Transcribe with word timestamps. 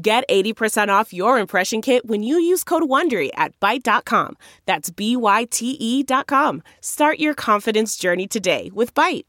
Get 0.00 0.28
80% 0.28 0.90
off 0.90 1.12
your 1.12 1.40
impression 1.40 1.82
kit 1.82 2.06
when 2.06 2.22
you 2.22 2.38
use 2.38 2.62
code 2.62 2.84
WONDERY 2.84 3.30
at 3.34 3.58
Byte.com. 3.58 4.36
That's 4.64 4.90
B-Y-T-E 4.90 6.02
dot 6.04 6.28
com. 6.28 6.62
Start 6.80 7.18
your 7.18 7.34
confidence 7.34 7.96
journey 7.96 8.28
today 8.28 8.70
with 8.72 8.94
Byte. 8.94 9.24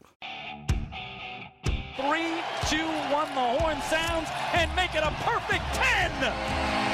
Three, 1.96 2.30
two, 2.68 2.86
one, 3.10 3.26
the 3.34 3.58
horn 3.58 3.80
sounds 3.82 4.28
and 4.54 4.70
make 4.76 4.94
it 4.94 5.02
a 5.02 5.10
perfect 5.24 5.64
10! 5.74 6.12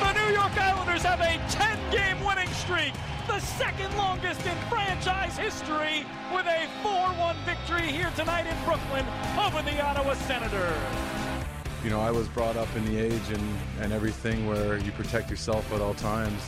The 0.00 0.12
New 0.24 0.32
York 0.32 0.56
Islanders 0.56 1.02
have 1.02 1.20
a 1.20 1.36
10-game 1.52 2.24
winning 2.24 2.48
streak, 2.54 2.94
the 3.26 3.40
second 3.40 3.94
longest 3.98 4.40
in 4.46 4.56
franchise 4.70 5.36
history, 5.36 6.06
with 6.34 6.46
a 6.46 6.66
4-1 6.82 7.36
victory 7.44 7.92
here 7.92 8.10
tonight 8.16 8.46
in 8.46 8.56
Brooklyn 8.64 9.04
over 9.38 9.60
the 9.60 9.84
Ottawa 9.84 10.14
Senators. 10.14 11.25
You 11.86 11.92
know, 11.92 12.00
I 12.00 12.10
was 12.10 12.26
brought 12.26 12.56
up 12.56 12.66
in 12.74 12.84
the 12.86 12.98
age 12.98 13.30
and, 13.30 13.58
and 13.80 13.92
everything 13.92 14.48
where 14.48 14.76
you 14.76 14.90
protect 14.90 15.30
yourself 15.30 15.72
at 15.72 15.80
all 15.80 15.94
times. 15.94 16.42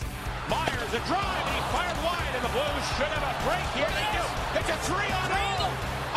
Myers 0.51 0.91
a 0.91 0.98
drive, 1.06 1.47
he 1.55 1.61
fired 1.70 1.95
wide, 2.03 2.34
and 2.34 2.42
the 2.42 2.50
Blues 2.50 2.84
should 2.98 3.06
have 3.06 3.22
a 3.22 3.34
break 3.47 3.62
here. 3.78 3.86
They 3.86 4.19
do. 4.19 4.25
It's 4.58 4.67
a 4.67 4.78
three 4.91 5.06
on 5.14 5.30
zero. 5.30 5.70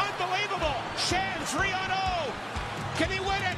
Unbelievable. 0.10 0.74
Shan 0.98 1.38
three 1.46 1.70
on 1.70 1.94
zero. 1.94 2.34
Can 2.98 3.14
he 3.14 3.20
win 3.22 3.46
it? 3.46 3.51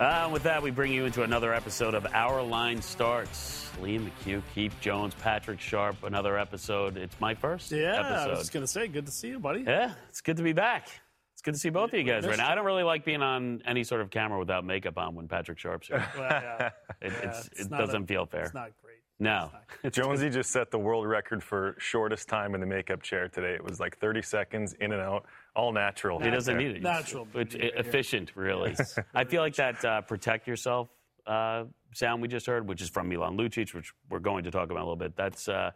Uh, 0.00 0.30
with 0.32 0.42
that, 0.44 0.62
we 0.62 0.70
bring 0.70 0.90
you 0.92 1.04
into 1.04 1.22
another 1.24 1.52
episode 1.52 1.92
of 1.94 2.06
Our 2.14 2.42
Line 2.42 2.80
Starts. 2.80 3.70
Liam 3.82 4.08
McHugh, 4.10 4.42
Keith 4.54 4.74
Jones, 4.80 5.14
Patrick 5.14 5.60
Sharp, 5.60 6.02
another 6.04 6.38
episode. 6.38 6.96
It's 6.96 7.18
my 7.20 7.34
first 7.34 7.70
Yeah, 7.70 8.00
episode. 8.00 8.30
I 8.34 8.38
was 8.38 8.48
going 8.48 8.62
to 8.64 8.66
say, 8.66 8.88
good 8.88 9.04
to 9.06 9.12
see 9.12 9.28
you, 9.28 9.38
buddy. 9.38 9.62
Yeah, 9.66 9.92
it's 10.08 10.22
good 10.22 10.38
to 10.38 10.42
be 10.42 10.54
back. 10.54 10.88
It's 11.34 11.42
good 11.42 11.52
to 11.54 11.60
see 11.60 11.68
both 11.68 11.92
of 11.92 11.98
you 11.98 12.04
guys 12.04 12.26
right 12.26 12.36
now. 12.38 12.50
I 12.50 12.54
don't 12.54 12.64
really 12.64 12.82
like 12.82 13.04
being 13.04 13.20
on 13.22 13.62
any 13.66 13.84
sort 13.84 14.00
of 14.00 14.10
camera 14.10 14.38
without 14.38 14.64
makeup 14.64 14.96
on 14.98 15.14
when 15.14 15.28
Patrick 15.28 15.58
Sharp's 15.58 15.88
here. 15.88 16.04
Well, 16.16 16.28
yeah, 16.30 16.70
It, 17.02 17.12
yeah, 17.12 17.28
it's, 17.30 17.46
it's 17.48 17.60
it 17.60 17.70
not 17.70 17.82
a- 17.82 17.86
doesn't 17.86 18.06
feel 18.06 18.24
fair. 18.26 18.44
It's 18.44 18.54
not 18.54 18.70
great. 18.82 18.96
no. 19.18 19.50
Jonesy 19.90 20.28
just 20.30 20.50
set 20.50 20.70
the 20.70 20.78
world 20.78 21.06
record 21.06 21.42
for 21.42 21.76
shortest 21.78 22.26
time 22.28 22.54
in 22.54 22.60
the 22.60 22.66
makeup 22.66 23.02
chair 23.02 23.28
today. 23.28 23.52
It 23.54 23.62
was 23.64 23.80
like 23.80 23.98
30 23.98 24.22
seconds 24.22 24.74
in 24.80 24.92
and 24.92 25.00
out, 25.00 25.26
all 25.56 25.72
natural. 25.72 26.20
He 26.20 26.30
doesn't 26.30 26.56
need 26.56 26.76
it. 26.76 26.82
Natural 26.82 27.26
It's 27.34 27.54
beauty 27.54 27.66
right 27.66 27.74
here. 27.74 27.80
efficient, 27.86 28.32
really. 28.34 28.74
I 29.14 29.24
feel 29.24 29.42
like 29.42 29.56
that 29.56 29.84
uh, 29.84 30.00
protect 30.02 30.46
yourself 30.46 30.88
uh, 31.26 31.64
sound 31.94 32.22
we 32.22 32.28
just 32.28 32.46
heard, 32.46 32.66
which 32.66 32.80
is 32.82 32.88
from 32.88 33.08
Milan 33.08 33.36
Lucic, 33.36 33.74
which 33.74 33.92
we're 34.08 34.18
going 34.20 34.44
to 34.44 34.50
talk 34.50 34.64
about 34.70 34.78
a 34.80 34.86
little 34.86 34.96
bit. 34.96 35.16
That's 35.16 35.48
uh, 35.48 35.70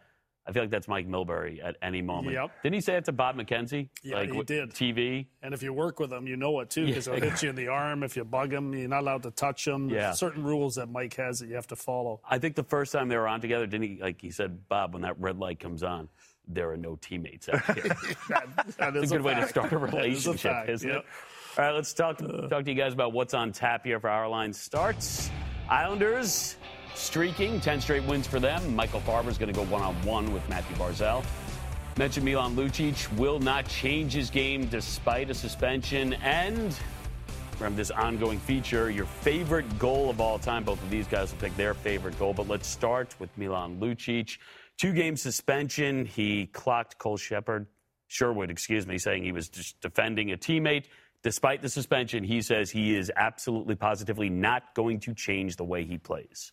I 0.47 0.51
feel 0.51 0.61
like 0.63 0.69
that's 0.69 0.87
Mike 0.87 1.07
Milbury 1.07 1.63
at 1.63 1.75
any 1.81 2.03
moment. 2.03 2.35
Yep. 2.35 2.51
Didn't 2.61 2.75
he 2.75 2.81
say 2.81 2.95
it 2.97 3.05
to 3.05 3.11
Bob 3.11 3.35
McKenzie? 3.35 3.89
Yeah, 4.03 4.17
like 4.17 4.31
he 4.31 4.43
did. 4.43 4.69
TV. 4.71 5.25
And 5.41 5.55
if 5.55 5.63
you 5.63 5.73
work 5.73 5.99
with 5.99 6.13
him, 6.13 6.27
you 6.27 6.37
know 6.37 6.59
it 6.59 6.69
too, 6.69 6.85
because 6.85 7.07
Yeah. 7.07 7.15
he'll 7.15 7.29
hit 7.31 7.41
you 7.41 7.49
in 7.49 7.55
the 7.55 7.67
arm 7.69 8.03
if 8.03 8.15
you 8.15 8.23
bug 8.23 8.53
him. 8.53 8.71
You're 8.73 8.87
not 8.87 8.99
allowed 9.01 9.23
to 9.23 9.31
touch 9.31 9.67
him. 9.67 9.89
Yeah. 9.89 10.01
There's 10.01 10.19
certain 10.19 10.43
rules 10.43 10.75
that 10.75 10.87
Mike 10.87 11.15
has 11.15 11.39
that 11.39 11.47
you 11.49 11.55
have 11.55 11.65
to 11.67 11.75
follow. 11.75 12.21
I 12.29 12.37
think 12.37 12.55
the 12.55 12.63
first 12.63 12.91
time 12.91 13.07
they 13.09 13.17
were 13.17 13.27
on 13.27 13.41
together, 13.41 13.65
didn't 13.65 13.87
he? 13.87 13.99
Like 13.99 14.21
he 14.21 14.29
said, 14.29 14.67
Bob, 14.69 14.93
when 14.93 15.01
that 15.01 15.19
red 15.19 15.39
light 15.39 15.59
comes 15.59 15.81
on, 15.81 16.09
there 16.47 16.71
are 16.71 16.77
no 16.77 16.97
teammates 17.01 17.49
out 17.49 17.63
here. 17.75 17.83
That, 18.29 18.47
that 18.77 18.95
It's 18.95 19.11
a 19.11 19.15
good 19.15 19.23
way 19.23 19.35
to 19.35 19.47
start 19.47 19.71
a 19.71 19.77
relationship, 19.77 20.51
fact, 20.51 20.69
isn't 20.69 20.89
yep. 20.89 20.99
it? 20.99 21.05
All 21.57 21.65
right, 21.65 21.73
let's 21.73 21.93
talk 21.93 22.17
to, 22.17 22.47
talk 22.49 22.65
to 22.65 22.71
you 22.71 22.75
guys 22.75 22.93
about 22.93 23.13
what's 23.13 23.33
on 23.33 23.51
tap 23.51 23.85
here 23.85 23.99
for 23.99 24.09
our 24.09 24.27
line 24.27 24.51
starts. 24.51 25.29
Islanders 25.69 26.57
streaking, 26.95 27.59
10 27.59 27.81
straight 27.81 28.03
wins 28.03 28.27
for 28.27 28.39
them. 28.39 28.75
Michael 28.75 28.99
Farber's 29.01 29.37
going 29.37 29.53
to 29.53 29.57
go 29.57 29.65
one 29.65 29.81
on 29.81 29.95
one 30.03 30.33
with 30.33 30.47
Mathew 30.49 30.75
Barzal. 30.75 31.23
Mentioned 31.97 32.25
Milan 32.25 32.55
Lucic 32.55 33.11
will 33.17 33.39
not 33.39 33.67
change 33.69 34.11
his 34.11 34.29
game 34.29 34.65
despite 34.65 35.29
a 35.29 35.33
suspension. 35.33 36.13
And 36.15 36.77
from 37.55 37.75
this 37.75 37.89
ongoing 37.89 38.37
feature, 38.39 38.89
your 38.89 39.05
favorite 39.05 39.79
goal 39.79 40.09
of 40.09 40.19
all 40.19 40.37
time. 40.37 40.65
Both 40.65 40.83
of 40.83 40.89
these 40.89 41.07
guys 41.07 41.31
will 41.31 41.39
pick 41.39 41.55
their 41.55 41.73
favorite 41.73 42.19
goal. 42.19 42.33
But 42.33 42.49
let's 42.49 42.67
start 42.67 43.15
with 43.17 43.29
Milan 43.37 43.79
Lucic. 43.79 44.37
Two 44.77 44.93
game 44.93 45.15
suspension. 45.15 46.05
He 46.05 46.47
clocked 46.47 46.97
Cole 46.97 47.17
Shepard, 47.17 47.67
Sherwood, 48.07 48.49
excuse 48.49 48.85
me, 48.85 48.97
saying 48.97 49.23
he 49.23 49.31
was 49.31 49.49
just 49.49 49.79
defending 49.81 50.31
a 50.31 50.37
teammate. 50.37 50.85
Despite 51.23 51.61
the 51.61 51.69
suspension, 51.69 52.23
he 52.23 52.41
says 52.41 52.69
he 52.69 52.95
is 52.95 53.11
absolutely 53.15 53.75
positively 53.75 54.29
not 54.29 54.75
going 54.75 54.99
to 55.01 55.13
change 55.13 55.55
the 55.55 55.63
way 55.63 55.83
he 55.83 55.97
plays. 55.97 56.51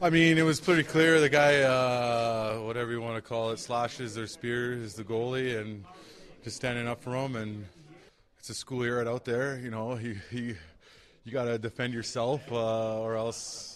I 0.00 0.10
mean, 0.10 0.38
it 0.38 0.42
was 0.42 0.60
pretty 0.60 0.82
clear 0.82 1.20
the 1.20 1.28
guy, 1.28 1.60
uh, 1.60 2.58
whatever 2.60 2.90
you 2.90 3.00
want 3.00 3.16
to 3.16 3.22
call 3.22 3.50
it, 3.50 3.58
slashes 3.58 4.16
or 4.16 4.26
spears 4.26 4.94
the 4.94 5.04
goalie, 5.04 5.60
and 5.60 5.84
just 6.42 6.56
standing 6.56 6.88
up 6.88 7.02
for 7.02 7.14
him. 7.14 7.36
And 7.36 7.66
it's 8.38 8.50
a 8.50 8.54
school 8.54 8.84
year 8.84 9.06
out 9.06 9.24
there, 9.24 9.58
you 9.58 9.70
know. 9.70 9.94
He, 9.94 10.14
he 10.30 10.54
you 11.24 11.32
got 11.32 11.44
to 11.44 11.58
defend 11.58 11.94
yourself, 11.94 12.40
uh, 12.50 13.00
or 13.00 13.14
else, 13.16 13.71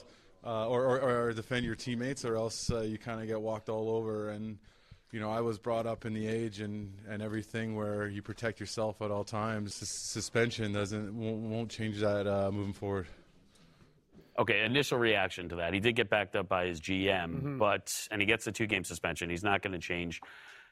uh, 0.47 0.69
or, 0.69 0.85
or, 0.85 1.01
or 1.01 1.33
defend 1.33 1.67
your 1.67 1.75
teammates, 1.75 2.25
or 2.25 2.37
else 2.37 2.71
uh, 2.71 2.81
you 2.81 2.99
kind 2.99 3.21
of 3.21 3.27
get 3.27 3.41
walked 3.41 3.69
all 3.69 3.91
over. 3.91 4.31
And 4.31 4.59
you 5.13 5.21
know, 5.21 5.31
I 5.31 5.41
was 5.41 5.59
brought 5.59 5.87
up 5.87 6.05
in 6.05 6.15
the 6.15 6.27
age 6.27 6.61
and, 6.61 6.93
and 7.09 7.23
everything 7.23 7.75
where 7.75 8.07
you 8.07 8.23
protect 8.23 8.61
yourself 8.61 9.03
at 9.03 9.11
all 9.11 9.25
times. 9.25 9.75
Sus- 9.75 9.89
suspension 9.89 10.73
doesn't 10.73 11.15
won't, 11.17 11.39
won't 11.39 11.71
change 11.71 12.01
that 12.01 12.27
uh, 12.27 12.51
moving 12.53 12.73
forward. 12.73 13.07
Okay, 14.39 14.65
initial 14.65 14.99
reaction 14.99 15.49
to 15.49 15.57
that. 15.57 15.73
He 15.73 15.81
did 15.81 15.97
get 15.97 16.11
backed 16.11 16.37
up 16.37 16.47
by 16.49 16.67
his 16.67 16.81
GM, 16.81 17.59
but 17.59 18.07
and 18.11 18.21
he 18.21 18.27
gets 18.27 18.47
a 18.47 18.53
two-game 18.53 18.85
suspension. 18.85 19.31
He's 19.31 19.43
not 19.43 19.63
going 19.63 19.73
to 19.73 19.79
change. 19.79 20.21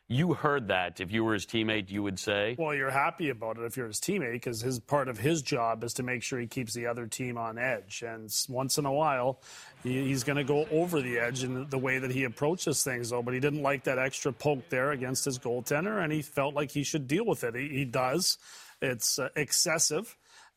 You 0.06 0.34
heard 0.34 0.68
that. 0.68 1.00
If 1.00 1.12
you 1.12 1.24
were 1.24 1.32
his 1.32 1.46
teammate, 1.46 1.90
you 1.90 2.02
would 2.02 2.18
say, 2.18 2.56
Well, 2.58 2.74
you're 2.74 2.90
happy 2.90 3.30
about 3.30 3.56
it 3.56 3.64
if 3.64 3.76
you're 3.76 3.86
his 3.86 4.00
teammate, 4.00 4.32
because 4.32 4.60
his 4.60 4.78
part 4.78 5.08
of 5.08 5.18
his 5.18 5.40
job 5.40 5.82
is 5.82 5.94
to 5.94 6.02
make 6.02 6.22
sure 6.22 6.38
he 6.38 6.46
keeps 6.46 6.74
the 6.74 6.86
other 6.86 7.06
team 7.06 7.38
on 7.38 7.56
edge. 7.56 8.04
And 8.06 8.30
once 8.50 8.76
in 8.76 8.84
a 8.84 8.92
while, 8.92 9.40
he, 9.82 10.04
he's 10.04 10.22
going 10.22 10.36
to 10.36 10.44
go 10.44 10.66
over 10.70 11.00
the 11.00 11.18
edge 11.18 11.42
in 11.42 11.68
the 11.70 11.78
way 11.78 11.98
that 11.98 12.10
he 12.10 12.24
approaches 12.24 12.82
things, 12.82 13.10
though. 13.10 13.22
But 13.22 13.32
he 13.32 13.40
didn't 13.40 13.62
like 13.62 13.84
that 13.84 13.98
extra 13.98 14.30
poke 14.30 14.68
there 14.68 14.92
against 14.92 15.24
his 15.24 15.38
goaltender, 15.38 16.02
and 16.02 16.12
he 16.12 16.20
felt 16.20 16.54
like 16.54 16.70
he 16.70 16.84
should 16.84 17.08
deal 17.08 17.24
with 17.24 17.42
it. 17.42 17.54
He, 17.54 17.68
he 17.68 17.84
does. 17.86 18.36
It's 18.82 19.18
uh, 19.18 19.30
excessive 19.34 20.14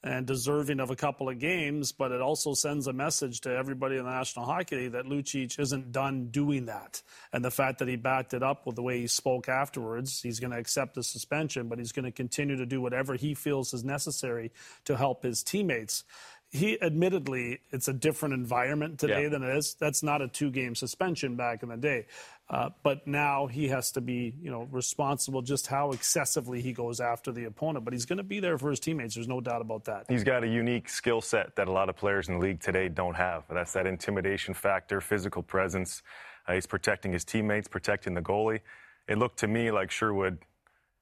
and 0.08 0.26
deserving 0.26 0.80
of 0.80 0.90
a 0.90 0.96
couple 0.96 1.28
of 1.28 1.38
games, 1.38 1.92
but 1.92 2.14
it 2.14 2.22
also 2.22 2.54
sends 2.54 2.88
a 2.88 2.94
message 2.94 3.42
to 3.42 3.50
everybody 3.54 3.98
in 3.98 4.06
the 4.06 4.10
National 4.10 4.46
Hockey 4.46 4.78
League 4.78 4.92
that 4.94 5.06
Lucic 5.06 5.60
isn't 5.60 5.92
done 5.92 6.28
doing 6.28 6.66
that. 6.68 7.02
And 7.34 7.44
the 7.44 7.52
fact 7.52 7.80
that 7.80 7.90
he 7.90 7.98
backed 7.98 8.34
it 8.34 8.42
up 8.42 8.66
with 8.66 8.78
the 8.78 8.82
way 8.84 9.02
he 9.02 9.08
spoke 9.08 9.50
afterwards, 9.50 10.22
he's 10.22 10.40
going 10.40 10.52
to 10.52 10.58
accept 10.58 10.96
the 10.96 11.04
suspension, 11.04 11.68
but 11.68 11.78
he's 11.78 11.92
going 11.92 12.06
to 12.06 12.12
continue 12.12 12.56
to 12.56 12.66
do 12.66 12.80
whatever 12.80 13.16
he 13.16 13.34
feels 13.34 13.74
is 13.74 13.84
necessary 13.84 14.52
to 14.86 14.96
help 14.96 15.24
his 15.24 15.44
teammates. 15.44 16.06
He 16.50 16.82
admittedly, 16.82 17.60
it's 17.72 17.90
a 17.90 17.94
different 17.94 18.34
environment 18.34 19.00
today 19.00 19.24
Yeah. 19.24 19.30
than 19.30 19.44
it 19.44 19.58
is. 19.58 19.76
That's 19.78 20.02
not 20.02 20.22
a 20.22 20.30
two-game 20.30 20.76
suspension 20.76 21.36
back 21.36 21.62
in 21.62 21.68
the 21.68 21.76
day, 21.76 22.06
uh, 22.50 22.70
but 22.82 23.06
now 23.06 23.48
he 23.48 23.68
has 23.68 23.92
to 23.92 24.02
be, 24.02 24.34
you 24.42 24.50
know, 24.50 24.68
responsible 24.72 25.42
just 25.42 25.68
how 25.68 25.92
excessively 25.92 26.62
he 26.62 26.72
goes 26.72 27.02
after 27.02 27.32
the 27.32 27.44
opponent. 27.44 27.84
But 27.84 27.94
he's 27.94 28.06
going 28.06 28.18
to 28.18 28.24
be 28.24 28.40
there 28.40 28.58
for 28.58 28.70
his 28.70 28.80
teammates. 28.80 29.16
There's 29.16 29.28
no 29.28 29.42
doubt 29.42 29.62
about 29.62 29.84
that. 29.86 30.06
He's 30.08 30.24
got 30.24 30.44
a 30.44 30.48
unique 30.48 30.88
skill 30.88 31.20
set 31.20 31.58
that 31.58 31.68
a 31.68 31.72
lot 31.72 31.90
of 31.90 31.98
players 31.98 32.30
in 32.30 32.36
the 32.36 32.40
league 32.40 32.62
today 32.62 32.88
don't 32.88 33.16
have. 33.16 33.44
That's 33.50 33.74
that 33.74 33.86
intimidation 33.86 34.54
factor, 34.54 35.02
physical 35.02 35.44
presence. 35.44 36.04
Uh, 36.48 36.54
he's 36.54 36.66
protecting 36.66 37.12
his 37.12 37.26
teammates, 37.26 37.68
protecting 37.68 38.14
the 38.14 38.22
goalie. 38.22 38.62
It 39.10 39.18
looked 39.18 39.40
to 39.40 39.48
me 39.48 39.70
like 39.72 39.92
Sherwood 39.92 40.40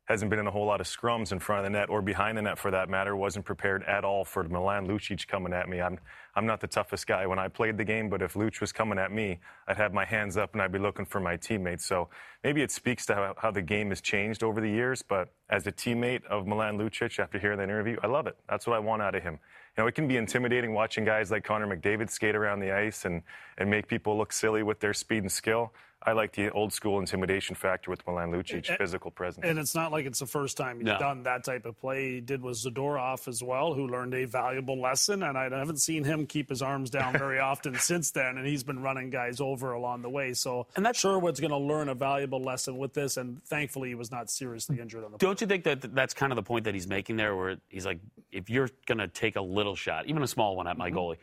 hasn't 0.06 0.30
been 0.30 0.40
in 0.40 0.48
a 0.48 0.52
whole 0.52 0.66
lot 0.66 0.82
of 0.82 0.88
scrums 0.88 1.32
in 1.32 1.40
front 1.40 1.66
of 1.66 1.72
the 1.72 1.78
net 1.78 1.90
or 1.90 2.02
behind 2.02 2.38
the 2.38 2.42
net 2.42 2.58
for 2.58 2.72
that 2.72 2.90
matter. 2.90 3.16
Wasn't 3.16 3.46
prepared 3.46 3.84
at 3.84 4.06
all 4.06 4.24
for 4.24 4.44
Milan 4.44 4.88
Lucic 4.88 5.28
coming 5.28 5.54
at 5.54 5.68
me. 5.68 5.82
I'm 5.82 6.00
I'm 6.36 6.46
not 6.46 6.60
the 6.60 6.68
toughest 6.68 7.08
guy 7.08 7.26
when 7.26 7.40
I 7.40 7.48
played 7.48 7.78
the 7.78 7.86
game, 7.86 8.10
but 8.10 8.22
if 8.22 8.34
Luch 8.34 8.60
was 8.60 8.74
coming 8.74 9.00
at 9.00 9.12
me, 9.12 9.40
I'd 9.68 9.78
have 9.78 9.94
my 9.94 10.04
hands 10.04 10.36
up 10.36 10.52
and 10.54 10.62
I'd 10.62 10.72
be 10.72 10.80
looking 10.80 11.06
for 11.06 11.22
my 11.22 11.38
teammates. 11.38 11.86
So 11.86 12.10
maybe 12.44 12.62
it 12.62 12.72
speaks 12.72 13.06
to 13.06 13.16
how, 13.16 13.36
how 13.38 13.52
the 13.52 13.62
game 13.62 13.90
has 13.90 14.02
changed 14.02 14.44
over 14.44 14.60
the 14.60 14.70
years. 14.70 15.02
But 15.02 15.30
as 15.50 15.66
a 15.66 15.72
teammate 15.72 16.26
of 16.26 16.46
Milan 16.46 16.78
Lucic, 16.78 17.20
after 17.20 17.40
hearing 17.40 17.58
that 17.60 17.64
interview, 17.64 17.96
I 18.04 18.08
love 18.08 18.28
it. 18.28 18.36
That's 18.50 18.68
what 18.68 18.76
I 18.76 18.80
want 18.80 19.02
out 19.02 19.16
of 19.16 19.24
him. 19.24 19.40
You 19.78 19.84
know, 19.84 19.88
it 19.88 19.96
can 19.96 20.10
be 20.10 20.18
intimidating 20.18 20.74
watching 20.74 21.06
guys 21.06 21.32
like 21.32 21.46
Connor 21.46 21.68
McDavid 21.68 22.10
skate 22.10 22.36
around 22.36 22.60
the 22.60 22.72
ice 22.72 23.06
and, 23.06 23.22
and 23.58 23.70
make 23.70 23.88
people 23.88 24.18
look 24.18 24.34
silly 24.34 24.62
with 24.62 24.82
their 24.82 24.94
speed 24.94 25.24
and 25.24 25.32
skill. 25.32 25.74
I 26.08 26.12
like 26.12 26.34
the 26.34 26.52
old 26.52 26.72
school 26.72 27.00
intimidation 27.00 27.56
factor 27.56 27.90
with 27.90 28.06
Milan 28.06 28.32
Lucic, 28.32 28.70
And- 28.70 28.78
physical 28.78 29.10
presence. 29.10 29.46
And 29.46 29.58
it's 29.58 29.74
not 29.74 29.92
like 29.92 30.06
it's 30.06 30.20
the 30.20 30.28
first 30.28 30.56
time 30.56 30.78
he's 30.78 30.86
No. 30.86 31.00
done 31.00 31.24
that 31.24 31.44
type 31.44 31.66
of 31.66 31.80
play. 31.80 32.14
He 32.16 32.22
did 32.22 32.44
with 32.44 32.58
Zadorov 32.58 33.28
as 33.28 33.42
well, 33.42 33.74
who 33.74 33.88
learned 33.88 34.14
a 34.14 34.26
valuable 34.26 34.80
lesson. 34.80 35.24
And 35.24 35.36
I 35.38 35.50
haven't 35.50 35.82
seen 35.82 36.04
him 36.04 36.28
keep 36.28 36.50
his 36.50 36.62
arms 36.62 36.92
down 36.92 37.14
very 37.18 37.40
often 37.40 37.76
since 37.76 38.12
then. 38.12 38.38
And 38.38 38.46
he's 38.46 38.64
been 38.64 38.82
running 38.82 39.10
guys 39.10 39.42
over 39.42 39.72
along 39.74 40.04
the 40.04 40.10
way. 40.10 40.34
So 40.34 40.68
And 40.76 40.86
that's- 40.86 41.00
Sherwood's 41.00 41.40
going 41.40 41.52
to 41.52 41.58
learn 41.58 41.90
a 41.90 41.96
valuable 41.96 42.42
lesson 42.42 42.78
with 42.78 42.94
this. 42.94 43.18
And 43.18 43.44
thankfully, 43.46 43.90
he 43.90 43.96
was 43.96 44.12
not 44.12 44.30
seriously 44.30 44.80
injured 44.80 45.04
on 45.04 45.12
the 45.12 45.18
Don't 45.18 45.42
you 45.42 45.48
think 45.48 45.64
that 45.64 45.96
that's 45.96 46.14
kind 46.14 46.32
of 46.32 46.36
the 46.36 46.44
point 46.44 46.66
that 46.66 46.76
he's 46.76 46.88
making 46.88 47.16
there, 47.18 47.36
where 47.36 47.58
he's 47.70 47.86
like, 47.86 48.00
if 48.32 48.50
you're 48.50 48.70
going 48.86 49.00
to 49.00 49.08
take 49.08 49.36
a 49.38 49.42
little 49.42 49.76
shot, 49.76 50.06
even 50.06 50.22
a 50.22 50.28
small 50.28 50.56
one 50.56 50.68
at 50.68 50.78
my 50.78 50.90
mm-hmm. 50.90 50.98
goalie, 51.00 51.18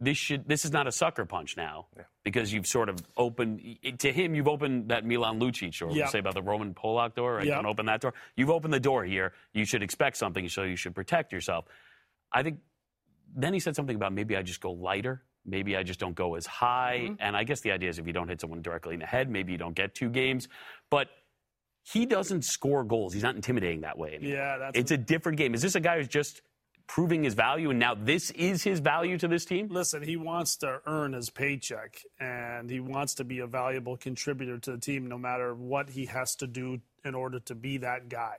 this 0.00 0.16
should 0.16 0.48
this 0.48 0.64
is 0.64 0.72
not 0.72 0.86
a 0.86 0.92
sucker 0.92 1.24
punch 1.24 1.56
now 1.56 1.86
because 2.24 2.52
you've 2.52 2.66
sort 2.66 2.88
of 2.88 2.98
opened 3.16 3.60
to 3.98 4.12
him. 4.12 4.34
You've 4.34 4.48
opened 4.48 4.88
that 4.90 5.04
Milan 5.04 5.40
Lucic 5.40 5.80
or 5.82 5.90
Yeah. 5.90 6.04
We 6.06 6.10
say 6.10 6.18
about 6.18 6.34
the 6.34 6.42
Roman 6.42 6.74
Polak 6.74 7.14
door. 7.14 7.36
Right? 7.36 7.46
Yeah. 7.46 7.56
Don't 7.56 7.66
open 7.66 7.86
that 7.86 8.00
door. 8.00 8.14
You've 8.36 8.50
opened 8.50 8.74
the 8.74 8.80
door 8.80 9.04
here. 9.04 9.32
You 9.52 9.64
should 9.64 9.82
expect 9.82 10.16
something, 10.16 10.48
so 10.48 10.62
you 10.62 10.76
should 10.76 10.94
protect 10.94 11.32
yourself. 11.32 11.66
I 12.32 12.42
think. 12.42 12.58
Then 13.36 13.52
he 13.52 13.58
said 13.60 13.74
something 13.74 13.96
about 13.96 14.12
maybe 14.12 14.36
I 14.36 14.42
just 14.42 14.60
go 14.60 14.72
lighter. 14.72 15.22
Maybe 15.44 15.76
I 15.76 15.82
just 15.82 15.98
don't 16.00 16.14
go 16.14 16.36
as 16.36 16.46
high. 16.46 17.00
Mm-hmm. 17.04 17.14
And 17.18 17.36
I 17.36 17.44
guess 17.44 17.60
the 17.60 17.72
idea 17.72 17.90
is 17.90 17.98
if 17.98 18.06
you 18.06 18.12
don't 18.12 18.28
hit 18.28 18.40
someone 18.40 18.62
directly 18.62 18.94
in 18.94 19.00
the 19.00 19.06
head, 19.06 19.28
maybe 19.28 19.52
you 19.52 19.58
don't 19.58 19.74
get 19.74 19.94
two 19.94 20.08
games. 20.08 20.48
But 20.88 21.08
he 21.82 22.06
doesn't 22.06 22.44
score 22.44 22.82
goals. 22.84 23.12
He's 23.12 23.22
not 23.22 23.34
intimidating 23.34 23.82
that 23.82 23.98
way. 23.98 24.14
anymore. 24.14 24.36
Yeah, 24.36 24.58
that's 24.58 24.78
it's 24.78 24.90
a 24.90 24.96
different 24.96 25.38
game. 25.38 25.52
Is 25.54 25.62
this 25.62 25.74
a 25.74 25.80
guy 25.80 25.98
who's 25.98 26.08
just 26.08 26.42
proving 26.86 27.24
his 27.24 27.34
value, 27.34 27.70
and 27.70 27.78
now 27.78 27.94
this 27.94 28.30
is 28.32 28.62
his 28.62 28.80
value 28.80 29.18
to 29.18 29.28
this 29.28 29.44
team? 29.44 29.68
Listen, 29.70 30.02
he 30.02 30.16
wants 30.16 30.56
to 30.56 30.80
earn 30.86 31.12
his 31.12 31.30
paycheck 31.30 32.00
and 32.20 32.68
he 32.70 32.80
wants 32.80 33.14
to 33.14 33.24
be 33.24 33.40
a 33.40 33.46
valuable 33.46 33.96
contributor 33.96 34.58
to 34.58 34.72
the 34.72 34.78
team 34.78 35.06
no 35.06 35.18
matter 35.18 35.54
what 35.54 35.90
he 35.90 36.06
has 36.06 36.36
to 36.36 36.46
do 36.46 36.80
in 37.04 37.14
order 37.14 37.40
to 37.40 37.54
be 37.54 37.78
that 37.78 38.08
guy. 38.08 38.36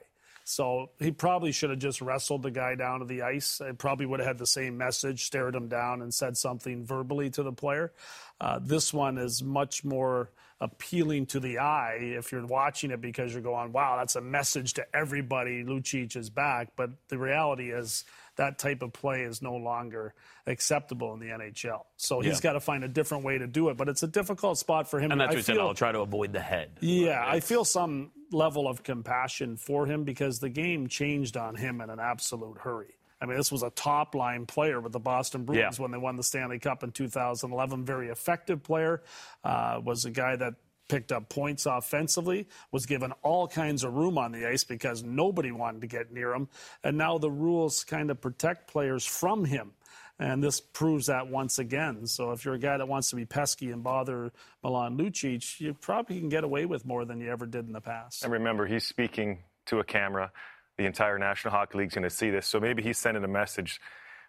So 0.48 0.90
he 1.00 1.10
probably 1.10 1.50
should 1.50 1.70
have 1.70 1.80
just 1.80 2.00
wrestled 2.00 2.44
the 2.44 2.52
guy 2.52 2.76
down 2.76 3.00
to 3.00 3.04
the 3.04 3.22
ice. 3.22 3.60
It 3.60 3.78
probably 3.78 4.06
would 4.06 4.20
have 4.20 4.28
had 4.28 4.38
the 4.38 4.46
same 4.46 4.78
message, 4.78 5.24
stared 5.24 5.56
him 5.56 5.66
down, 5.66 6.02
and 6.02 6.14
said 6.14 6.36
something 6.36 6.86
verbally 6.86 7.30
to 7.30 7.42
the 7.42 7.52
player. 7.52 7.92
Uh, 8.40 8.60
this 8.62 8.94
one 8.94 9.18
is 9.18 9.42
much 9.42 9.84
more 9.84 10.30
appealing 10.60 11.26
to 11.26 11.40
the 11.40 11.58
eye 11.58 11.98
if 12.00 12.30
you're 12.30 12.46
watching 12.46 12.92
it 12.92 13.00
because 13.00 13.32
you're 13.32 13.42
going, 13.42 13.72
wow, 13.72 13.96
that's 13.98 14.14
a 14.14 14.20
message 14.20 14.74
to 14.74 14.86
everybody. 14.94 15.64
Lucic 15.64 16.16
is 16.16 16.30
back. 16.30 16.68
But 16.76 16.90
the 17.08 17.18
reality 17.18 17.72
is 17.72 18.04
that 18.36 18.58
type 18.58 18.82
of 18.82 18.92
play 18.92 19.22
is 19.22 19.42
no 19.42 19.54
longer 19.56 20.14
acceptable 20.46 21.12
in 21.14 21.20
the 21.20 21.26
NHL. 21.26 21.82
So 21.96 22.20
he's 22.20 22.40
got 22.40 22.52
to 22.52 22.60
find 22.60 22.84
a 22.84 22.88
different 22.88 23.24
way 23.24 23.38
to 23.38 23.46
do 23.46 23.68
it. 23.68 23.76
But 23.76 23.88
it's 23.88 24.02
a 24.02 24.06
difficult 24.08 24.58
spot 24.58 24.88
for 24.88 25.00
him. 25.00 25.10
And 25.12 25.20
that's 25.20 25.28
I 25.28 25.32
what 25.32 25.36
he 25.38 25.42
said. 25.42 25.58
I'll 25.58 25.74
try 25.74 25.92
to 25.92 26.00
avoid 26.00 26.32
the 26.32 26.40
head. 26.40 26.70
yeah, 26.80 27.24
I 27.26 27.40
feel 27.40 27.64
some 27.64 28.12
level 28.32 28.68
of 28.68 28.82
compassion 28.82 29.56
for 29.56 29.86
him 29.86 30.04
because 30.04 30.38
the 30.40 30.48
game 30.50 30.88
changed 30.88 31.36
on 31.36 31.54
him 31.54 31.80
in 31.80 31.90
an 31.90 31.98
absolute 32.00 32.58
hurry. 32.58 32.94
I 33.20 33.24
mean, 33.24 33.38
this 33.38 33.50
was 33.50 33.62
a 33.62 33.70
top 33.70 34.14
line 34.14 34.44
player 34.44 34.78
with 34.78 34.92
the 34.92 34.98
Boston 35.00 35.44
Bruins 35.44 35.78
Yeah. 35.78 35.82
when 35.82 35.90
they 35.90 35.96
won 35.96 36.16
the 36.16 36.22
Stanley 36.22 36.58
Cup 36.58 36.82
in 36.82 36.92
2011. 36.92 37.84
Very 37.86 38.08
effective 38.08 38.62
player. 38.62 39.02
Uh, 39.42 39.80
was 39.82 40.04
a 40.04 40.10
guy 40.10 40.36
that 40.36 40.54
picked 40.88 41.12
up 41.12 41.28
points 41.28 41.66
offensively, 41.66 42.46
was 42.72 42.86
given 42.86 43.12
all 43.22 43.48
kinds 43.48 43.84
of 43.84 43.94
room 43.94 44.18
on 44.18 44.32
the 44.32 44.46
ice 44.46 44.64
because 44.64 45.02
nobody 45.02 45.50
wanted 45.50 45.80
to 45.80 45.86
get 45.86 46.12
near 46.12 46.32
him. 46.32 46.48
And 46.82 46.96
now 46.96 47.18
the 47.18 47.30
rules 47.30 47.84
kind 47.84 48.10
of 48.10 48.20
protect 48.20 48.68
players 48.68 49.04
from 49.04 49.44
him. 49.44 49.72
And 50.18 50.42
this 50.42 50.60
proves 50.60 51.06
that 51.06 51.28
once 51.28 51.58
again. 51.58 52.06
So 52.06 52.30
if 52.32 52.44
you're 52.44 52.54
a 52.54 52.58
guy 52.58 52.78
that 52.78 52.88
wants 52.88 53.10
to 53.10 53.16
be 53.16 53.26
pesky 53.26 53.70
and 53.70 53.84
bother 53.84 54.32
Milan 54.62 54.96
Lucic, 54.96 55.60
you 55.60 55.74
probably 55.74 56.18
can 56.18 56.30
get 56.30 56.42
away 56.42 56.64
with 56.64 56.86
more 56.86 57.04
than 57.04 57.20
you 57.20 57.30
ever 57.30 57.44
did 57.44 57.66
in 57.66 57.72
the 57.72 57.82
past. 57.82 58.24
And 58.24 58.32
remember, 58.32 58.66
he's 58.66 58.86
speaking 58.86 59.40
to 59.66 59.80
a 59.80 59.84
camera. 59.84 60.32
The 60.78 60.86
entire 60.86 61.18
National 61.18 61.52
Hockey 61.52 61.78
League's 61.78 61.94
going 61.94 62.04
to 62.04 62.10
see 62.10 62.30
this. 62.30 62.46
So 62.46 62.60
maybe 62.60 62.82
he's 62.82 62.98
sending 62.98 63.24
a 63.24 63.28
message. 63.28 63.80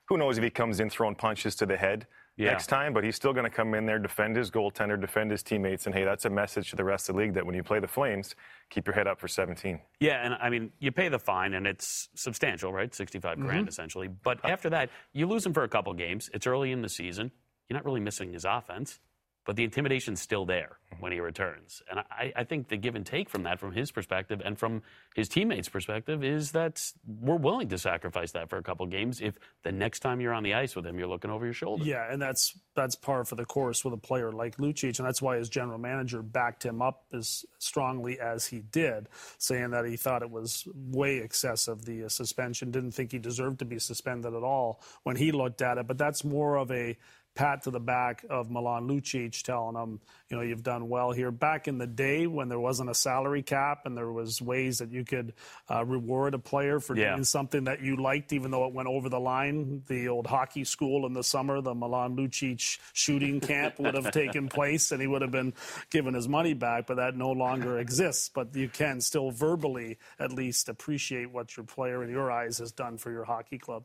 Who 0.06 0.18
knows 0.18 0.38
if 0.38 0.44
he 0.44 0.50
comes 0.50 0.80
in 0.80 0.90
throwing 0.90 1.16
punches 1.16 1.56
to 1.58 1.66
the 1.66 1.78
head 1.78 2.08
Yeah. 2.38 2.52
next 2.52 2.68
time, 2.68 2.94
but 2.94 3.04
he's 3.04 3.16
still 3.16 3.34
going 3.34 3.44
to 3.46 3.50
come 3.50 3.74
in 3.74 3.86
there, 3.88 3.98
defend 4.00 4.36
his 4.36 4.52
goaltender, 4.52 5.00
defend 5.00 5.32
his 5.32 5.42
teammates. 5.44 5.88
And 5.88 5.96
hey, 5.96 6.04
that's 6.04 6.26
a 6.26 6.30
message 6.30 6.70
to 6.70 6.76
the 6.76 6.84
rest 6.84 7.10
of 7.10 7.16
the 7.16 7.22
league 7.22 7.34
that 7.34 7.46
when 7.46 7.56
you 7.56 7.64
play 7.64 7.80
the 7.80 7.88
Flames, 7.88 8.36
keep 8.70 8.86
your 8.86 8.94
head 8.94 9.08
up 9.08 9.20
for 9.20 9.28
17. 9.28 9.80
Yeah, 10.00 10.24
and 10.24 10.36
I 10.36 10.50
mean, 10.52 10.72
you 10.80 10.92
pay 10.92 11.10
the 11.10 11.18
fine, 11.20 11.54
and 11.56 11.66
it's 11.66 12.10
substantial, 12.16 12.72
right? 12.72 12.94
65 12.94 13.38
Mm-hmm. 13.38 13.46
grand, 13.48 13.68
essentially. 13.68 14.08
But 14.08 14.40
after 14.46 14.70
that, 14.70 14.90
you 15.14 15.26
lose 15.28 15.46
him 15.46 15.54
for 15.54 15.64
a 15.64 15.68
couple 15.70 15.94
games. 15.94 16.30
It's 16.34 16.46
early 16.48 16.72
in 16.72 16.82
the 16.84 16.90
season. 16.90 17.32
You're 17.70 17.78
not 17.78 17.86
really 17.86 18.00
missing 18.02 18.32
his 18.34 18.46
offense, 18.46 19.00
but 19.48 19.56
the 19.56 19.64
intimidation's 19.64 20.22
still 20.22 20.46
there 20.46 20.78
Mm-hmm. 20.88 21.04
when 21.04 21.12
he 21.12 21.20
returns. 21.20 21.82
And 21.92 22.00
I, 22.00 22.32
I 22.34 22.44
think 22.46 22.70
the 22.70 22.78
give 22.78 22.96
and 22.96 23.06
take 23.06 23.30
from 23.30 23.44
that, 23.44 23.60
from 23.60 23.74
his 23.74 23.92
perspective 23.92 24.42
and 24.46 24.58
from 24.58 24.84
his 25.16 25.28
teammates' 25.28 25.68
perspective, 25.68 26.24
is 26.24 26.54
that 26.54 26.82
we're 27.06 27.36
willing 27.36 27.68
to 27.68 27.78
sacrifice 27.78 28.32
that 28.32 28.50
for 28.50 28.56
a 28.58 28.64
couple 28.64 28.86
games 28.86 29.20
if 29.20 29.38
the 29.64 29.72
next 29.74 30.00
time 30.00 30.22
you're 30.22 30.32
on 30.34 30.44
the 30.44 30.54
ice 30.54 30.78
with 30.78 30.86
him, 30.86 30.98
you're 30.98 31.10
looking 31.10 31.30
over 31.30 31.44
your 31.44 31.54
shoulder. 31.54 31.84
Yeah, 31.84 32.10
and 32.10 32.22
that's 32.22 32.58
that's 32.74 32.96
par 32.96 33.26
for 33.26 33.36
the 33.36 33.44
course 33.44 33.84
with 33.84 33.94
a 33.94 33.98
player 33.98 34.32
like 34.32 34.56
Lucic, 34.58 34.98
and 34.98 35.06
that's 35.06 35.22
why 35.22 35.36
his 35.36 35.50
general 35.50 35.78
manager 35.78 36.22
backed 36.22 36.64
him 36.64 36.82
up 36.82 37.04
as 37.12 37.44
strongly 37.60 38.18
as 38.18 38.46
he 38.46 38.60
did, 38.62 39.10
saying 39.40 39.72
that 39.72 39.84
he 39.84 39.98
thought 39.98 40.22
it 40.22 40.32
was 40.32 40.66
way 40.74 41.18
excessive 41.18 41.84
the 41.84 42.06
uh, 42.06 42.08
suspension, 42.08 42.72
didn't 42.72 42.92
think 42.92 43.12
he 43.12 43.20
deserved 43.20 43.60
to 43.60 43.66
be 43.66 43.78
suspended 43.78 44.34
at 44.34 44.44
all 44.44 44.82
when 45.04 45.18
he 45.18 45.34
looked 45.34 45.62
at 45.62 45.78
it. 45.78 45.86
But 45.86 45.98
that's 45.98 46.24
more 46.24 46.56
of 46.56 46.72
a 46.72 46.98
pat 47.38 47.62
to 47.62 47.72
the 47.72 47.80
back 47.80 48.26
of 48.30 48.50
Milan 48.50 48.88
Lucic, 48.88 49.44
telling 49.44 49.76
him, 49.76 50.00
you 50.28 50.36
know, 50.36 50.42
you've 50.44 50.64
done 50.64 50.90
well 50.90 51.12
here. 51.12 51.32
Back 51.32 51.68
in 51.68 51.78
the 51.78 51.86
day 51.88 52.26
when 52.26 52.50
there 52.50 52.60
wasn't 52.60 52.90
a 52.90 52.96
salary 52.96 53.44
cap 53.44 53.86
and 53.86 53.96
there 53.96 54.12
was 54.12 54.42
ways 54.42 54.80
that 54.80 54.92
you 54.92 55.06
could 55.06 55.34
uh, 55.70 55.86
reward 55.86 56.34
a 56.34 56.40
player 56.40 56.80
for 56.80 56.98
Yeah. 56.98 57.12
doing 57.12 57.24
something 57.24 57.66
that 57.66 57.82
you 57.82 57.96
liked, 57.96 58.34
even 58.34 58.50
though 58.52 58.66
it 58.66 58.74
went 58.74 58.90
over 58.90 59.08
the 59.08 59.20
line. 59.20 59.84
The 59.88 60.10
old 60.10 60.26
hockey 60.26 60.64
school 60.64 61.06
in 61.06 61.14
the 61.14 61.24
summer, 61.24 61.62
the 61.62 61.76
Milan 61.76 62.18
Lucic 62.18 62.80
shooting 62.94 63.40
camp 63.40 63.80
would 63.80 63.94
have 63.94 64.12
taken 64.12 64.50
place, 64.50 64.92
and 64.92 65.00
he 65.00 65.08
would 65.08 65.22
have 65.22 65.32
been 65.32 65.54
given 65.92 66.16
his 66.16 66.28
money 66.28 66.56
back. 66.56 66.88
But 66.88 66.98
that 66.98 67.16
no 67.16 67.32
longer 67.32 67.78
exists. 67.78 68.30
But 68.34 68.56
you 68.56 68.68
can 68.68 69.00
still 69.00 69.30
verbally, 69.30 70.00
at 70.20 70.32
least, 70.32 70.70
appreciate 70.70 71.32
what 71.32 71.56
your 71.56 71.66
player 71.66 72.04
in 72.04 72.10
your 72.10 72.32
eyes 72.32 72.58
has 72.58 72.72
done 72.72 72.98
for 72.98 73.12
your 73.12 73.24
hockey 73.26 73.60
club. 73.60 73.84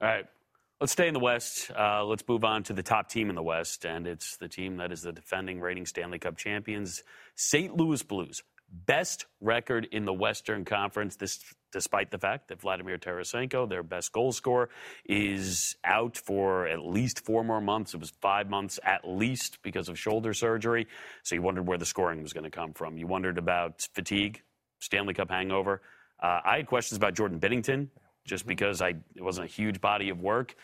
All 0.00 0.08
right. 0.08 0.26
Let's 0.82 0.90
stay 0.90 1.06
in 1.06 1.14
the 1.14 1.20
West. 1.20 1.70
Uh, 1.78 2.04
let's 2.04 2.24
move 2.26 2.42
on 2.42 2.64
to 2.64 2.72
the 2.72 2.82
top 2.82 3.08
team 3.08 3.30
in 3.30 3.36
the 3.36 3.42
West, 3.42 3.84
and 3.84 4.04
it's 4.04 4.36
the 4.38 4.48
team 4.48 4.78
that 4.78 4.90
is 4.90 5.02
the 5.02 5.12
defending 5.12 5.60
reigning 5.60 5.86
Stanley 5.86 6.18
Cup 6.18 6.36
champions, 6.36 7.04
St. 7.36 7.76
Louis 7.76 8.02
Blues. 8.02 8.42
Best 8.68 9.26
record 9.40 9.86
in 9.92 10.06
the 10.06 10.12
Western 10.12 10.64
Conference, 10.64 11.14
this, 11.14 11.38
despite 11.70 12.10
the 12.10 12.18
fact 12.18 12.48
that 12.48 12.60
Vladimir 12.60 12.98
Tarasenko, 12.98 13.68
their 13.68 13.84
best 13.84 14.10
goal 14.10 14.32
scorer, 14.32 14.70
is 15.06 15.76
out 15.84 16.16
for 16.16 16.66
at 16.66 16.84
least 16.84 17.24
four 17.24 17.44
more 17.44 17.60
months. 17.60 17.94
It 17.94 18.00
was 18.00 18.10
five 18.20 18.50
months 18.50 18.80
at 18.82 19.06
least 19.06 19.62
because 19.62 19.88
of 19.88 19.96
shoulder 19.96 20.34
surgery. 20.34 20.88
So 21.22 21.36
you 21.36 21.42
wondered 21.42 21.68
where 21.68 21.78
the 21.78 21.86
scoring 21.86 22.24
was 22.24 22.32
going 22.32 22.42
to 22.42 22.50
come 22.50 22.72
from. 22.72 22.98
You 22.98 23.06
wondered 23.06 23.38
about 23.38 23.86
fatigue, 23.94 24.42
Stanley 24.80 25.14
Cup 25.14 25.30
hangover. 25.30 25.80
Uh, 26.20 26.40
I 26.44 26.56
had 26.56 26.66
questions 26.66 26.96
about 26.96 27.14
Jordan 27.14 27.38
Binnington 27.38 27.86
just 28.24 28.46
because 28.46 28.80
I 28.82 28.94
it 29.14 29.22
wasn't 29.22 29.48
a 29.48 29.52
huge 29.52 29.80
body 29.80 30.08
of 30.10 30.20
work. 30.20 30.54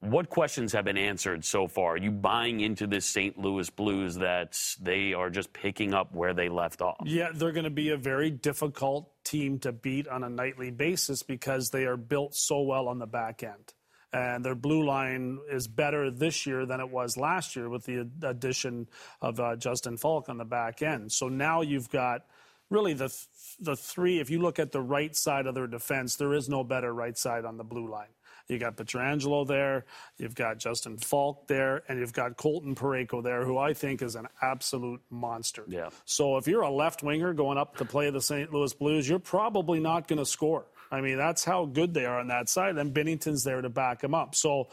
What 0.00 0.30
questions 0.30 0.72
have 0.72 0.86
been 0.86 0.96
answered 0.96 1.44
so 1.44 1.68
far? 1.68 1.92
Are 1.92 1.98
you 1.98 2.10
buying 2.10 2.60
into 2.60 2.86
this 2.86 3.04
St. 3.04 3.36
Louis 3.38 3.68
Blues 3.68 4.14
that 4.16 4.58
they 4.80 5.12
are 5.12 5.28
just 5.28 5.52
picking 5.52 5.92
up 5.92 6.14
where 6.14 6.32
they 6.32 6.48
left 6.48 6.80
off? 6.80 6.96
Yeah, 7.04 7.28
they're 7.34 7.52
going 7.52 7.64
to 7.64 7.70
be 7.70 7.90
a 7.90 7.98
very 7.98 8.30
difficult 8.30 9.10
team 9.24 9.58
to 9.58 9.72
beat 9.72 10.08
on 10.08 10.24
a 10.24 10.30
nightly 10.30 10.70
basis 10.70 11.22
because 11.22 11.68
they 11.68 11.84
are 11.84 11.98
built 11.98 12.34
so 12.34 12.62
well 12.62 12.88
on 12.88 12.98
the 12.98 13.06
back 13.06 13.42
end. 13.42 13.74
And 14.12 14.42
their 14.42 14.54
blue 14.54 14.84
line 14.86 15.38
is 15.52 15.68
better 15.68 16.10
this 16.10 16.46
year 16.46 16.64
than 16.64 16.80
it 16.80 16.88
was 16.88 17.18
last 17.18 17.54
year 17.54 17.68
with 17.68 17.84
the 17.84 18.08
addition 18.22 18.88
of 19.20 19.38
uh, 19.38 19.56
Justin 19.56 19.98
Faulk 19.98 20.30
on 20.30 20.38
the 20.38 20.44
back 20.46 20.80
end. 20.82 21.12
So 21.12 21.28
now 21.28 21.60
you've 21.60 21.90
got 21.90 22.22
really 22.70 22.94
the 22.94 23.08
th- 23.08 23.26
the 23.60 23.76
three. 23.76 24.18
If 24.20 24.30
you 24.30 24.40
look 24.40 24.58
at 24.58 24.72
the 24.72 24.80
right 24.80 25.14
side 25.14 25.46
of 25.46 25.54
their 25.54 25.66
defense, 25.66 26.16
there 26.16 26.32
is 26.32 26.48
no 26.48 26.64
better 26.64 26.92
right 26.92 27.16
side 27.16 27.44
on 27.44 27.56
the 27.56 27.64
blue 27.64 27.88
line. 27.88 28.08
You 28.48 28.58
got 28.58 28.76
Pietrangelo 28.76 29.46
there, 29.46 29.84
you've 30.18 30.34
got 30.34 30.58
Justin 30.58 30.98
Faulk 30.98 31.46
there, 31.46 31.84
and 31.88 32.00
you've 32.00 32.12
got 32.12 32.36
Colton 32.36 32.74
Parayko 32.74 33.22
there, 33.22 33.44
who 33.44 33.56
I 33.56 33.74
think 33.74 34.02
is 34.02 34.16
an 34.16 34.26
absolute 34.42 35.00
monster. 35.08 35.64
Yeah. 35.68 35.90
So 36.04 36.36
if 36.36 36.48
you're 36.48 36.62
a 36.62 36.70
left 36.70 37.04
winger 37.04 37.32
going 37.32 37.58
up 37.58 37.76
to 37.76 37.84
play 37.84 38.10
the 38.10 38.20
St. 38.20 38.52
Louis 38.52 38.74
Blues, 38.74 39.08
you're 39.08 39.20
probably 39.20 39.78
not 39.78 40.08
going 40.08 40.18
to 40.18 40.26
score. 40.26 40.66
I 40.90 41.00
mean, 41.00 41.16
that's 41.16 41.44
how 41.44 41.66
good 41.66 41.94
they 41.94 42.04
are 42.04 42.18
on 42.18 42.26
that 42.28 42.48
side. 42.48 42.76
And 42.76 42.92
Binnington's 42.92 43.44
there 43.44 43.62
to 43.62 43.68
back 43.68 44.02
him 44.02 44.14
up. 44.14 44.34
So 44.34 44.70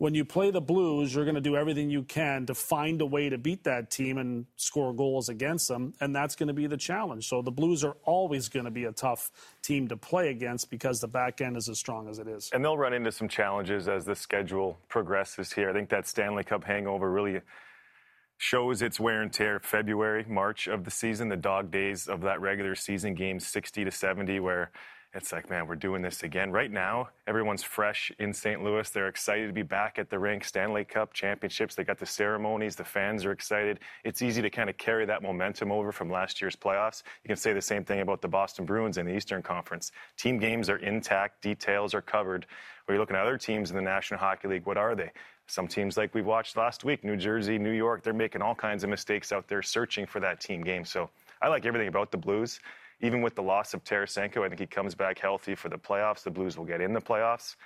when 0.00 0.14
you 0.14 0.24
play 0.24 0.50
the 0.50 0.62
Blues, 0.62 1.14
you're 1.14 1.26
going 1.26 1.34
to 1.34 1.42
do 1.42 1.56
everything 1.56 1.90
you 1.90 2.02
can 2.02 2.46
to 2.46 2.54
find 2.54 3.02
a 3.02 3.06
way 3.06 3.28
to 3.28 3.36
beat 3.36 3.64
that 3.64 3.90
team 3.90 4.16
and 4.16 4.46
score 4.56 4.94
goals 4.94 5.28
against 5.28 5.68
them. 5.68 5.92
And 6.00 6.16
that's 6.16 6.34
going 6.34 6.46
to 6.46 6.54
be 6.54 6.66
the 6.66 6.78
challenge. 6.78 7.28
So 7.28 7.42
the 7.42 7.50
Blues 7.50 7.84
are 7.84 7.94
always 8.04 8.48
going 8.48 8.64
to 8.64 8.70
be 8.70 8.84
a 8.84 8.92
tough 8.92 9.30
team 9.62 9.88
to 9.88 9.98
play 9.98 10.30
against 10.30 10.70
because 10.70 11.00
the 11.00 11.06
back 11.06 11.42
end 11.42 11.58
is 11.58 11.68
as 11.68 11.78
strong 11.78 12.08
as 12.08 12.18
it 12.18 12.28
is. 12.28 12.48
And 12.54 12.64
they'll 12.64 12.78
run 12.78 12.94
into 12.94 13.12
some 13.12 13.28
challenges 13.28 13.88
as 13.88 14.06
the 14.06 14.14
schedule 14.14 14.78
progresses 14.88 15.52
here. 15.52 15.68
I 15.68 15.74
think 15.74 15.90
that 15.90 16.08
Stanley 16.08 16.44
Cup 16.44 16.64
hangover 16.64 17.10
really 17.10 17.42
shows 18.38 18.80
its 18.80 18.98
wear 18.98 19.20
and 19.20 19.30
tear 19.30 19.60
February, 19.60 20.24
March 20.26 20.66
of 20.66 20.84
the 20.84 20.90
season, 20.90 21.28
the 21.28 21.36
dog 21.36 21.70
days 21.70 22.08
of 22.08 22.22
that 22.22 22.40
regular 22.40 22.74
season, 22.74 23.12
games 23.12 23.46
60 23.46 23.84
to 23.84 23.90
70, 23.90 24.40
where 24.40 24.70
it's 25.12 25.32
like, 25.32 25.50
man, 25.50 25.66
we're 25.66 25.74
doing 25.74 26.02
this 26.02 26.22
again. 26.22 26.52
Right 26.52 26.70
now, 26.70 27.08
everyone's 27.26 27.64
fresh 27.64 28.12
in 28.20 28.32
St. 28.32 28.62
Louis. 28.62 28.88
They're 28.90 29.08
excited 29.08 29.48
to 29.48 29.52
be 29.52 29.62
back 29.62 29.98
at 29.98 30.08
the 30.08 30.20
rink. 30.20 30.44
Stanley 30.44 30.84
Cup 30.84 31.12
championships. 31.12 31.74
They 31.74 31.82
got 31.82 31.98
the 31.98 32.06
ceremonies. 32.06 32.76
The 32.76 32.84
fans 32.84 33.24
are 33.24 33.32
excited. 33.32 33.80
It's 34.04 34.22
easy 34.22 34.40
to 34.40 34.50
kind 34.50 34.70
of 34.70 34.76
carry 34.78 35.04
that 35.06 35.20
momentum 35.20 35.72
over 35.72 35.90
from 35.90 36.10
last 36.10 36.40
year's 36.40 36.54
playoffs. 36.54 37.02
You 37.24 37.28
can 37.28 37.36
say 37.36 37.52
the 37.52 37.60
same 37.60 37.84
thing 37.84 38.00
about 38.00 38.22
the 38.22 38.28
Boston 38.28 38.64
Bruins 38.64 38.98
in 38.98 39.06
the 39.06 39.16
Eastern 39.16 39.42
Conference. 39.42 39.90
Team 40.16 40.38
games 40.38 40.70
are 40.70 40.76
intact. 40.76 41.42
Details 41.42 41.92
are 41.92 42.02
covered. 42.02 42.46
Where 42.84 42.94
you're 42.94 43.02
looking 43.02 43.16
at 43.16 43.22
other 43.22 43.38
teams 43.38 43.70
in 43.70 43.76
the 43.76 43.82
National 43.82 44.20
Hockey 44.20 44.46
League, 44.46 44.66
what 44.66 44.76
are 44.76 44.94
they? 44.94 45.10
Some 45.48 45.66
teams, 45.66 45.96
like 45.96 46.14
we 46.14 46.22
watched 46.22 46.56
last 46.56 46.84
week, 46.84 47.02
New 47.02 47.16
Jersey, 47.16 47.58
New 47.58 47.72
York, 47.72 48.04
they're 48.04 48.12
making 48.12 48.42
all 48.42 48.54
kinds 48.54 48.84
of 48.84 48.90
mistakes 48.90 49.32
out 49.32 49.48
there 49.48 49.62
searching 49.62 50.06
for 50.06 50.20
that 50.20 50.40
team 50.40 50.62
game. 50.62 50.84
So 50.84 51.10
I 51.42 51.48
like 51.48 51.66
everything 51.66 51.88
about 51.88 52.12
the 52.12 52.18
Blues 52.18 52.60
even 53.00 53.22
with 53.22 53.34
the 53.34 53.42
loss 53.42 53.74
of 53.74 53.84
Tarasenko, 53.84 54.44
I 54.44 54.48
think 54.48 54.60
he 54.60 54.66
comes 54.66 54.94
back 54.94 55.18
healthy 55.18 55.54
for 55.54 55.68
the 55.68 55.78
playoffs. 55.78 56.22
The 56.22 56.30
Blues 56.30 56.56
will 56.56 56.64
get 56.64 56.80
in 56.80 56.92
the 56.92 57.00
playoffs. 57.00 57.56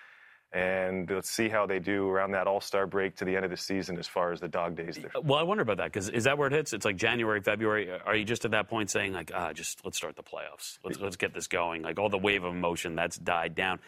And 0.52 1.10
let's 1.10 1.30
see 1.30 1.48
how 1.48 1.66
they 1.66 1.80
do 1.80 2.08
around 2.08 2.30
that 2.30 2.46
All 2.46 2.60
Star 2.60 2.86
break 2.86 3.16
to 3.16 3.24
the 3.24 3.34
end 3.34 3.44
of 3.44 3.50
the 3.50 3.56
season 3.56 3.98
as 3.98 4.06
far 4.06 4.30
as 4.30 4.38
the 4.38 4.46
dog 4.46 4.76
days 4.76 4.96
there. 4.96 5.10
Well, 5.20 5.40
I 5.40 5.42
wonder 5.42 5.62
about 5.62 5.78
that 5.78 5.92
because 5.92 6.08
is 6.08 6.24
that 6.24 6.38
where 6.38 6.46
it 6.46 6.52
hits? 6.52 6.72
It's 6.72 6.84
like 6.84 6.94
January, 6.94 7.40
February. 7.40 7.90
Are 7.90 8.14
you 8.14 8.24
just 8.24 8.44
at 8.44 8.52
that 8.52 8.68
point 8.68 8.88
saying 8.88 9.12
like, 9.12 9.32
ah, 9.34 9.52
just 9.52 9.84
let's 9.84 9.96
start 9.96 10.14
the 10.14 10.22
playoffs. 10.22 10.78
Let's 10.84 11.00
let's 11.00 11.16
get 11.16 11.34
this 11.34 11.48
going. 11.48 11.82
Like 11.82 11.98
all 11.98 12.08
the 12.08 12.18
wave 12.18 12.44
of 12.44 12.54
emotion 12.54 12.94
that's 12.94 13.16
died 13.16 13.56
down. 13.56 13.80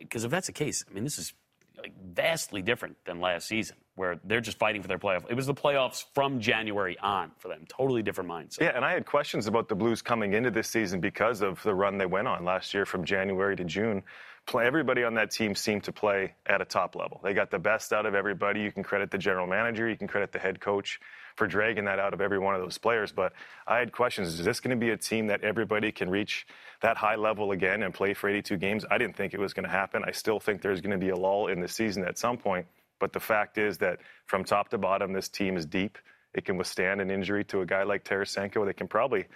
Because 0.00 0.24
if 0.24 0.30
that's 0.30 0.46
the 0.46 0.54
case, 0.54 0.84
I 0.90 0.94
mean, 0.94 1.04
this 1.04 1.18
is 1.18 1.34
like 1.78 1.92
vastly 2.14 2.62
different 2.62 2.96
than 3.04 3.20
last 3.20 3.46
season, 3.46 3.76
where 3.94 4.18
they're 4.24 4.40
just 4.40 4.58
fighting 4.58 4.82
for 4.82 4.88
their 4.88 4.98
playoff. 4.98 5.24
It 5.28 5.34
was 5.34 5.46
the 5.46 5.54
playoffs 5.54 6.04
from 6.14 6.40
January 6.40 6.98
on 6.98 7.32
for 7.38 7.48
them. 7.48 7.64
Totally 7.68 8.02
different 8.02 8.30
mindset. 8.30 8.60
Yeah, 8.60 8.72
and 8.74 8.84
I 8.84 8.92
had 8.92 9.06
questions 9.06 9.46
about 9.46 9.68
the 9.68 9.74
Blues 9.74 10.02
coming 10.02 10.34
into 10.34 10.50
this 10.50 10.68
season 10.68 11.00
because 11.00 11.42
of 11.42 11.62
the 11.62 11.74
run 11.74 11.98
they 11.98 12.06
went 12.06 12.28
on 12.28 12.44
last 12.44 12.74
year 12.74 12.86
from 12.86 13.04
January 13.04 13.56
to 13.56 13.64
June. 13.64 14.02
Play, 14.46 14.64
Everybody 14.66 15.02
on 15.02 15.14
that 15.14 15.32
team 15.32 15.56
seemed 15.56 15.84
to 15.84 15.92
play 15.92 16.34
at 16.46 16.60
a 16.60 16.64
top 16.64 16.94
level. 16.94 17.20
They 17.24 17.34
got 17.34 17.50
the 17.50 17.58
best 17.58 17.92
out 17.92 18.06
of 18.06 18.14
everybody. 18.14 18.60
You 18.60 18.70
can 18.70 18.84
credit 18.84 19.10
the 19.10 19.18
general 19.18 19.46
manager, 19.46 19.88
you 19.88 19.96
can 19.96 20.06
credit 20.06 20.30
the 20.32 20.38
head 20.38 20.60
coach 20.60 21.00
for 21.36 21.46
dragging 21.46 21.84
that 21.84 21.98
out 21.98 22.14
of 22.14 22.20
every 22.20 22.38
one 22.38 22.54
of 22.54 22.60
those 22.60 22.78
players. 22.78 23.12
But 23.12 23.32
I 23.66 23.78
had 23.78 23.92
questions. 23.92 24.38
Is 24.38 24.44
this 24.44 24.60
going 24.60 24.78
to 24.78 24.84
be 24.84 24.90
a 24.90 24.96
team 24.96 25.28
that 25.28 25.42
everybody 25.44 25.92
can 25.92 26.10
reach 26.10 26.46
that 26.80 26.96
high 26.96 27.16
level 27.16 27.52
again 27.52 27.82
and 27.82 27.94
play 27.94 28.14
for 28.14 28.28
82 28.28 28.56
games? 28.56 28.84
I 28.90 28.98
didn't 28.98 29.16
think 29.16 29.34
it 29.34 29.40
was 29.40 29.52
going 29.52 29.64
to 29.64 29.70
happen. 29.70 30.02
I 30.06 30.12
still 30.12 30.40
think 30.40 30.62
there's 30.62 30.80
going 30.80 30.98
to 30.98 30.98
be 30.98 31.10
a 31.10 31.16
lull 31.16 31.46
in 31.48 31.60
the 31.60 31.68
season 31.68 32.04
at 32.04 32.18
some 32.18 32.38
point. 32.38 32.66
But 32.98 33.12
the 33.12 33.20
fact 33.20 33.58
is 33.58 33.78
that 33.78 34.00
from 34.24 34.44
top 34.44 34.70
to 34.70 34.78
bottom, 34.78 35.12
this 35.12 35.28
team 35.28 35.56
is 35.56 35.66
deep. 35.66 35.98
It 36.32 36.44
can 36.44 36.56
withstand 36.56 37.00
an 37.00 37.10
injury 37.10 37.44
to 37.44 37.60
a 37.60 37.66
guy 37.66 37.82
like 37.82 38.04
Tarasenko. 38.04 38.64
They 38.64 38.72
can 38.72 38.88
probably 38.88 39.26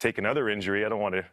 take 0.00 0.18
another 0.18 0.48
injury. 0.48 0.84
I 0.84 0.88
don't 0.88 1.00
want 1.00 1.14
to 1.14 1.24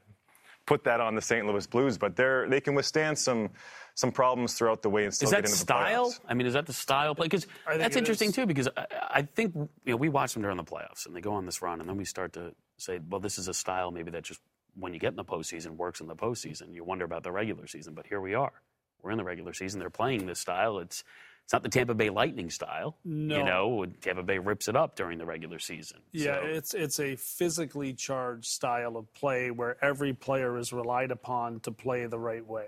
put 0.70 0.84
that 0.84 1.02
on 1.02 1.16
the 1.16 1.22
St. 1.22 1.48
Louis 1.48 1.66
Blues, 1.66 1.98
but 1.98 2.16
they're 2.16 2.48
they 2.48 2.62
can 2.62 2.76
withstand 2.76 3.18
some 3.18 3.50
some 3.96 4.12
problems 4.12 4.54
throughout 4.54 4.84
the 4.84 4.90
way 4.90 5.04
and 5.04 5.14
still 5.14 5.26
is 5.26 5.32
that 5.32 5.38
get 5.38 5.46
into 5.46 5.58
style? 5.58 6.10
the 6.10 6.16
playoffs. 6.16 6.20
I 6.30 6.34
mean, 6.36 6.46
is 6.46 6.54
that 6.54 6.68
the 6.68 6.74
style 6.74 7.16
play? 7.16 7.26
Because 7.26 7.48
that's 7.66 7.96
interesting 7.96 8.30
is. 8.30 8.36
too. 8.36 8.46
Because 8.46 8.70
I, 8.78 8.86
I 9.10 9.22
think 9.24 9.56
you 9.56 9.68
know 9.88 9.96
we 9.98 10.10
watch 10.10 10.34
them 10.34 10.44
during 10.44 10.58
the 10.58 10.64
playoffs 10.64 11.08
and 11.08 11.16
they 11.16 11.22
go 11.22 11.34
on 11.34 11.48
this 11.48 11.64
run, 11.64 11.80
and 11.80 11.90
then 11.90 11.98
we 11.98 12.06
start 12.06 12.34
to 12.34 12.54
say, 12.78 13.00
well, 13.10 13.20
this 13.20 13.40
is 13.40 13.48
a 13.48 13.54
style 13.54 13.90
maybe 13.90 14.12
that 14.12 14.24
just 14.24 14.40
when 14.76 14.94
you 14.94 15.00
get 15.00 15.10
in 15.10 15.16
the 15.16 15.26
postseason 15.26 15.72
works 15.76 16.02
in 16.02 16.08
the 16.08 16.16
postseason. 16.16 16.72
You 16.72 16.84
wonder 16.84 17.04
about 17.04 17.24
the 17.24 17.32
regular 17.32 17.66
season, 17.66 17.96
but 17.96 18.06
here 18.06 18.22
we 18.22 18.36
are. 18.36 18.54
We're 19.02 19.12
in 19.12 19.18
the 19.18 19.24
regular 19.24 19.54
season. 19.54 19.80
They're 19.80 19.90
playing 19.90 20.28
this 20.28 20.40
style. 20.40 20.78
It's 20.78 21.04
it's 21.50 21.54
not 21.56 21.64
the 21.64 21.70
Tampa 21.70 21.96
Bay 21.96 22.12
Lightning 22.12 22.52
style. 22.52 22.96
No. 23.04 23.38
You 23.40 23.44
know, 23.44 23.86
Tampa 24.02 24.22
Bay 24.22 24.38
rips 24.38 24.68
it 24.68 24.76
up 24.76 24.96
during 24.96 25.18
the 25.18 25.26
regular 25.26 25.58
season. 25.58 25.98
Yeah, 26.12 26.36
So- 26.36 26.46
it's 26.46 26.74
it's 26.76 27.00
a 27.00 27.16
physically 27.16 27.96
charged 27.96 28.46
style 28.46 28.96
of 28.98 29.12
play 29.16 29.50
where 29.50 29.84
every 29.84 30.14
player 30.14 30.60
is 30.60 30.72
relied 30.72 31.10
upon 31.10 31.62
to 31.62 31.72
play 31.72 32.06
the 32.06 32.20
right 32.20 32.46
way. 32.46 32.68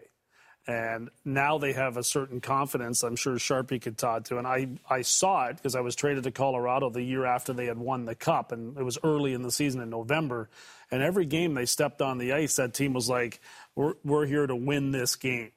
And 0.65 1.11
now 1.23 1.59
they 1.59 1.73
have 1.73 1.95
a 1.95 2.03
certain 2.03 2.41
confidence, 2.41 3.03
I'm 3.03 3.15
sure 3.15 3.35
Sharpie 3.35 3.79
could 3.79 3.99
talk 3.99 4.23
to. 4.25 4.39
And 4.39 4.47
I, 4.47 4.69
I 4.89 5.03
saw 5.03 5.45
it 5.49 5.57
because 5.57 5.75
I 5.75 5.81
was 5.81 5.95
traded 5.95 6.23
to 6.23 6.31
Colorado 6.31 6.89
the 6.89 7.03
year 7.03 7.23
after 7.23 7.53
they 7.53 7.65
had 7.67 7.77
won 7.77 8.05
the 8.05 8.15
cup. 8.15 8.51
And 8.51 8.75
it 8.79 8.83
was 8.83 8.97
early 9.03 9.33
in 9.33 9.43
the 9.43 9.51
season 9.51 9.81
in 9.81 9.91
November. 9.91 10.49
And 10.89 11.03
every 11.03 11.27
game 11.27 11.53
they 11.53 11.65
stepped 11.67 12.01
on 12.01 12.17
the 12.17 12.33
ice, 12.33 12.55
that 12.55 12.73
team 12.73 12.93
was 12.93 13.07
like, 13.09 13.41
we're, 13.75 13.93
we're 14.03 14.25
here 14.25 14.47
to 14.47 14.55
win 14.55 14.91
this 14.91 15.15
game. 15.15 15.51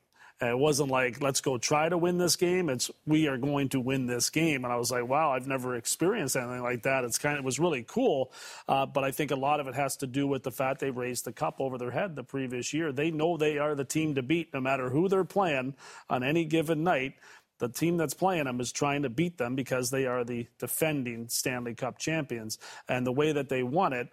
It 0.49 0.59
wasn't 0.59 0.91
like, 0.91 1.21
let's 1.21 1.41
go 1.41 1.59
try 1.59 1.89
to 1.89 1.99
win 1.99 2.19
this 2.19 2.37
game. 2.37 2.69
It's, 2.69 2.91
we 3.07 3.29
are 3.29 3.37
going 3.37 3.69
to 3.71 3.81
win 3.81 4.07
this 4.07 4.31
game. 4.31 4.65
And 4.65 4.73
I 4.73 4.77
was 4.77 4.91
like, 4.91 5.07
wow, 5.07 5.33
I've 5.33 5.47
never 5.47 5.77
experienced 5.77 6.37
anything 6.37 6.63
like 6.63 6.83
that. 6.83 7.05
It's 7.05 7.19
kind 7.19 7.35
of, 7.37 7.45
it 7.45 7.45
was 7.45 7.59
really 7.59 7.85
cool. 7.87 8.33
Uh, 8.69 8.87
but 8.87 9.05
I 9.05 9.11
think 9.11 9.31
a 9.31 9.37
lot 9.37 9.61
of 9.61 9.69
it 9.69 9.75
has 9.75 9.97
to 9.99 10.07
do 10.07 10.27
with 10.27 10.43
the 10.43 10.51
fact 10.51 10.81
they 10.81 10.91
raised 10.91 11.25
the 11.25 11.33
cup 11.33 11.61
over 11.61 11.79
their 11.79 11.91
head 11.91 12.17
the 12.17 12.25
previous 12.25 12.73
year. 12.73 12.93
They 12.93 13.11
know 13.11 13.37
they 13.37 13.59
are 13.59 13.75
the 13.75 13.85
team 13.85 14.15
to 14.17 14.23
beat 14.23 14.53
no 14.53 14.61
matter 14.61 14.91
who 14.91 15.09
they're 15.09 15.25
playing 15.25 15.75
on 16.09 16.23
any 16.23 16.45
given 16.45 16.85
night. 16.85 17.15
The 17.59 17.69
team 17.69 17.97
that's 17.97 18.15
playing 18.15 18.45
them 18.45 18.61
is 18.61 18.73
trying 18.73 19.03
to 19.03 19.09
beat 19.09 19.39
them 19.39 19.55
because 19.55 19.91
they 19.91 20.07
are 20.07 20.25
the 20.25 20.49
defending 20.59 21.29
Stanley 21.29 21.75
Cup 21.75 21.99
champions. 21.99 22.59
And 22.89 23.07
the 23.07 23.13
way 23.13 23.33
that 23.33 23.49
they 23.49 23.63
won 23.63 23.93
it, 23.93 24.09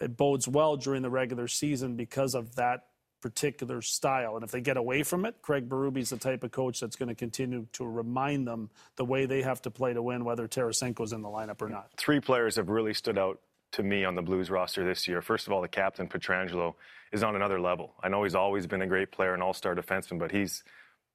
it 0.00 0.16
bodes 0.16 0.46
well 0.46 0.76
during 0.76 1.02
the 1.02 1.10
regular 1.10 1.48
season 1.48 1.96
because 1.96 2.34
of 2.34 2.54
that 2.56 2.84
particular 3.20 3.82
style. 3.82 4.36
And 4.36 4.44
if 4.44 4.50
they 4.50 4.60
get 4.60 4.76
away 4.76 5.02
from 5.02 5.24
it, 5.24 5.36
Craig 5.42 5.68
Berube's 5.68 6.10
the 6.10 6.16
type 6.16 6.44
of 6.44 6.52
coach 6.52 6.80
that's 6.80 6.96
going 6.96 7.08
to 7.08 7.14
continue 7.14 7.66
to 7.72 7.84
remind 7.84 8.46
them 8.46 8.70
the 8.96 9.04
way 9.04 9.26
they 9.26 9.42
have 9.42 9.62
to 9.62 9.70
play 9.70 9.92
to 9.92 10.02
win, 10.02 10.24
whether 10.24 10.46
Tarasenko's 10.46 11.12
in 11.12 11.22
the 11.22 11.28
lineup 11.28 11.62
or 11.62 11.68
not. 11.68 11.90
Three 11.96 12.20
players 12.20 12.56
have 12.56 12.68
really 12.68 12.94
stood 12.94 13.18
out 13.18 13.40
to 13.72 13.82
me 13.82 14.04
on 14.04 14.14
the 14.14 14.22
Blues 14.22 14.50
roster 14.50 14.84
this 14.84 15.06
year. 15.08 15.20
First 15.20 15.46
of 15.46 15.52
all, 15.52 15.60
the 15.60 15.68
captain, 15.68 16.08
Pietrangelo, 16.08 16.74
is 17.12 17.22
on 17.22 17.36
another 17.36 17.60
level. 17.60 17.94
I 18.02 18.08
know 18.08 18.22
he's 18.22 18.34
always 18.34 18.66
been 18.66 18.82
a 18.82 18.86
great 18.86 19.12
player, 19.12 19.34
an 19.34 19.42
all 19.42 19.52
star 19.52 19.74
defenseman, 19.74 20.18
but 20.18 20.30
he's 20.30 20.64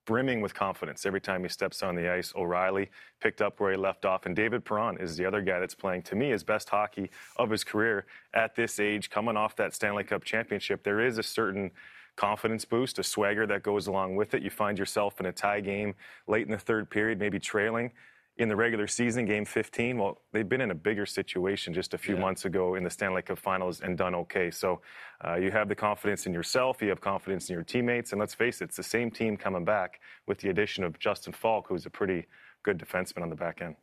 brimming 0.05 0.41
with 0.41 0.53
confidence 0.53 1.05
every 1.05 1.21
time 1.21 1.43
he 1.43 1.49
steps 1.49 1.83
on 1.83 1.95
the 1.95 2.11
ice. 2.11 2.33
O'Reilly 2.35 2.89
picked 3.19 3.41
up 3.41 3.59
where 3.59 3.71
he 3.71 3.77
left 3.77 4.05
off, 4.05 4.25
and 4.25 4.35
David 4.35 4.65
Perron 4.65 4.97
is 4.99 5.17
the 5.17 5.25
other 5.25 5.41
guy 5.41 5.59
that's 5.59 5.75
playing, 5.75 6.01
to 6.03 6.15
me, 6.15 6.29
his 6.29 6.43
best 6.43 6.69
hockey 6.69 7.09
of 7.37 7.49
his 7.49 7.63
career 7.63 8.05
at 8.33 8.55
this 8.55 8.79
age, 8.79 9.09
coming 9.09 9.37
off 9.37 9.55
that 9.55 9.73
Stanley 9.73 10.03
Cup 10.03 10.23
championship. 10.23 10.83
There 10.83 10.99
is 10.99 11.17
a 11.17 11.23
certain 11.23 11.71
confidence 12.15 12.65
boost, 12.65 12.99
a 12.99 13.03
swagger 13.03 13.47
that 13.47 13.63
goes 13.63 13.87
along 13.87 14.15
with 14.15 14.33
it. 14.33 14.43
You 14.43 14.49
find 14.49 14.77
yourself 14.77 15.19
in 15.19 15.25
a 15.27 15.31
tie 15.31 15.61
game 15.61 15.95
late 16.27 16.45
in 16.45 16.51
the 16.51 16.57
third 16.57 16.89
period, 16.89 17.19
maybe 17.19 17.39
trailing. 17.39 17.91
In 18.37 18.47
the 18.47 18.55
regular 18.55 18.87
season, 18.87 19.25
game 19.25 19.45
15, 19.45 19.97
well, 19.97 20.21
they've 20.31 20.47
been 20.47 20.61
in 20.61 20.71
a 20.71 20.75
bigger 20.75 21.05
situation 21.05 21.73
just 21.73 21.93
a 21.93 21.97
few 21.97 22.15
months 22.15 22.45
ago 22.45 22.75
in 22.75 22.83
the 22.83 22.89
Stanley 22.89 23.21
Cup 23.21 23.37
finals 23.37 23.81
and 23.81 23.97
done 23.97 24.15
okay. 24.15 24.49
So 24.49 24.81
uh, 25.27 25.35
you 25.35 25.51
have 25.51 25.67
the 25.67 25.75
confidence 25.75 26.25
in 26.25 26.33
yourself, 26.33 26.81
you 26.81 26.89
have 26.89 27.01
confidence 27.01 27.49
in 27.49 27.53
your 27.53 27.63
teammates, 27.63 28.13
and 28.13 28.19
let's 28.19 28.33
face 28.33 28.61
it, 28.61 28.65
it's 28.65 28.77
the 28.77 28.83
same 28.83 29.11
team 29.11 29.35
coming 29.37 29.65
back 29.65 29.99
with 30.27 30.39
the 30.39 30.49
addition 30.49 30.83
of 30.85 30.97
Justin 30.97 31.33
Faulk, 31.33 31.67
who's 31.67 31.85
a 31.85 31.89
pretty 31.89 32.25
good 32.63 32.79
defenseman 32.79 33.21
on 33.21 33.29
the 33.29 33.35
back 33.35 33.61
end. 33.61 33.75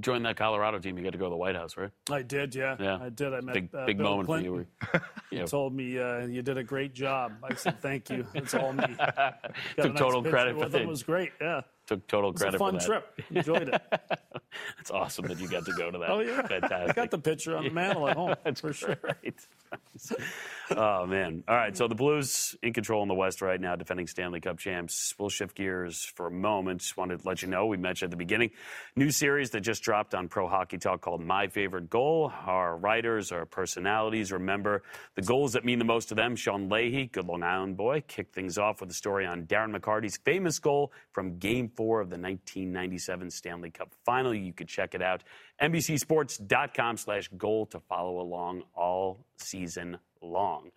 join 0.00 0.22
that 0.24 0.36
Colorado 0.36 0.78
team, 0.78 0.96
you 0.98 1.02
get 1.02 1.12
to 1.12 1.18
go 1.18 1.24
to 1.24 1.30
the 1.30 1.36
White 1.36 1.56
House, 1.56 1.76
right? 1.76 1.90
I 2.10 2.22
did, 2.22 2.54
yeah. 2.54 2.76
Yeah. 2.78 2.98
I 3.02 3.08
did. 3.08 3.32
I 3.32 3.40
met 3.40 3.54
Big 3.54 3.74
uh, 3.74 3.86
big 3.86 3.96
Bill 3.98 4.10
moment 4.10 4.26
Clinton. 4.26 4.52
for 4.52 4.60
you. 4.60 4.66
where- 4.92 5.02
He 5.30 5.36
Yeah. 5.38 5.46
told 5.46 5.74
me 5.74 5.98
uh, 5.98 6.26
you 6.26 6.42
did 6.42 6.58
a 6.58 6.62
great 6.62 6.92
job. 6.94 7.32
I 7.42 7.54
said 7.54 7.80
thank 7.80 8.10
you. 8.10 8.26
It's 8.34 8.52
all 8.54 8.74
me. 8.74 8.84
Took 8.86 8.98
nice 8.98 9.98
total 9.98 10.22
picture 10.22 10.30
credit 10.36 10.52
for 10.54 10.58
with 10.60 10.68
him. 10.68 10.74
It 10.74 10.78
things. 10.80 10.88
was 10.88 11.02
great. 11.02 11.30
Yeah, 11.40 11.62
Took 11.92 12.06
total 12.06 12.30
it 12.30 12.32
was 12.34 12.42
a 12.42 12.44
credit 12.44 12.58
fun 12.58 12.72
for 12.74 12.78
that. 12.78 12.86
trip. 12.86 13.20
Enjoyed 13.30 13.68
it. 13.68 13.82
It's 14.80 14.90
awesome 14.90 15.26
that 15.28 15.40
you 15.40 15.48
got 15.48 15.64
to 15.64 15.72
go 15.72 15.90
to 15.90 15.96
that. 15.98 16.10
Oh 16.10 16.20
yeah, 16.20 16.46
fantastic. 16.46 16.90
I 16.90 16.92
got 16.92 17.10
the 17.10 17.16
picture 17.18 17.56
on 17.56 17.64
the 17.64 17.70
mantle 17.70 18.06
at 18.06 18.16
home 18.18 18.34
That's 18.44 18.60
for 18.60 18.74
sure. 18.74 18.96
great. 18.96 19.34
oh 20.76 21.06
man! 21.06 21.42
All 21.48 21.56
right, 21.56 21.74
so 21.74 21.88
the 21.88 21.94
Blues 21.94 22.54
in 22.62 22.74
control 22.74 23.00
in 23.02 23.08
the 23.08 23.14
West 23.14 23.40
right 23.40 23.58
now, 23.58 23.76
defending 23.76 24.06
Stanley 24.06 24.40
Cup 24.40 24.58
champs. 24.58 25.14
We'll 25.18 25.30
shift 25.30 25.56
gears 25.56 26.04
for 26.04 26.26
a 26.26 26.30
moment. 26.30 26.82
Just 26.82 26.98
wanted 26.98 27.22
to 27.22 27.26
let 27.28 27.40
you 27.40 27.48
know 27.48 27.64
we 27.66 27.78
mentioned 27.78 28.08
at 28.08 28.10
the 28.10 28.16
beginning, 28.22 28.50
new 28.94 29.10
series 29.10 29.50
that 29.50 29.60
just 29.62 29.82
dropped 29.82 30.14
on 30.14 30.28
Pro 30.28 30.46
Hockey 30.48 30.76
Talk 30.76 31.00
called 31.00 31.22
"My 31.22 31.48
Favorite 31.48 31.88
Goal." 31.88 32.30
Our 32.46 32.76
writers, 32.76 33.32
our 33.32 33.46
personalities, 33.46 34.30
remember 34.32 34.82
the 35.14 35.22
goals 35.22 35.54
that 35.54 35.64
mean 35.64 35.78
the 35.78 35.86
most 35.86 36.10
to 36.10 36.14
them. 36.14 36.36
Sean 36.36 36.68
Leahy, 36.68 37.06
good 37.06 37.26
Long 37.26 37.42
Island 37.42 37.78
boy, 37.78 38.02
kicked 38.06 38.34
things 38.34 38.58
off 38.58 38.82
with 38.82 38.90
a 38.90 38.94
story 38.94 39.24
on 39.24 39.46
Darren 39.46 39.74
McCarty's 39.74 40.18
famous 40.18 40.58
goal 40.58 40.92
from 41.12 41.38
Game 41.38 41.70
Four 41.82 42.00
of 42.00 42.10
the 42.10 42.16
1997 42.16 43.28
Stanley 43.28 43.70
Cup 43.72 43.92
Final. 44.04 44.32
You 44.32 44.52
could 44.52 44.68
check 44.68 44.94
it 44.94 45.02
out 45.02 45.24
NBCSports.com 45.60 46.96
slash 46.96 47.28
goal 47.36 47.66
to 47.66 47.80
follow 47.80 48.20
along 48.20 48.62
all 48.72 49.26
season 49.36 49.98
long. 50.20 50.70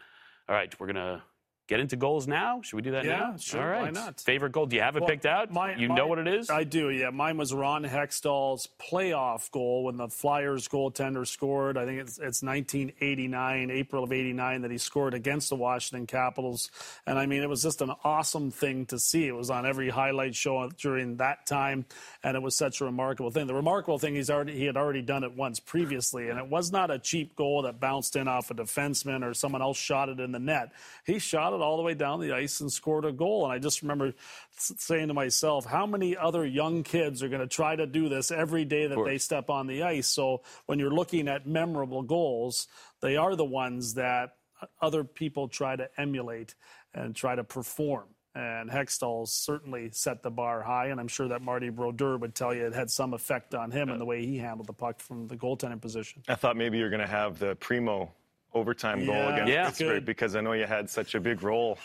All 0.50 0.56
right, 0.56 0.74
we're 0.80 0.88
going 0.88 0.96
to 0.96 1.22
get 1.68 1.80
into 1.80 1.96
goals 1.96 2.28
now? 2.28 2.62
Should 2.62 2.76
we 2.76 2.82
do 2.84 2.92
that 2.92 3.06
Yeah, 3.06 3.18
now? 3.32 3.38
sure, 3.38 3.62
All 3.62 3.68
right. 3.68 3.82
why 3.84 3.90
not? 3.90 4.22
Favorite 4.22 4.52
goal? 4.52 4.66
Do 4.68 4.76
you 4.76 4.82
have 4.84 4.96
it 4.96 5.02
Well, 5.02 5.10
picked 5.10 5.26
out? 5.26 5.52
my- 5.52 5.76
you 5.76 5.90
my- 5.90 5.96
know 5.96 6.08
what 6.08 6.20
it 6.20 6.28
is? 6.28 6.50
I 6.50 6.64
do, 6.64 6.90
yeah. 6.92 7.10
Mine 7.10 7.38
was 7.38 7.54
Ron 7.54 7.84
Hextall's 7.84 8.70
playoff 8.80 9.50
goal 9.52 9.84
when 9.86 9.98
the 9.98 10.08
Flyers 10.10 10.68
goaltender 10.68 11.26
scored. 11.28 11.78
I 11.78 11.86
think 11.86 12.02
it's, 12.02 12.18
it's 12.20 12.44
1989, 12.44 13.72
April 13.72 14.04
of 14.04 14.12
89, 14.12 14.62
that 14.62 14.72
he 14.72 14.78
scored 14.78 15.14
against 15.14 15.50
the 15.50 15.56
Washington 15.56 16.06
Capitals. 16.08 16.70
And 17.06 17.18
I 17.18 17.26
mean, 17.26 17.42
it 17.42 17.50
was 17.50 17.62
just 17.64 17.82
an 17.82 17.92
awesome 18.04 18.52
thing 18.52 18.86
to 18.88 19.00
see. 19.00 19.28
It 19.28 19.36
was 19.36 19.50
on 19.50 19.66
every 19.66 19.90
highlight 19.90 20.36
show 20.36 20.70
during 20.78 21.18
that 21.18 21.46
time, 21.46 21.86
and 22.24 22.36
it 22.36 22.42
was 22.42 22.56
such 22.56 22.82
a 22.82 22.86
remarkable 22.86 23.32
thing. 23.32 23.48
The 23.48 23.54
remarkable 23.56 24.00
thing 24.00 24.16
he's 24.16 24.30
already 24.30 24.56
he 24.58 24.66
had 24.66 24.78
already 24.78 25.02
done 25.02 25.24
it 25.24 25.34
once 25.36 25.60
previously, 25.60 26.30
and 26.30 26.40
it 26.40 26.48
was 26.48 26.72
not 26.72 26.92
a 26.92 27.00
cheap 27.00 27.36
goal 27.36 27.64
that 27.64 27.80
bounced 27.80 28.16
in 28.16 28.28
off 28.28 28.52
a 28.52 28.54
defenseman 28.54 29.24
or 29.24 29.34
someone 29.34 29.62
else 29.62 29.78
shot 29.78 30.10
it 30.10 30.20
in 30.20 30.32
the 30.32 30.40
net. 30.40 30.72
He 31.06 31.20
shot 31.20 31.54
it 31.56 31.62
all 31.62 31.78
the 31.78 31.84
way 31.84 31.94
down 31.94 32.20
the 32.20 32.34
ice 32.34 32.62
and 32.62 32.72
scored 32.72 33.06
a 33.06 33.12
goal. 33.12 33.46
And 33.46 33.54
I 33.54 33.60
just 33.60 33.82
remember 33.82 34.14
saying 34.58 35.08
to 35.08 35.14
myself, 35.14 35.66
how 35.66 35.86
many 35.86 36.16
other 36.16 36.46
young 36.46 36.84
kids 36.84 37.24
are 37.24 37.30
going 37.30 37.42
to 37.42 37.48
try 37.48 37.76
to 37.76 37.86
do 37.86 38.10
this 38.10 38.32
every 38.32 38.66
day 38.66 38.88
that 38.88 39.04
they 39.06 39.18
step 39.18 39.50
on 39.50 39.68
the 39.68 39.84
ice? 39.84 40.08
So 40.08 40.42
when 40.66 40.80
you're 40.80 40.94
looking 40.94 41.28
at 41.28 41.48
memorable 41.48 42.04
goals, 42.04 42.68
they 43.02 43.16
are 43.16 43.36
the 43.36 43.46
ones 43.46 43.96
that 43.96 44.36
uh, 44.62 44.68
other 44.82 45.04
people 45.04 45.48
try 45.48 45.76
to 45.76 45.90
emulate 45.98 46.56
and 46.94 47.16
try 47.16 47.36
to 47.36 47.44
perform. 47.44 48.06
And 48.34 48.70
Hextall 48.70 49.30
certainly 49.30 49.92
set 49.94 50.22
the 50.22 50.30
bar 50.30 50.62
high, 50.62 50.88
and 50.88 51.00
I'm 51.00 51.08
sure 51.08 51.30
that 51.30 51.42
Marty 51.42 51.70
Brodeur 51.70 52.18
would 52.18 52.36
tell 52.36 52.54
you 52.54 52.66
it 52.66 52.74
had 52.74 52.92
some 52.92 53.14
effect 53.14 53.56
on 53.56 53.72
him 53.72 53.90
and 53.90 54.00
the 54.00 54.04
way 54.06 54.26
he 54.26 54.38
handled 54.38 54.68
the 54.68 54.74
puck 54.74 55.00
from 55.00 55.30
the 55.30 55.38
goaltending 55.38 55.80
position. 55.80 56.22
I 56.28 56.36
thought 56.36 56.58
maybe 56.58 56.78
you're 56.78 56.90
going 56.90 57.02
to 57.02 57.08
have 57.08 57.40
the 57.40 57.56
primo 57.56 58.12
overtime 58.60 59.06
goal 59.06 59.16
Yeah, 59.16 59.34
against 59.34 59.52
Yeah. 59.52 59.66
Pittsburgh 59.68 59.88
good. 59.98 60.06
because 60.06 60.36
I 60.36 60.42
know 60.42 60.54
you 60.54 60.66
had 60.66 60.90
such 60.90 61.14
a 61.14 61.20
big 61.20 61.44
role 61.44 61.78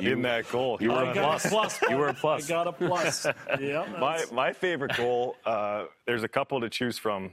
in 0.00 0.20
that 0.22 0.50
goal. 0.50 0.76
you 0.80 0.90
were 0.90 1.02
a 1.02 1.06
I 1.18 1.36
a 1.36 1.38
plus. 1.38 1.80
You 1.88 1.96
were 1.96 2.08
a 2.08 2.14
plus. 2.14 2.44
I 2.44 2.48
got 2.48 2.66
a 2.66 2.72
plus. 2.72 3.26
yeah, 3.60 3.86
my 3.98 4.22
my 4.32 4.52
favorite 4.52 4.94
goal. 4.96 5.36
Uh, 5.46 5.84
there's 6.06 6.24
a 6.24 6.28
couple 6.28 6.60
to 6.60 6.68
choose 6.68 6.98
from. 6.98 7.30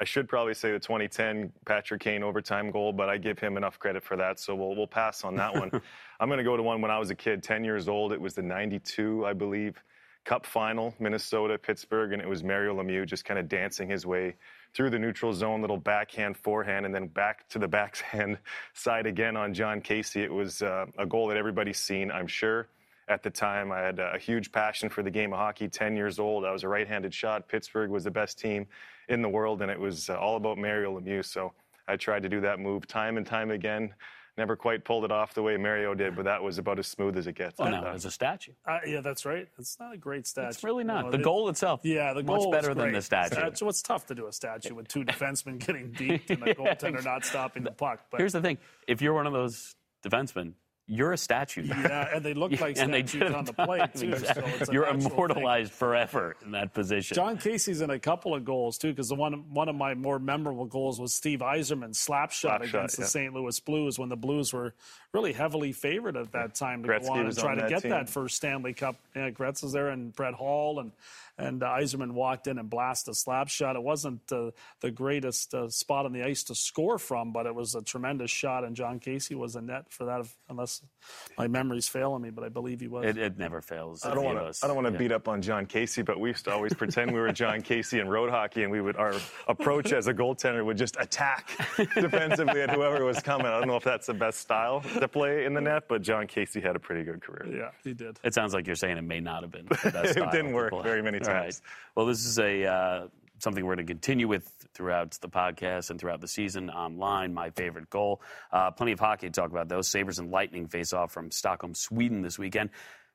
I 0.00 0.04
should 0.04 0.28
probably 0.28 0.54
say 0.54 0.70
the 0.70 0.78
2010 0.78 1.52
Patrick 1.66 2.00
Kane 2.00 2.22
overtime 2.22 2.70
goal, 2.70 2.92
but 2.92 3.08
I 3.08 3.18
give 3.18 3.40
him 3.40 3.56
enough 3.56 3.80
credit 3.80 4.04
for 4.04 4.16
that, 4.16 4.38
so 4.38 4.54
we'll 4.54 4.76
we'll 4.76 4.86
pass 4.86 5.24
on 5.24 5.34
that 5.36 5.52
one. 5.54 5.70
I'm 6.20 6.28
going 6.28 6.38
to 6.38 6.44
go 6.44 6.56
to 6.56 6.62
one 6.62 6.80
when 6.80 6.90
I 6.92 6.98
was 7.00 7.10
a 7.10 7.14
kid, 7.16 7.42
10 7.42 7.64
years 7.64 7.88
old. 7.88 8.12
It 8.12 8.20
was 8.20 8.34
the 8.34 8.42
'92, 8.42 9.26
I 9.26 9.32
believe, 9.32 9.82
Cup 10.24 10.46
final, 10.46 10.94
Minnesota, 11.00 11.58
Pittsburgh, 11.58 12.12
and 12.12 12.22
it 12.22 12.28
was 12.28 12.44
Mario 12.44 12.80
Lemieux 12.80 13.06
just 13.06 13.24
kind 13.24 13.40
of 13.40 13.48
dancing 13.48 13.88
his 13.90 14.06
way 14.06 14.36
through 14.74 14.90
the 14.90 14.98
neutral 14.98 15.32
zone, 15.32 15.60
little 15.60 15.76
backhand, 15.76 16.36
forehand, 16.36 16.86
and 16.86 16.94
then 16.94 17.06
back 17.06 17.48
to 17.48 17.58
the 17.58 17.68
backhand 17.68 18.38
side 18.74 19.06
again 19.06 19.36
on 19.36 19.54
Jon 19.54 19.80
Casey. 19.80 20.22
It 20.22 20.32
was 20.32 20.62
uh, 20.62 20.86
a 20.98 21.06
goal 21.06 21.28
that 21.28 21.36
everybody's 21.36 21.78
seen, 21.78 22.10
I'm 22.10 22.26
sure. 22.26 22.68
At 23.08 23.22
the 23.22 23.30
time, 23.30 23.72
I 23.72 23.78
had 23.80 23.98
a 23.98 24.18
huge 24.18 24.52
passion 24.52 24.90
for 24.90 25.02
the 25.02 25.10
game 25.10 25.32
of 25.32 25.38
hockey. 25.38 25.68
10 25.68 25.96
years 25.96 26.18
old, 26.18 26.44
I 26.44 26.52
was 26.52 26.62
a 26.62 26.68
right-handed 26.68 27.14
shot. 27.14 27.48
Pittsburgh 27.48 27.90
was 27.90 28.04
the 28.04 28.10
best 28.10 28.38
team 28.38 28.66
in 29.08 29.22
the 29.22 29.28
world, 29.28 29.62
and 29.62 29.70
it 29.70 29.80
was 29.80 30.10
uh, 30.10 30.16
all 30.16 30.36
about 30.36 30.58
Mario 30.58 31.00
Lemieux. 31.00 31.24
So 31.24 31.52
I 31.88 31.96
tried 31.96 32.22
to 32.24 32.28
do 32.28 32.42
that 32.42 32.60
move 32.60 32.86
time 32.86 33.16
and 33.16 33.26
time 33.26 33.50
again. 33.50 33.94
Never 34.38 34.54
quite 34.54 34.84
pulled 34.84 35.04
it 35.04 35.10
off 35.10 35.34
the 35.34 35.42
way 35.42 35.56
Mario 35.56 35.94
did, 35.94 36.14
but 36.14 36.24
that 36.26 36.40
was 36.40 36.58
about 36.58 36.78
as 36.78 36.86
smooth 36.86 37.18
as 37.18 37.26
it 37.26 37.34
gets. 37.34 37.58
well, 37.58 37.74
I 37.74 37.80
no, 37.80 37.90
it's 37.90 38.04
a 38.04 38.10
statue. 38.10 38.52
Uh, 38.64 38.78
yeah, 38.86 39.00
that's 39.00 39.26
right. 39.26 39.48
It's 39.58 39.76
not 39.80 39.92
a 39.92 39.96
great 39.96 40.28
statue. 40.28 40.46
It's 40.48 40.62
really 40.62 40.84
not. 40.84 41.06
No, 41.06 41.10
the 41.10 41.18
it- 41.18 41.24
goal 41.24 41.48
itself. 41.48 41.80
Yeah, 41.82 42.12
the 42.12 42.22
goal 42.22 42.36
much 42.36 42.42
goal 42.44 42.52
better 42.52 42.68
was 42.68 42.76
than 42.76 42.92
the 42.92 43.02
statue. 43.02 43.34
Statue- 43.34 43.68
It's 43.68 43.82
tough 43.82 44.06
to 44.06 44.14
do 44.14 44.28
a 44.28 44.32
statue 44.32 44.74
with 44.76 44.86
two 44.86 45.04
defensemen 45.04 45.58
getting 45.58 45.90
deep 45.90 46.30
and 46.30 46.40
the 46.40 46.54
goaltender 46.54 47.04
not 47.04 47.24
stopping 47.24 47.64
the 47.64 47.72
puck. 47.72 47.98
But 48.12 48.20
Here's 48.20 48.32
the 48.32 48.40
thing: 48.40 48.58
if 48.86 49.02
you're 49.02 49.12
one 49.12 49.26
of 49.26 49.32
those 49.32 49.74
defensemen, 50.06 50.52
you're 50.88 51.12
a 51.12 51.18
statue. 51.18 51.62
yeah, 51.64 52.08
and 52.14 52.24
they 52.24 52.34
look 52.42 52.58
like 52.60 52.78
and 52.78 52.92
they 52.92 53.02
statues 53.04 53.20
did 53.28 53.34
on 53.34 53.44
the 53.44 53.52
plate 53.52 53.94
too. 53.94 54.12
Exactly. 54.12 54.64
So 54.66 54.72
you're 54.72 54.82
natural 54.86 55.00
thing. 55.00 55.12
immortalized 55.12 55.72
forever 55.72 56.34
in 56.44 56.52
that 56.52 56.72
position. 56.74 57.14
Jon 57.14 57.36
Casey's 57.36 57.80
in 57.82 57.90
a 57.90 57.98
couple 57.98 58.34
of 58.34 58.44
goals 58.44 58.78
too, 58.78 58.88
because 58.90 59.08
the 59.08 59.14
one 59.14 59.34
one 59.52 59.68
of 59.68 59.74
my 59.76 59.94
more 59.94 60.18
memorable 60.18 60.64
goals 60.64 60.98
was 61.00 61.14
Steve 61.14 61.40
Yzerman's 61.40 61.98
slap 62.00 62.32
shot 62.32 62.60
Slap 62.60 62.64
shot, 62.64 62.74
against 62.78 62.96
the 62.96 63.02
yeah. 63.02 63.08
St. 63.08 63.34
Louis 63.34 63.60
Blues 63.60 63.98
when 63.98 64.08
the 64.08 64.16
Blues 64.16 64.52
were 64.52 64.72
really 65.12 65.32
heavily 65.32 65.72
favored 65.72 66.16
at 66.16 66.32
that 66.32 66.54
time 66.54 66.82
to 66.82 66.88
Gretzky 66.88 67.06
go 67.06 67.12
on 67.12 67.26
and 67.26 67.38
try 67.38 67.52
on 67.52 67.58
to 67.58 67.68
get 67.68 67.82
team. 67.82 67.90
that 67.90 68.08
first 68.08 68.36
Stanley 68.36 68.72
Cup. 68.72 68.96
Yeah, 69.14 69.30
Gretz 69.30 69.62
was 69.62 69.72
there 69.72 69.88
and 69.88 70.14
Brett 70.14 70.34
Hull 70.34 70.80
and 70.80 70.92
and 71.40 71.62
uh, 71.62 71.66
Eiserman 71.68 72.12
walked 72.12 72.48
in 72.48 72.58
and 72.58 72.68
blasted 72.68 73.12
a 73.12 73.14
slap 73.14 73.48
shot. 73.48 73.76
It 73.76 73.82
wasn't 73.82 74.20
uh, 74.32 74.50
the 74.80 74.90
greatest 74.90 75.54
uh, 75.54 75.68
spot 75.68 76.04
on 76.04 76.12
the 76.12 76.24
ice 76.24 76.42
to 76.44 76.54
score 76.56 76.98
from, 76.98 77.30
but 77.32 77.46
it 77.46 77.54
was 77.54 77.76
a 77.76 77.82
tremendous 77.82 78.32
shot, 78.32 78.64
and 78.64 78.74
Jon 78.74 78.98
Casey 78.98 79.36
was 79.36 79.54
a 79.54 79.60
net 79.60 79.84
for 79.88 80.06
that, 80.06 80.22
if- 80.22 80.36
unless 80.82 81.38
my 81.38 81.48
memory's 81.48 81.88
failing 81.88 82.22
me, 82.22 82.30
but 82.30 82.44
I 82.44 82.48
believe 82.48 82.80
he 82.80 82.88
was. 82.88 83.04
it, 83.04 83.16
it 83.18 83.38
never 83.38 83.60
fails. 83.60 84.04
I 84.04 84.14
don't 84.14 84.24
want 84.24 84.38
to. 84.38 84.64
I 84.64 84.66
don't 84.66 84.76
want 84.76 84.86
to 84.88 84.92
Yeah. 84.92 84.98
beat 84.98 85.12
up 85.12 85.28
on 85.28 85.40
Jon 85.42 85.66
Casey, 85.66 86.02
but 86.02 86.18
we 86.20 86.30
used 86.30 86.44
to 86.46 86.52
always 86.52 86.74
pretend 86.74 87.12
we 87.12 87.20
were 87.20 87.32
Jon 87.32 87.60
Casey 87.62 88.00
in 88.00 88.08
road 88.08 88.30
hockey, 88.30 88.62
and 88.62 88.72
we 88.72 88.80
would 88.80 88.96
our 88.96 89.14
approach 89.46 89.92
as 89.92 90.06
a 90.08 90.14
goaltender 90.14 90.64
would 90.64 90.76
just 90.76 90.96
attack 90.98 91.50
defensively 91.94 92.62
at 92.62 92.70
whoever 92.70 93.04
was 93.04 93.20
coming. 93.20 93.46
I 93.46 93.58
don't 93.58 93.68
know 93.68 93.76
if 93.76 93.84
that's 93.84 94.06
the 94.06 94.14
best 94.14 94.40
style 94.40 94.80
to 94.80 95.08
play 95.08 95.44
in 95.44 95.54
the 95.54 95.60
net, 95.60 95.84
but 95.88 96.02
Jon 96.02 96.26
Casey 96.26 96.60
had 96.60 96.76
a 96.76 96.78
pretty 96.80 97.04
good 97.04 97.20
career. 97.22 97.46
yeah, 97.56 97.70
he 97.84 97.94
did. 97.94 98.18
It 98.24 98.34
sounds 98.34 98.54
like 98.54 98.66
you're 98.66 98.76
saying 98.76 98.96
it 98.98 99.02
may 99.02 99.20
not 99.20 99.42
have 99.42 99.50
been. 99.52 99.66
The 99.66 99.90
best 99.92 100.16
It 100.16 100.30
didn't 100.30 100.52
work 100.52 100.72
play. 100.72 100.82
very 100.82 101.02
many 101.02 101.18
All 101.20 101.26
right. 101.28 101.42
times. 101.44 101.62
Well, 101.94 102.06
this 102.06 102.24
is 102.24 102.38
a 102.38 102.64
uh, 102.66 103.06
something 103.38 103.64
we're 103.64 103.74
going 103.76 103.86
to 103.86 103.92
continue 103.92 104.28
with 104.28 104.50
throughout 104.74 105.12
the 105.20 105.28
podcast 105.28 105.90
and 105.90 106.00
throughout 106.00 106.20
the 106.20 106.28
season 106.28 106.70
online. 106.70 107.34
My 107.34 107.50
favorite 107.50 107.90
goal. 107.90 108.20
Uh, 108.52 108.70
plenty 108.70 108.92
of 108.92 109.00
hockey 109.00 109.28
to 109.28 109.32
talk 109.32 109.50
about. 109.50 109.68
Those 109.68 109.88
Sabres 109.88 110.18
and 110.18 110.30
Lightning 110.30 110.66
face 110.66 110.92
off 110.92 111.12
from 111.12 111.30
Stockholm, 111.30 111.74
Sweden 111.74 112.22
this 112.22 112.38
weekend. 112.38 112.70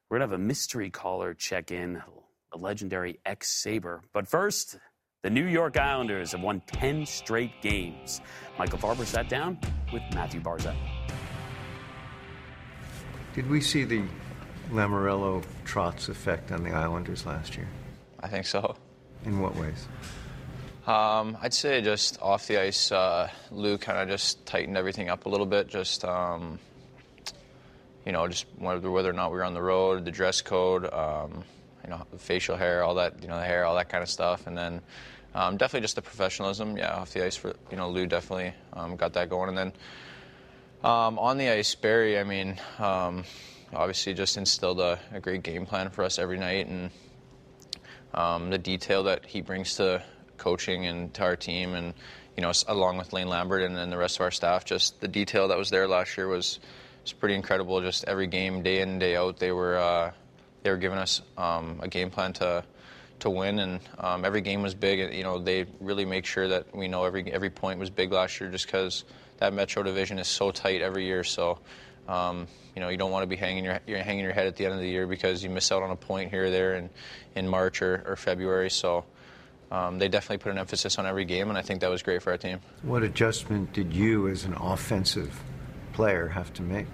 We're 0.10 0.20
going 0.20 0.30
to 0.30 0.34
have 0.34 0.42
a 0.42 0.44
mystery 0.44 0.90
caller 0.90 1.34
check 1.34 1.72
in, 1.72 2.02
a 2.52 2.58
legendary 2.58 3.20
ex 3.26 3.50
Sabre. 3.50 4.02
But 4.14 4.28
first. 4.28 4.78
The 5.24 5.30
New 5.30 5.46
York 5.46 5.78
Islanders 5.78 6.34
have 6.34 6.42
won 6.42 6.62
10 6.68 7.06
straight 7.06 7.62
games. 7.62 8.20
Michael 8.60 8.78
Farber 8.78 9.06
sat 9.06 9.30
down 9.30 9.58
with 9.94 10.02
Mathew 10.14 10.42
Barzal. 10.42 10.76
Did 13.34 13.50
we 13.50 13.62
see 13.62 13.86
the 13.86 14.04
Lamoriello 14.70 15.44
Trotz 15.66 16.10
effect 16.10 16.52
on 16.52 16.64
the 16.64 16.72
Islanders 16.72 17.26
last 17.26 17.56
year? 17.56 17.70
I 18.20 18.28
think 18.28 18.46
so. 18.46 18.76
In 19.26 19.40
what 19.40 19.56
ways? 19.56 19.88
Um, 20.86 21.38
I'd 21.42 21.54
say 21.54 21.82
just 21.82 22.22
off 22.22 22.48
the 22.48 22.60
ice, 22.60 22.92
uh, 22.92 23.30
Lou 23.52 23.78
kind 23.78 24.00
of 24.00 24.10
just 24.10 24.46
tightened 24.46 24.78
everything 24.78 25.10
up 25.10 25.26
a 25.26 25.30
little 25.30 25.46
bit. 25.46 25.70
Just 25.70 26.04
um, 26.04 26.60
you 28.06 28.12
know, 28.12 28.28
just 28.28 28.46
whether, 28.58 28.92
whether 28.92 29.10
or 29.10 29.14
not 29.14 29.32
we 29.32 29.38
were 29.38 29.46
on 29.46 29.54
the 29.54 29.62
road, 29.62 30.04
the 30.04 30.12
dress 30.12 30.42
code, 30.42 30.92
um, 30.94 31.46
you 31.84 31.90
know, 31.90 32.06
facial 32.18 32.58
hair, 32.58 32.84
all 32.84 32.96
that, 32.96 33.22
you 33.22 33.30
know, 33.30 33.38
the 33.38 33.46
hair, 33.46 33.66
all 33.66 33.76
that 33.76 33.88
kind 33.88 34.04
of 34.04 34.10
stuff, 34.10 34.46
and 34.46 34.58
then 34.58 34.82
um, 35.34 35.56
definitely 35.56 35.86
just 35.86 35.96
the 35.96 36.02
professionalism. 36.02 36.76
Yeah, 36.76 36.94
off 36.94 37.14
the 37.14 37.26
ice 37.26 37.38
for 37.38 37.54
you 37.72 37.78
know, 37.78 37.90
Lou 37.90 38.06
definitely 38.06 38.54
um, 38.74 38.98
got 38.98 39.14
that 39.14 39.30
going, 39.30 39.50
and 39.50 39.58
then 39.58 39.74
um, 40.84 41.18
on 41.18 41.38
the 41.38 41.50
ice, 41.50 41.74
Barry. 41.76 42.20
I 42.20 42.26
mean, 42.26 42.60
obviously 42.78 44.14
just 44.14 44.36
instilled 44.36 44.82
a, 44.82 45.00
a 45.14 45.22
great 45.22 45.44
game 45.44 45.66
plan 45.66 45.90
for 45.90 46.04
us 46.04 46.20
every 46.20 46.38
night, 46.38 46.68
and 46.68 46.92
um, 48.14 48.50
the 48.50 48.58
detail 48.58 49.04
that 49.04 49.26
he 49.26 49.42
brings 49.42 49.76
to 49.76 50.04
coaching 50.38 50.86
and 50.86 51.14
to 51.16 51.24
our 51.24 51.36
team, 51.36 51.74
and 51.74 51.94
you 52.36 52.42
know, 52.42 52.52
along 52.68 52.98
with 52.98 53.14
Lane 53.14 53.28
Lambert 53.28 53.62
and, 53.64 53.92
the 53.92 53.98
rest 53.98 54.18
of 54.18 54.22
our 54.22 54.32
staff, 54.32 54.66
just 54.66 55.00
the 55.02 55.08
detail 55.08 55.50
that 55.50 55.58
was 55.58 55.70
there 55.70 55.88
last 55.88 56.18
year 56.18 56.28
was 56.28 56.60
was 57.04 57.14
pretty 57.14 57.36
incredible. 57.36 57.82
Just 57.82 58.06
every 58.06 58.28
game, 58.28 58.64
day 58.64 58.82
in 58.82 59.00
day 59.00 59.16
out, 59.16 59.38
they 59.38 59.52
were 59.52 59.78
uh, 59.78 60.12
they 60.64 60.70
were 60.70 60.78
giving 60.78 60.98
us 60.98 61.22
um, 61.38 61.80
a 61.82 61.88
game 61.88 62.10
plan 62.10 62.34
to 62.34 62.64
to 63.20 63.30
win, 63.30 63.60
and 63.60 63.80
um, 63.98 64.26
every 64.26 64.42
game 64.42 64.62
was 64.62 64.74
big. 64.74 65.14
You 65.14 65.24
know, 65.24 65.40
they 65.40 65.66
really 65.80 66.06
make 66.06 66.26
sure 66.26 66.48
that 66.48 66.76
we 66.76 66.88
know 66.88 67.06
every 67.06 67.32
every 67.32 67.50
point 67.50 67.80
was 67.80 67.90
big 67.90 68.12
last 68.12 68.40
year, 68.40 68.50
just 68.50 68.66
because 68.66 69.04
that 69.38 69.54
Metro 69.54 69.84
division 69.84 70.20
is 70.20 70.28
so 70.28 70.52
tight 70.52 70.82
every 70.82 71.06
year. 71.06 71.24
So. 71.24 71.60
Um, 72.08 72.48
you 72.76 72.82
know, 72.82 72.90
you 72.90 72.98
don't 72.98 73.12
want 73.12 73.24
to 73.24 73.28
be 73.28 73.36
hanging 73.36 73.64
your 73.64 73.80
you're 73.88 74.00
hanging 74.00 74.24
your 74.24 74.34
head 74.34 74.48
at 74.48 74.56
the 74.56 74.66
end 74.66 74.74
of 74.74 74.80
the 74.80 74.90
year 74.90 75.08
because 75.08 75.44
you 75.44 75.50
miss 75.50 75.72
out 75.72 75.84
on 75.84 75.92
a 75.92 75.96
point 75.96 76.32
here 76.32 76.46
or 76.46 76.50
there 76.50 76.76
in, 76.76 76.90
in 77.36 77.48
March 77.48 77.82
or, 77.82 78.04
or 78.06 78.16
February. 78.16 78.70
So 78.70 79.06
um, 79.72 80.00
they 80.00 80.08
definitely 80.08 80.38
put 80.38 80.52
an 80.52 80.58
emphasis 80.58 81.00
on 81.00 81.06
every 81.06 81.26
game, 81.26 81.50
and 81.50 81.58
I 81.58 81.62
think 81.62 81.82
that 81.82 81.90
was 81.90 82.04
great 82.04 82.22
for 82.22 82.32
our 82.32 82.38
team. 82.38 82.60
What 82.84 83.04
adjustment 83.04 83.74
did 83.74 83.94
you, 83.94 84.28
as 84.28 84.44
an 84.46 84.54
offensive 84.54 85.42
player, 85.94 86.28
have 86.28 86.54
to 86.54 86.62
make? 86.62 86.88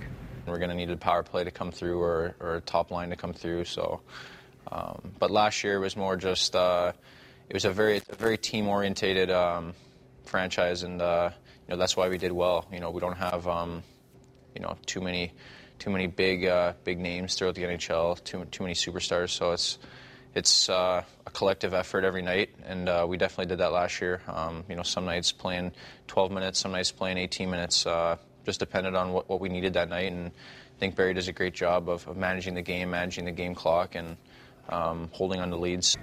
We're 0.45 0.59
going 0.59 0.69
to 0.69 0.75
need 0.75 0.89
a 0.89 0.97
power 0.97 1.21
play 1.21 1.43
to 1.43 1.51
come 1.51 1.71
through 1.71 2.01
or, 2.01 2.35
or 2.39 2.55
a 2.55 2.61
top 2.61 2.91
line 2.91 3.09
to 3.09 3.15
come 3.15 3.33
through. 3.33 3.65
So, 3.65 4.01
um, 4.71 5.13
but 5.19 5.29
last 5.29 5.63
year 5.63 5.79
was 5.79 5.95
more 5.95 6.15
just 6.15 6.55
uh, 6.55 6.93
it 7.49 7.53
was 7.53 7.65
a 7.65 7.71
very 7.71 8.01
a 8.09 8.15
very 8.15 8.37
team 8.37 8.67
orientated 8.67 9.29
um, 9.29 9.73
franchise, 10.25 10.83
and 10.83 11.01
uh, 11.01 11.31
you 11.67 11.73
know 11.73 11.77
that's 11.77 11.97
why 11.97 12.09
we 12.09 12.17
did 12.17 12.31
well. 12.31 12.65
You 12.71 12.79
know 12.79 12.91
we 12.91 13.01
don't 13.01 13.17
have 13.17 13.47
um, 13.47 13.83
you 14.55 14.61
know 14.61 14.77
too 14.85 15.01
many 15.01 15.33
too 15.79 15.89
many 15.89 16.07
big 16.07 16.45
uh, 16.45 16.73
big 16.83 16.99
names 16.99 17.35
throughout 17.35 17.55
the 17.55 17.63
NHL, 17.63 18.23
too 18.23 18.45
too 18.51 18.63
many 18.63 18.75
superstars. 18.75 19.29
So 19.29 19.51
it's 19.51 19.79
it's 20.35 20.69
uh, 20.69 21.03
a 21.25 21.29
collective 21.31 21.73
effort 21.73 22.03
every 22.03 22.21
night, 22.21 22.49
and 22.65 22.87
uh, 22.87 23.05
we 23.07 23.17
definitely 23.17 23.47
did 23.47 23.59
that 23.59 23.71
last 23.71 23.99
year. 23.99 24.21
Um, 24.27 24.63
you 24.69 24.75
know, 24.75 24.83
some 24.83 25.05
nights 25.05 25.31
playing 25.31 25.71
12 26.07 26.31
minutes, 26.31 26.59
some 26.59 26.71
nights 26.71 26.91
playing 26.91 27.17
18 27.17 27.49
minutes. 27.49 27.85
Uh, 27.85 28.17
just 28.45 28.59
depended 28.59 28.95
on 28.95 29.11
what, 29.11 29.27
what 29.27 29.39
we 29.39 29.49
needed 29.49 29.73
that 29.73 29.89
night, 29.89 30.11
and 30.11 30.27
I 30.27 30.79
think 30.79 30.95
Barry 30.95 31.13
does 31.13 31.27
a 31.27 31.33
great 31.33 31.53
job 31.53 31.89
of, 31.89 32.07
of 32.07 32.15
managing 32.15 32.53
the 32.53 32.61
game, 32.61 32.91
managing 32.91 33.25
the 33.25 33.31
game 33.31 33.55
clock, 33.55 33.95
and 33.95 34.17
um, 34.69 35.09
holding 35.11 35.39
on 35.39 35.49
to 35.49 35.57
leads. 35.57 35.97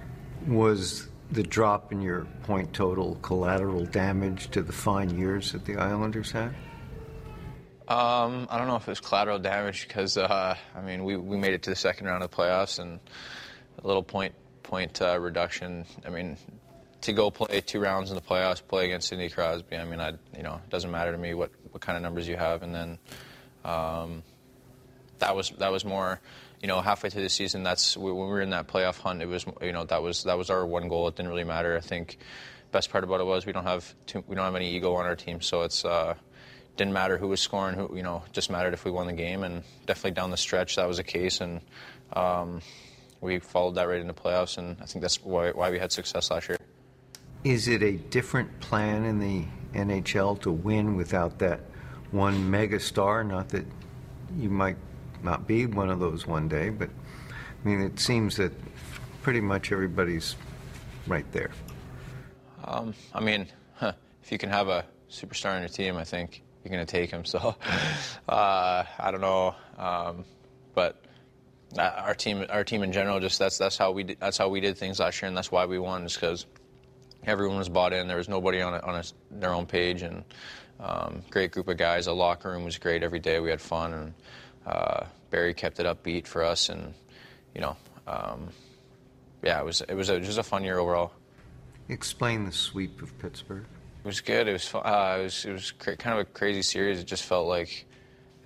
Was 0.45 1.09
the 1.31 1.43
drop 1.43 1.91
in 1.91 2.01
your 2.01 2.25
point 2.43 2.73
total 2.73 3.15
collateral 3.21 3.85
damage 3.85 4.49
to 4.51 4.61
the 4.61 4.71
fine 4.71 5.17
years 5.17 5.51
that 5.53 5.65
the 5.65 5.77
Islanders 5.77 6.31
had? 6.31 6.53
Um, 7.87 8.49
I 8.51 8.57
don't 8.57 8.67
know 8.67 8.75
if 8.75 8.85
it 8.85 8.91
was 8.91 8.99
collateral 8.99 9.39
damage 9.39 9.87
because 9.87 10.17
uh, 10.17 10.57
I 10.75 10.81
mean 10.81 11.05
we, 11.05 11.15
we 11.15 11.37
made 11.37 11.53
it 11.53 11.63
to 11.63 11.69
the 11.69 11.75
second 11.75 12.07
round 12.07 12.21
of 12.21 12.29
the 12.29 12.35
playoffs 12.35 12.79
and 12.79 12.99
a 13.81 13.87
little 13.87 14.03
point 14.03 14.33
point 14.61 15.01
uh, 15.01 15.17
reduction. 15.17 15.85
I 16.05 16.09
mean 16.09 16.37
to 17.01 17.13
go 17.13 17.31
play 17.31 17.61
two 17.61 17.79
rounds 17.79 18.09
in 18.09 18.15
the 18.15 18.21
playoffs, 18.21 18.61
play 18.65 18.85
against 18.85 19.07
Sidney 19.07 19.29
Crosby. 19.29 19.77
I 19.77 19.85
mean 19.85 20.01
I 20.01 20.13
you 20.35 20.43
know 20.43 20.55
it 20.55 20.69
doesn't 20.69 20.91
matter 20.91 21.13
to 21.13 21.17
me 21.17 21.33
what, 21.33 21.51
what 21.71 21.81
kind 21.81 21.95
of 21.95 22.03
numbers 22.03 22.27
you 22.27 22.35
have 22.35 22.61
and 22.61 22.75
then 22.75 22.97
um, 23.63 24.21
that 25.19 25.33
was 25.33 25.51
that 25.51 25.71
was 25.71 25.85
more 25.85 26.19
you 26.61 26.67
know 26.67 26.81
halfway 26.81 27.09
through 27.09 27.23
the 27.23 27.29
season. 27.29 27.63
That's 27.63 27.95
when 27.95 28.13
we 28.13 28.25
were 28.25 28.41
in 28.41 28.49
that 28.49 28.67
playoff 28.67 28.99
hunt. 28.99 29.21
It 29.21 29.27
was 29.27 29.45
you 29.61 29.71
know 29.71 29.85
that 29.85 30.03
was 30.03 30.25
that 30.25 30.37
was 30.37 30.49
our 30.49 30.65
one 30.65 30.89
goal. 30.89 31.07
It 31.07 31.15
didn't 31.15 31.29
really 31.29 31.45
matter. 31.45 31.77
I 31.77 31.81
think 31.81 32.17
best 32.73 32.91
part 32.91 33.05
about 33.05 33.21
it 33.21 33.25
was 33.25 33.45
we 33.45 33.53
don't 33.53 33.63
have 33.63 33.95
too, 34.07 34.25
we 34.27 34.35
don't 34.35 34.43
have 34.43 34.55
any 34.55 34.75
ego 34.75 34.93
on 34.95 35.05
our 35.05 35.15
team, 35.15 35.39
so 35.39 35.61
it's. 35.61 35.85
Uh, 35.85 36.15
didn't 36.77 36.93
matter 36.93 37.17
who 37.17 37.27
was 37.27 37.41
scoring, 37.41 37.75
who 37.75 37.95
you 37.95 38.03
know, 38.03 38.23
just 38.31 38.49
mattered 38.49 38.73
if 38.73 38.85
we 38.85 38.91
won 38.91 39.07
the 39.07 39.13
game, 39.13 39.43
and 39.43 39.63
definitely 39.85 40.11
down 40.11 40.31
the 40.31 40.37
stretch 40.37 40.75
that 40.75 40.87
was 40.87 40.97
the 40.97 41.03
case, 41.03 41.41
and 41.41 41.61
um, 42.13 42.61
we 43.19 43.39
followed 43.39 43.75
that 43.75 43.87
right 43.87 43.99
into 43.99 44.13
playoffs, 44.13 44.57
and 44.57 44.77
I 44.81 44.85
think 44.85 45.01
that's 45.01 45.23
why, 45.23 45.51
why 45.51 45.71
we 45.71 45.79
had 45.79 45.91
success 45.91 46.31
last 46.31 46.49
year. 46.49 46.57
Is 47.43 47.67
it 47.67 47.81
a 47.81 47.93
different 47.93 48.59
plan 48.59 49.03
in 49.05 49.19
the 49.19 49.45
NHL 49.73 50.39
to 50.41 50.51
win 50.51 50.95
without 50.95 51.39
that 51.39 51.61
one 52.11 52.49
mega 52.49 52.79
star? 52.79 53.23
Not 53.23 53.49
that 53.49 53.65
you 54.37 54.49
might 54.49 54.77
not 55.23 55.47
be 55.47 55.65
one 55.65 55.89
of 55.89 55.99
those 55.99 56.27
one 56.27 56.47
day, 56.47 56.69
but 56.69 56.89
I 56.89 57.67
mean, 57.67 57.81
it 57.81 57.99
seems 57.99 58.37
that 58.37 58.53
pretty 59.21 59.41
much 59.41 59.71
everybody's 59.71 60.35
right 61.07 61.29
there. 61.31 61.51
Um, 62.63 62.93
I 63.13 63.19
mean, 63.19 63.47
huh, 63.75 63.93
if 64.23 64.31
you 64.31 64.37
can 64.37 64.49
have 64.49 64.67
a 64.67 64.85
superstar 65.09 65.55
on 65.55 65.61
your 65.61 65.69
team, 65.69 65.97
I 65.97 66.03
think 66.03 66.43
you're 66.67 66.75
going 66.75 66.85
to 66.85 66.91
take 66.91 67.11
him. 67.11 67.23
So 67.27 67.55
uh, 68.29 68.83
I 68.99 69.11
don't 69.11 69.21
know, 69.21 69.55
um, 69.77 70.25
but 70.73 71.03
uh, 71.77 71.81
our 71.81 72.15
team, 72.15 72.45
our 72.49 72.63
team 72.63 72.83
in 72.83 72.91
general, 72.91 73.19
just 73.19 73.37
that's 73.39 73.57
that's 73.57 73.77
how 73.77 73.91
we 73.91 74.03
did, 74.03 74.19
that's 74.19 74.37
how 74.37 74.49
we 74.49 74.61
did 74.61 74.77
things 74.77 74.99
last 74.99 75.21
year, 75.21 75.27
and 75.27 75.35
that's 75.35 75.51
why 75.51 75.65
we 75.65 75.77
won, 75.77 76.05
is 76.05 76.13
because 76.13 76.45
everyone 77.25 77.57
was 77.57 77.69
bought 77.69 77.93
in. 77.93 78.07
There 78.07 78.17
was 78.17 78.29
nobody 78.29 78.61
on 78.61 78.73
a, 78.73 78.79
on 78.79 78.95
a, 78.95 79.03
their 79.31 79.53
own 79.53 79.65
page, 79.65 80.01
and 80.01 80.23
um, 80.79 81.23
great 81.29 81.51
group 81.51 81.67
of 81.67 81.77
guys. 81.77 82.05
The 82.05 82.15
locker 82.15 82.49
room 82.49 82.63
was 82.63 82.77
great 82.77 83.03
every 83.03 83.19
day. 83.19 83.39
We 83.39 83.49
had 83.49 83.61
fun, 83.61 83.93
and 83.93 84.13
uh, 84.65 85.05
Barry 85.29 85.53
kept 85.53 85.79
it 85.79 85.85
upbeat 85.85 86.27
for 86.27 86.43
us, 86.43 86.69
and 86.69 86.93
you 87.53 87.61
know, 87.61 87.75
um, 88.07 88.49
yeah, 89.43 89.59
it 89.59 89.65
was 89.65 89.81
it 89.81 89.95
was 89.95 90.09
a, 90.09 90.19
just 90.19 90.37
a 90.37 90.43
fun 90.43 90.63
year 90.63 90.79
overall. 90.79 91.11
Explain 91.89 92.45
the 92.45 92.51
sweep 92.51 93.01
of 93.01 93.17
Pittsburgh. 93.19 93.65
Was 94.07 94.21
good. 94.21 94.47
It 94.47 94.53
was 94.53 94.65
fun. 94.65 94.83
Uh, 94.85 95.17
it 95.19 95.23
was 95.23 95.43
it 95.43 95.51
was 95.51 95.71
kind 95.71 96.17
of 96.17 96.19
a 96.19 96.23
crazy 96.23 96.61
series. 96.61 97.01
It 97.01 97.03
just 97.03 97.23
felt 97.23 97.45
like 97.45 97.85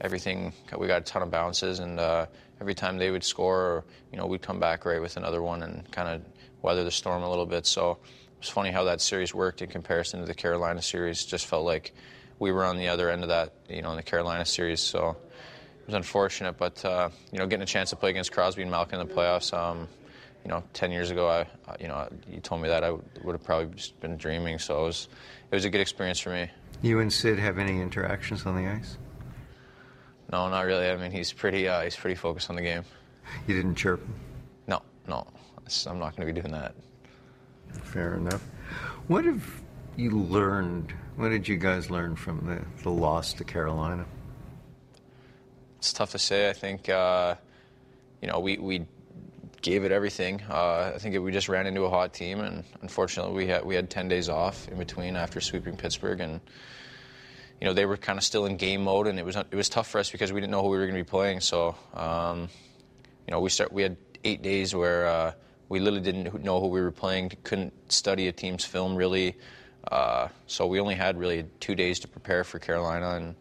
everything. 0.01 0.53
We 0.75 0.87
got 0.87 1.01
a 1.01 1.05
ton 1.05 1.21
of 1.21 1.29
bounces, 1.29 1.77
and 1.77 1.99
uh, 1.99 2.25
every 2.59 2.73
time 2.73 2.97
they 2.97 3.11
would 3.11 3.23
score, 3.23 3.85
you 4.11 4.17
know, 4.17 4.25
we'd 4.25 4.41
come 4.41 4.59
back 4.59 4.85
right 4.85 4.99
with 4.99 5.17
another 5.17 5.39
one 5.39 5.61
and 5.61 5.89
kind 5.91 6.09
of 6.09 6.23
weather 6.63 6.83
the 6.83 6.89
storm 6.89 7.21
a 7.21 7.29
little 7.29 7.45
bit. 7.45 7.67
So 7.67 7.91
it 7.91 8.39
was 8.39 8.49
funny 8.49 8.71
how 8.71 8.85
that 8.85 9.01
series 9.01 9.35
worked 9.35 9.61
in 9.61 9.69
comparison 9.69 10.21
to 10.21 10.25
the 10.25 10.33
Carolina 10.33 10.81
series. 10.81 11.23
Just 11.25 11.45
felt 11.45 11.63
like 11.63 11.93
we 12.39 12.51
were 12.51 12.65
on 12.65 12.77
the 12.77 12.87
other 12.87 13.11
end 13.11 13.21
of 13.21 13.29
that, 13.29 13.53
you 13.69 13.83
know, 13.83 13.91
in 13.91 13.97
the 13.97 14.03
Carolina 14.03 14.45
series. 14.45 14.79
So 14.79 15.09
it 15.11 15.85
was 15.85 15.93
unfortunate, 15.93 16.57
but 16.57 16.83
uh, 16.83 17.09
you 17.31 17.37
know, 17.37 17.45
getting 17.45 17.61
a 17.61 17.67
chance 17.67 17.91
to 17.91 17.95
play 17.95 18.09
against 18.09 18.31
Crosby 18.31 18.63
and 18.63 18.71
Malkin 18.71 18.99
in 18.99 19.07
the 19.07 19.13
playoffs. 19.13 19.53
Um, 19.53 19.87
you 20.43 20.49
know, 20.49 20.63
10 20.73 20.91
years 20.91 21.11
ago, 21.11 21.29
I, 21.29 21.45
you 21.79 21.87
know, 21.87 22.07
you 22.29 22.39
told 22.39 22.61
me 22.61 22.67
that 22.69 22.83
I 22.83 22.91
would, 22.91 23.03
would 23.23 23.33
have 23.33 23.43
probably 23.43 23.73
just 23.75 23.99
been 23.99 24.17
dreaming. 24.17 24.59
So 24.59 24.81
it 24.81 24.87
was, 24.87 25.07
it 25.51 25.55
was 25.55 25.65
a 25.65 25.69
good 25.69 25.81
experience 25.81 26.19
for 26.19 26.31
me. 26.31 26.49
You 26.81 26.99
and 26.99 27.11
Sid 27.13 27.37
have 27.37 27.59
any 27.59 27.79
interactions 27.79 28.45
on 28.45 28.55
the 28.55 28.69
ice? 28.69 28.97
No, 30.31 30.49
not 30.49 30.65
really. 30.65 30.89
I 30.89 30.95
mean, 30.95 31.11
he's 31.11 31.31
pretty, 31.31 31.67
uh, 31.67 31.81
he's 31.81 31.95
pretty 31.95 32.15
focused 32.15 32.49
on 32.49 32.55
the 32.55 32.61
game. 32.61 32.83
You 33.47 33.55
didn't 33.55 33.75
chirp 33.75 34.01
him? 34.01 34.13
No, 34.67 34.81
no, 35.07 35.27
I'm 35.87 35.99
not 35.99 36.15
going 36.15 36.27
to 36.27 36.33
be 36.33 36.41
doing 36.41 36.53
that. 36.53 36.73
Fair 37.83 38.15
enough. 38.15 38.41
What 39.07 39.25
have 39.25 39.61
you 39.95 40.11
learned? 40.11 40.93
What 41.17 41.29
did 41.29 41.47
you 41.47 41.57
guys 41.57 41.89
learn 41.89 42.15
from 42.15 42.45
the, 42.45 42.83
the 42.83 42.89
loss 42.89 43.33
to 43.33 43.43
Carolina? 43.43 44.05
It's 45.77 45.93
tough 45.93 46.11
to 46.11 46.19
say. 46.19 46.49
I 46.49 46.53
think, 46.53 46.89
uh, 46.89 47.35
you 48.21 48.27
know, 48.27 48.39
we, 48.39 48.57
we 48.57 48.85
gave 49.61 49.83
it 49.83 49.91
everything. 49.91 50.41
Uh, 50.49 50.91
I 50.95 50.97
think 50.97 51.19
we 51.19 51.31
just 51.31 51.49
ran 51.49 51.67
into 51.67 51.83
a 51.83 51.89
hot 51.89 52.13
team, 52.13 52.39
and 52.39 52.63
unfortunately, 52.81 53.33
we 53.33 53.47
had 53.47 53.65
we 53.65 53.75
had 53.75 53.89
10 53.89 54.07
days 54.07 54.29
off 54.29 54.67
in 54.67 54.77
between 54.77 55.15
after 55.15 55.39
sweeping 55.41 55.75
Pittsburgh, 55.77 56.19
and 56.19 56.41
you 57.59 57.67
know 57.67 57.73
they 57.73 57.85
were 57.85 57.97
kind 57.97 58.17
of 58.17 58.23
still 58.23 58.45
in 58.45 58.57
game 58.57 58.83
mode, 58.83 59.07
and 59.07 59.19
it 59.19 59.25
was 59.25 59.35
it 59.35 59.53
was 59.53 59.69
tough 59.69 59.87
for 59.87 59.99
us 59.99 60.11
because 60.11 60.33
we 60.33 60.39
didn't 60.39 60.51
know 60.51 60.61
who 60.61 60.69
we 60.69 60.77
were 60.77 60.85
going 60.85 60.97
to 60.97 61.03
be 61.03 61.09
playing. 61.09 61.39
So, 61.39 61.75
um, 61.93 62.49
you 63.27 63.31
know, 63.31 63.39
we 63.39 63.49
start 63.49 63.71
we 63.71 63.83
had 63.83 63.97
eight 64.23 64.41
days 64.41 64.75
where 64.75 65.07
uh, 65.07 65.31
we 65.69 65.79
literally 65.79 66.03
didn't 66.03 66.43
know 66.43 66.59
who 66.59 66.67
we 66.67 66.81
were 66.81 66.91
playing, 66.91 67.31
couldn't 67.43 67.73
study 67.91 68.27
a 68.27 68.31
team's 68.31 68.65
film 68.65 68.95
really. 68.95 69.35
Uh, 69.91 70.27
so 70.45 70.67
we 70.67 70.79
only 70.79 70.93
had 70.93 71.17
really 71.17 71.43
two 71.59 71.73
days 71.73 71.99
to 71.99 72.07
prepare 72.07 72.43
for 72.43 72.59
Carolina, 72.59 73.15
and 73.15 73.35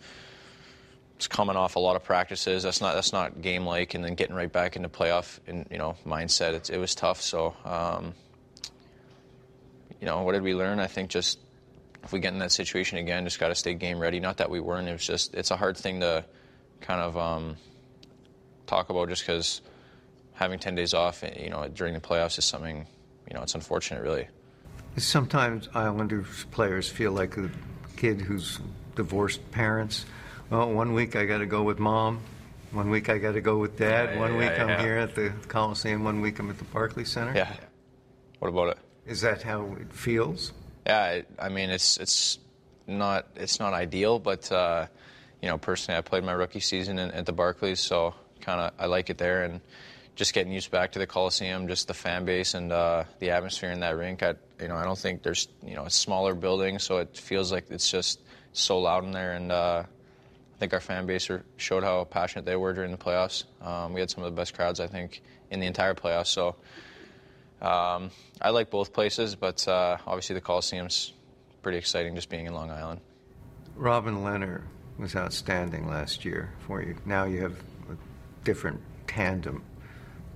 coming 1.27 1.57
off 1.57 1.77
a 1.77 1.79
lot 1.79 1.97
of 1.97 2.05
practices. 2.05 2.63
That's 2.63 2.81
not 2.81 2.95
that's 2.95 3.13
not 3.13 3.43
game 3.43 3.67
like, 3.67 3.95
and 3.95 4.05
then 4.05 4.15
getting 4.15 4.35
right 4.35 4.51
back 4.51 4.77
into 4.77 4.89
playoff 4.89 5.39
and 5.47 5.67
you 5.71 5.79
know 5.79 5.97
mindset. 6.07 6.71
It 6.71 6.79
was 6.79 6.95
tough. 6.95 7.21
So, 7.21 7.55
um, 7.65 8.15
you 10.01 10.07
know, 10.07 10.23
what 10.23 10.33
did 10.33 10.43
we 10.43 10.55
learn? 10.55 10.81
I 10.81 10.87
think 10.87 11.11
just 11.11 11.39
if 12.03 12.13
we 12.13 12.21
get 12.21 12.33
in 12.33 12.39
that 12.39 12.53
situation 12.53 12.99
again, 12.99 13.25
just 13.25 13.39
got 13.39 13.49
to 13.49 13.55
stay 13.55 13.75
game 13.75 13.99
ready. 13.99 14.21
Not 14.21 14.39
that 14.39 14.51
we 14.51 14.61
weren't. 14.61 14.89
It 14.89 14.93
was 14.93 15.07
just 15.07 15.35
it's 15.35 15.51
a 15.51 15.57
hard 15.57 15.77
thing 15.77 16.01
to 16.01 16.25
kind 16.81 17.01
of 17.01 17.17
um, 17.17 17.57
talk 18.67 18.91
about 18.91 19.09
just 19.09 19.23
because 19.23 19.61
having 20.33 20.59
10 20.59 20.75
days 20.75 20.95
off, 20.95 21.23
you 21.39 21.51
know, 21.51 21.69
during 21.69 21.93
the 21.93 22.01
playoffs 22.01 22.39
is 22.39 22.45
something, 22.45 22.87
you 23.29 23.35
know, 23.35 23.43
it's 23.43 23.55
unfortunate, 23.55 24.03
really. 24.03 24.27
Sometimes 24.97 25.69
Islanders 25.75 26.47
players 26.51 26.89
feel 26.89 27.13
like 27.13 27.37
a 27.37 27.51
kid 27.97 28.23
who's 28.23 28.59
divorced 28.97 29.51
parents. 29.51 30.07
Well, 30.51 30.73
one 30.73 30.95
week 30.95 31.15
I 31.15 31.27
got 31.27 31.39
to 31.39 31.47
go 31.47 31.63
with 31.63 31.79
mom. 31.79 32.21
One 32.73 32.91
week 32.91 33.09
I 33.09 33.19
got 33.19 33.33
to 33.33 33.41
go 33.41 33.59
with 33.59 33.79
dad. 33.79 34.19
One 34.19 34.37
week 34.37 34.51
I'm 34.51 34.81
here 34.81 34.99
at 34.99 35.15
the 35.15 35.33
Coliseum. 35.47 36.03
One 36.03 36.21
week 36.21 36.41
I'm 36.41 36.51
at 36.51 36.59
the 36.59 36.65
Barclays 36.65 37.09
Center. 37.09 37.33
Yeah. 37.37 37.55
What 38.41 38.49
about 38.49 38.71
it? 38.71 38.79
Is 39.07 39.21
that 39.21 39.43
how 39.43 39.77
it 39.81 39.93
feels? 39.93 40.53
Yeah, 40.87 40.99
I, 40.99 41.25
I 41.39 41.49
mean 41.51 41.71
it's 41.71 41.99
it's 41.99 42.39
not 42.89 43.29
it's 43.37 43.61
not 43.61 43.75
ideal, 43.75 44.19
but 44.19 44.51
uh, 44.51 44.87
you 45.41 45.49
know 45.49 45.57
personally 45.57 45.99
I 45.99 46.01
played 46.01 46.25
my 46.25 46.33
rookie 46.33 46.61
season 46.61 46.99
in, 46.99 47.13
at 47.13 47.27
the 47.27 47.33
Barclays, 47.33 47.79
so 47.79 48.15
kind 48.41 48.61
of 48.61 48.73
I 48.77 48.87
like 48.87 49.09
it 49.09 49.19
there, 49.19 49.45
and 49.45 49.61
just 50.17 50.35
getting 50.35 50.53
used 50.53 50.73
back 50.73 50.93
to 50.93 50.99
the 50.99 51.07
Coliseum, 51.07 51.69
just 51.69 51.87
the 51.87 51.95
fan 51.95 52.25
base 52.25 52.55
and 52.55 52.73
uh, 52.73 53.05
the 53.21 53.31
atmosphere 53.31 53.71
in 53.71 53.81
that 53.81 53.97
rink. 53.97 54.25
I 54.25 54.35
you 54.61 54.67
know 54.67 54.77
I 54.77 54.85
don't 54.85 54.99
think 54.99 55.23
there's 55.23 55.47
you 55.65 55.77
know 55.77 55.85
a 55.85 55.91
smaller 55.91 56.35
building, 56.35 56.81
so 56.81 56.99
it 56.99 57.17
feels 57.17 57.53
like 57.53 57.67
it's 57.71 57.89
just 57.89 58.21
so 58.53 58.81
loud 58.81 59.05
in 59.05 59.13
there, 59.13 59.35
and 59.35 59.53
uh, 59.53 59.83
think 60.61 60.75
our 60.75 60.81
fan 60.81 61.07
base 61.07 61.29
showed 61.57 61.83
how 61.83 62.05
passionate 62.05 62.45
they 62.45 62.55
were 62.55 62.73
during 62.73 62.93
the 62.93 62.99
playoffs. 62.99 63.45
Um, 63.61 63.95
we 63.95 64.01
had 64.01 64.11
some 64.11 64.23
of 64.23 64.31
the 64.31 64.37
best 64.37 64.55
crowds 64.55 64.79
I 64.79 64.87
think 64.87 65.23
in 65.51 65.59
the 65.59 65.67
entire 65.67 65.95
playoffs, 65.95 66.29
so. 66.29 66.55
Um, 67.63 68.11
I 68.41 68.51
like 68.51 68.71
both 68.71 68.95
places, 68.95 69.37
but 69.37 69.69
uh, 69.69 69.99
obviously 70.07 70.33
the 70.33 70.41
Coliseum's 70.41 71.13
pretty 71.63 71.77
exciting 71.77 72.15
just 72.15 72.31
being 72.31 72.47
in 72.47 72.55
Long 72.55 72.71
Island. 72.71 73.01
Robin 73.77 74.17
Lehner 74.17 74.63
was 74.99 75.15
outstanding 75.15 75.87
last 75.87 76.25
year 76.25 76.53
for 76.67 76.83
you. 76.83 76.97
Now 77.05 77.25
you 77.25 77.43
have 77.43 77.53
a 77.91 77.97
different 78.45 78.81
tandem. 79.07 79.63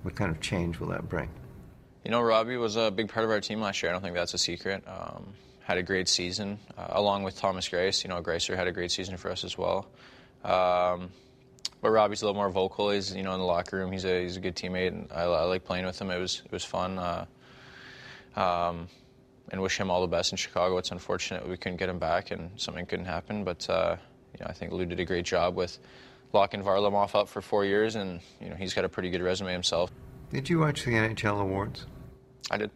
What 0.03 0.15
kind 0.15 0.29
of 0.29 0.39
change 0.39 0.79
will 0.79 0.89
that 0.89 1.09
bring? 1.09 1.29
You 2.03 2.11
know, 2.11 2.21
Robbie 2.21 2.57
was 2.57 2.75
a 2.75 2.91
big 2.91 3.09
part 3.09 3.25
of 3.25 3.31
our 3.31 3.41
team 3.41 3.59
last 3.59 3.81
year. 3.81 3.91
I 3.91 3.93
don't 3.93 4.03
think 4.03 4.13
that's 4.13 4.35
a 4.35 4.37
secret. 4.37 4.83
Um, 4.87 5.33
had 5.63 5.79
a 5.79 5.83
great 5.83 6.07
season, 6.07 6.59
uh, 6.77 6.85
along 6.89 7.23
with 7.23 7.35
Thomas 7.35 7.67
Greiss. 7.67 8.03
You 8.03 8.09
know, 8.09 8.21
Gracer 8.21 8.55
had 8.55 8.67
a 8.67 8.71
great 8.71 8.91
season 8.91 9.17
for 9.17 9.31
us 9.31 9.43
as 9.43 9.57
well. 9.57 9.87
Um, 10.45 11.09
but 11.81 11.89
Robbie's 11.89 12.21
a 12.21 12.25
little 12.25 12.39
more 12.39 12.49
vocal. 12.49 12.91
He's, 12.91 13.15
you 13.15 13.23
know, 13.23 13.33
in 13.33 13.39
the 13.39 13.45
locker 13.45 13.77
room, 13.77 13.91
he's 13.91 14.05
a 14.05 14.23
he's 14.23 14.37
a 14.37 14.39
good 14.39 14.55
teammate, 14.55 14.89
and 14.89 15.07
I, 15.11 15.23
I 15.23 15.43
like 15.43 15.65
playing 15.65 15.85
with 15.85 15.99
him. 15.99 16.11
It 16.11 16.19
was 16.19 16.41
it 16.45 16.51
was 16.51 16.63
fun. 16.63 16.99
Uh, 16.99 17.25
um, 18.35 18.87
and 19.49 19.61
wish 19.61 19.79
him 19.79 19.91
all 19.91 20.01
the 20.01 20.07
best 20.07 20.31
in 20.31 20.37
Chicago. 20.37 20.77
It's 20.77 20.91
unfortunate 20.91 21.47
we 21.47 21.57
couldn't 21.57 21.77
get 21.77 21.89
him 21.89 21.99
back 21.99 22.31
and 22.31 22.49
something 22.59 22.85
couldn't 22.85 23.05
happen. 23.05 23.43
But 23.43 23.69
uh, 23.69 23.97
you 24.33 24.43
know, 24.43 24.49
I 24.49 24.53
think 24.53 24.71
Lou 24.71 24.85
did 24.85 24.99
a 24.99 25.05
great 25.05 25.25
job 25.25 25.55
with 25.55 25.77
locking 26.33 26.63
Varlamov 26.63 27.15
up 27.15 27.29
for 27.29 27.41
four 27.41 27.65
years, 27.65 27.95
and 27.95 28.19
you 28.41 28.49
know 28.49 28.55
he's 28.55 28.73
got 28.73 28.85
a 28.85 28.89
pretty 28.89 29.09
good 29.09 29.21
resume 29.21 29.51
himself. 29.51 29.91
Did 30.31 30.49
you 30.49 30.59
watch 30.59 30.83
the 30.83 30.91
NHL 30.91 31.39
awards? 31.39 31.85
I 32.51 32.57
did. 32.57 32.71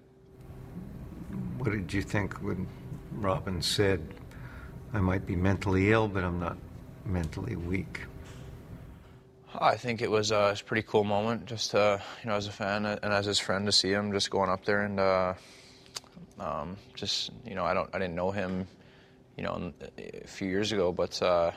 What 1.57 1.71
did 1.71 1.91
you 1.91 2.01
think 2.01 2.35
when 2.41 2.67
Robin 3.13 3.61
said, 3.61 4.13
I 4.93 4.99
might 4.99 5.25
be 5.25 5.35
mentally 5.35 5.91
ill, 5.91 6.07
but 6.07 6.23
I'm 6.23 6.39
not 6.39 6.57
mentally 7.05 7.55
weak? 7.55 8.01
I 9.53 9.77
think 9.77 10.01
it 10.01 10.11
was, 10.11 10.31
uh, 10.31 10.35
it 10.35 10.51
was 10.51 10.61
a 10.61 10.63
pretty 10.63 10.87
cool 10.87 11.03
moment, 11.03 11.45
just 11.45 11.73
uh, 11.73 11.97
you 12.23 12.29
know, 12.29 12.35
as 12.35 12.47
a 12.47 12.51
fan 12.51 12.85
and 12.85 13.13
as 13.13 13.25
his 13.25 13.39
friend 13.39 13.65
to 13.65 13.71
see 13.71 13.91
him 13.91 14.11
just 14.11 14.29
going 14.29 14.49
up 14.49 14.63
there 14.63 14.81
and 14.81 14.99
uh, 14.99 15.33
um, 16.39 16.77
just 16.93 17.31
you 17.45 17.55
know, 17.55 17.65
I 17.65 17.73
don't, 17.73 17.89
I 17.93 17.99
didn't 17.99 18.15
know 18.15 18.31
him, 18.31 18.67
you 19.35 19.43
know, 19.43 19.73
a 19.97 20.27
few 20.27 20.47
years 20.47 20.71
ago, 20.71 20.91
but 20.91 21.21
uh, 21.21 21.51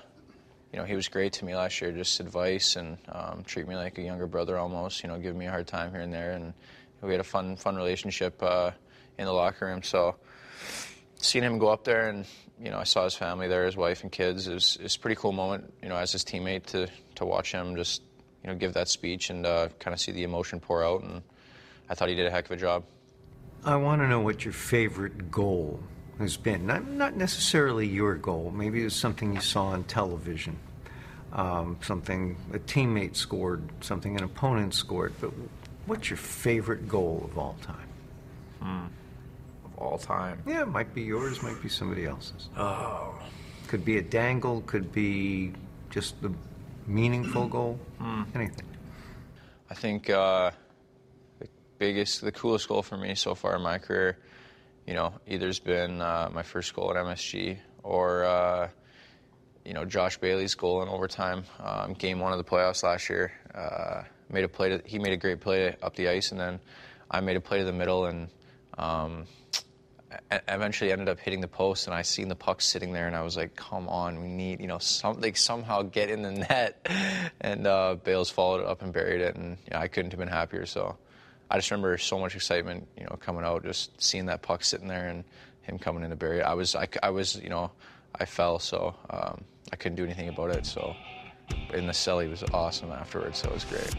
you 0.73 0.79
know, 0.79 0.85
he 0.87 0.95
was 0.95 1.09
great 1.09 1.35
to 1.35 1.45
me 1.45 1.55
last 1.55 1.81
year. 1.81 1.93
Just 1.93 2.19
advice 2.21 2.77
and 2.77 2.97
um, 3.11 3.45
treat 3.45 3.69
me 3.69 3.77
like 3.77 3.99
a 3.99 4.03
younger 4.03 4.27
brother 4.27 4.57
almost. 4.57 5.03
You 5.03 5.11
know, 5.11 5.19
give 5.19 5.37
me 5.37 5.47
a 5.47 5.51
hard 5.51 5.67
time 5.67 5.91
here 5.91 6.01
and 6.01 6.13
there, 6.13 6.33
and 6.33 6.55
we 7.03 7.11
had 7.11 7.21
a 7.21 7.25
fun, 7.25 7.57
fun 7.57 7.77
relationship 7.77 8.43
uh, 8.43 8.71
in 9.19 9.27
the 9.27 9.33
locker 9.33 9.67
room. 9.67 9.83
So 9.83 10.17
seeing 11.23 11.45
him 11.45 11.59
go 11.59 11.69
up 11.69 11.85
there 11.85 12.09
and 12.09 12.27
you 12.61 12.71
know 12.71 12.79
I 12.79 12.85
saw 12.85 13.05
his 13.05 13.15
family 13.15 13.49
there, 13.49 13.65
his 13.65 13.77
wife 13.77 14.03
and 14.03 14.13
kids. 14.13 14.47
It 14.47 14.55
was, 14.55 14.77
it 14.77 14.83
was 14.83 14.97
a 14.97 14.99
pretty 14.99 15.17
cool 15.17 15.33
moment. 15.33 15.73
You 15.83 15.89
know, 15.89 15.97
as 15.97 16.13
his 16.13 16.25
teammate 16.25 16.67
to 16.67 16.89
to 17.17 17.25
watch 17.25 17.53
him 17.53 17.77
just 17.77 18.03
you 18.43 18.51
know 18.51 18.57
give 18.57 18.75
that 18.75 18.89
speech 18.89 19.31
and 19.31 19.47
uh, 19.47 19.69
kind 19.79 19.95
of 19.95 20.01
see 20.01 20.13
the 20.13 20.25
emotion 20.25 20.61
pour 20.61 20.85
out. 20.85 21.03
And 21.03 21.23
I 21.89 21.95
thought 21.95 22.09
he 22.09 22.15
did 22.15 22.27
a 22.27 22.31
heck 22.31 22.47
of 22.47 22.51
a 22.53 22.57
job. 22.57 22.85
I 23.65 23.77
want 23.77 24.03
to 24.03 24.09
know 24.09 24.21
what 24.21 24.45
your 24.45 24.53
favorite 24.53 25.31
goal 25.31 25.81
has 26.19 26.37
been. 26.37 26.67
Not, 26.67 26.87
not 26.89 27.17
necessarily 27.17 27.87
your 27.87 28.17
goal. 28.17 28.51
Maybe 28.51 28.81
it 28.81 28.85
was 28.85 28.97
something 28.97 29.35
you 29.35 29.41
saw 29.41 29.67
on 29.67 29.85
television, 29.85 30.59
um, 31.33 31.79
something 31.81 32.37
a 32.53 32.59
teammate 32.59 33.15
scored, 33.15 33.63
something 33.81 34.17
an 34.17 34.25
opponent 34.25 34.75
scored. 34.75 35.13
But 35.21 35.31
what's 35.87 36.11
your 36.11 36.17
favorite 36.17 36.89
goal 36.89 37.23
of 37.31 37.39
all 37.39 37.57
time? 37.63 37.89
Hmm. 38.61 39.02
Of 39.83 39.89
all 39.93 39.99
time. 39.99 40.43
Yeah, 40.47 40.63
it 40.63 40.69
might 40.69 40.95
be 40.95 41.03
yours, 41.03 41.43
might 41.43 41.61
be 41.61 41.69
somebody 41.69 42.07
else's. 42.07 42.49
Oh. 42.57 43.19
Could 43.67 43.85
be 43.85 43.99
a 43.99 44.03
dangle, 44.03 44.61
could 44.63 44.93
be 44.93 45.53
just 45.91 46.21
the 46.23 46.33
meaningful 46.87 47.49
goal, 47.49 47.81
Hmm. 47.99 48.23
anything. 48.35 48.67
I 49.71 49.75
think 49.75 50.09
uh, 50.09 50.53
the 51.41 51.49
biggest, 51.79 52.21
the 52.21 52.31
coolest 52.31 52.69
goal 52.69 52.83
for 52.83 52.97
me 52.97 53.15
so 53.17 53.35
far 53.35 53.57
in 53.57 53.63
my 53.63 53.79
career, 53.79 54.19
you 54.87 54.95
know, 54.95 55.15
either's 55.27 55.59
been 55.59 56.01
uh, 56.01 56.31
my 56.33 56.43
first 56.43 56.75
goal 56.75 56.91
at 56.91 56.97
MSG 56.97 57.59
or, 57.83 58.25
uh, 58.25 58.69
you 59.65 59.73
know, 59.75 59.85
Josh 59.85 60.19
Bailey's 60.19 60.55
goal 60.55 60.83
in 60.83 60.89
overtime, 60.89 61.43
um, 61.59 61.95
game 61.95 62.21
one 62.21 62.33
of 62.33 62.39
the 62.39 62.45
playoffs 62.45 62.83
last 62.85 63.09
year. 63.11 63.33
Uh, 63.53 64.03
made 64.31 64.45
a 64.45 64.49
play. 64.49 64.69
To, 64.71 64.83
he 64.85 64.99
made 65.01 65.13
a 65.13 65.17
great 65.17 65.41
play 65.41 65.75
up 65.83 65.95
the 65.97 66.09
ice, 66.09 66.31
and 66.31 66.41
then 66.41 66.61
I 67.11 67.21
made 67.21 67.37
a 67.37 67.41
play 67.41 67.59
to 67.59 67.65
the 67.65 67.73
middle, 67.73 68.07
and 68.07 68.29
um, 68.79 69.25
eventually 70.49 70.93
ended 70.93 71.09
up 71.09 71.19
hitting 71.19 71.41
the 71.41 71.49
post. 71.49 71.87
And 71.87 71.95
I 71.95 72.03
seen 72.03 72.29
the 72.29 72.35
puck 72.35 72.61
sitting 72.61 72.93
there, 72.93 73.07
and 73.07 73.17
I 73.17 73.23
was 73.23 73.37
like, 73.37 73.57
"Come 73.57 73.89
on, 73.89 74.21
we 74.23 74.29
need, 74.29 74.61
you 74.61 74.67
know, 74.67 74.79
something 74.79 75.35
somehow 75.35 75.83
get 75.83 76.11
in 76.11 76.23
the 76.23 76.33
net." 76.33 76.87
And 77.41 77.67
uh, 77.67 77.97
Bales 78.03 78.31
followed 78.31 78.61
it 78.61 78.67
up 78.67 78.83
and 78.83 78.93
buried 78.93 79.21
it, 79.21 79.35
and 79.35 79.59
yeah, 79.69 79.81
I 79.81 79.89
couldn't 79.89 80.13
have 80.13 80.19
been 80.19 80.29
happier. 80.29 80.65
So 80.65 80.97
I 81.51 81.57
just 81.57 81.71
remember 81.71 81.99
so 81.99 82.19
much 82.19 82.37
excitement, 82.37 82.87
you 82.97 83.05
know, 83.05 83.17
coming 83.21 83.45
out, 83.45 83.65
just 83.65 84.01
seeing 84.01 84.27
that 84.27 84.43
puck 84.43 84.63
sitting 84.65 84.89
there 84.89 85.09
and 85.09 85.25
him 85.63 85.79
coming 85.79 86.03
in 86.03 86.11
to 86.11 86.17
bury 86.17 86.39
it. 86.39 86.43
I 86.43 86.55
was, 86.55 86.75
I, 86.75 86.89
I 87.03 87.11
was, 87.11 87.37
you 87.37 87.51
know, 87.51 87.71
I 88.15 88.25
fell, 88.25 88.59
so 88.59 88.95
um, 89.11 89.45
I 89.73 89.77
couldn't 89.77 89.97
do 89.97 90.05
anything 90.05 90.29
about 90.29 90.51
it. 90.51 90.65
So 90.65 90.95
in 91.75 91.87
the 91.87 91.93
cell, 91.93 92.21
he 92.21 92.29
was 92.29 92.43
awesome 92.55 92.91
afterwards. 92.91 93.39
So 93.39 93.49
it 93.49 93.55
was 93.55 93.65
great. 93.65 93.95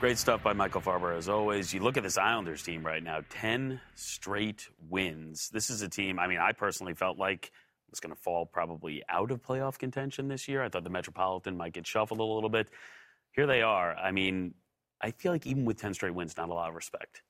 Great 0.00 0.16
stuff 0.16 0.44
by 0.44 0.52
Michael 0.52 0.80
Farber, 0.80 1.16
as 1.16 1.28
always. 1.28 1.74
You 1.74 1.80
look 1.80 1.96
at 1.96 2.04
this 2.04 2.16
Islanders 2.16 2.62
team 2.62 2.86
right 2.86 3.02
now 3.02 3.22
10 3.30 3.80
straight 3.96 4.68
wins. 4.88 5.48
This 5.48 5.70
is 5.70 5.82
a 5.82 5.88
team, 5.88 6.20
I 6.20 6.28
mean, 6.28 6.38
I 6.38 6.52
personally 6.52 6.94
felt 6.94 7.18
like 7.18 7.50
was 7.90 7.98
going 7.98 8.14
to 8.14 8.20
fall 8.20 8.46
probably 8.46 9.02
out 9.08 9.32
of 9.32 9.42
playoff 9.42 9.76
contention 9.76 10.28
this 10.28 10.46
year. 10.46 10.62
I 10.62 10.68
thought 10.68 10.84
the 10.84 10.90
Metropolitan 10.90 11.56
might 11.56 11.72
get 11.72 11.84
shuffled 11.84 12.20
a 12.20 12.22
little 12.22 12.48
bit. 12.48 12.68
Here 13.32 13.48
they 13.48 13.60
are. 13.62 13.96
I 13.96 14.12
mean, 14.12 14.54
I 15.00 15.10
feel 15.10 15.32
like 15.32 15.48
even 15.48 15.64
with 15.64 15.80
10 15.80 15.94
straight 15.94 16.14
wins, 16.14 16.36
not 16.36 16.48
a 16.48 16.54
lot 16.54 16.68
of 16.68 16.76
respect. 16.76 17.22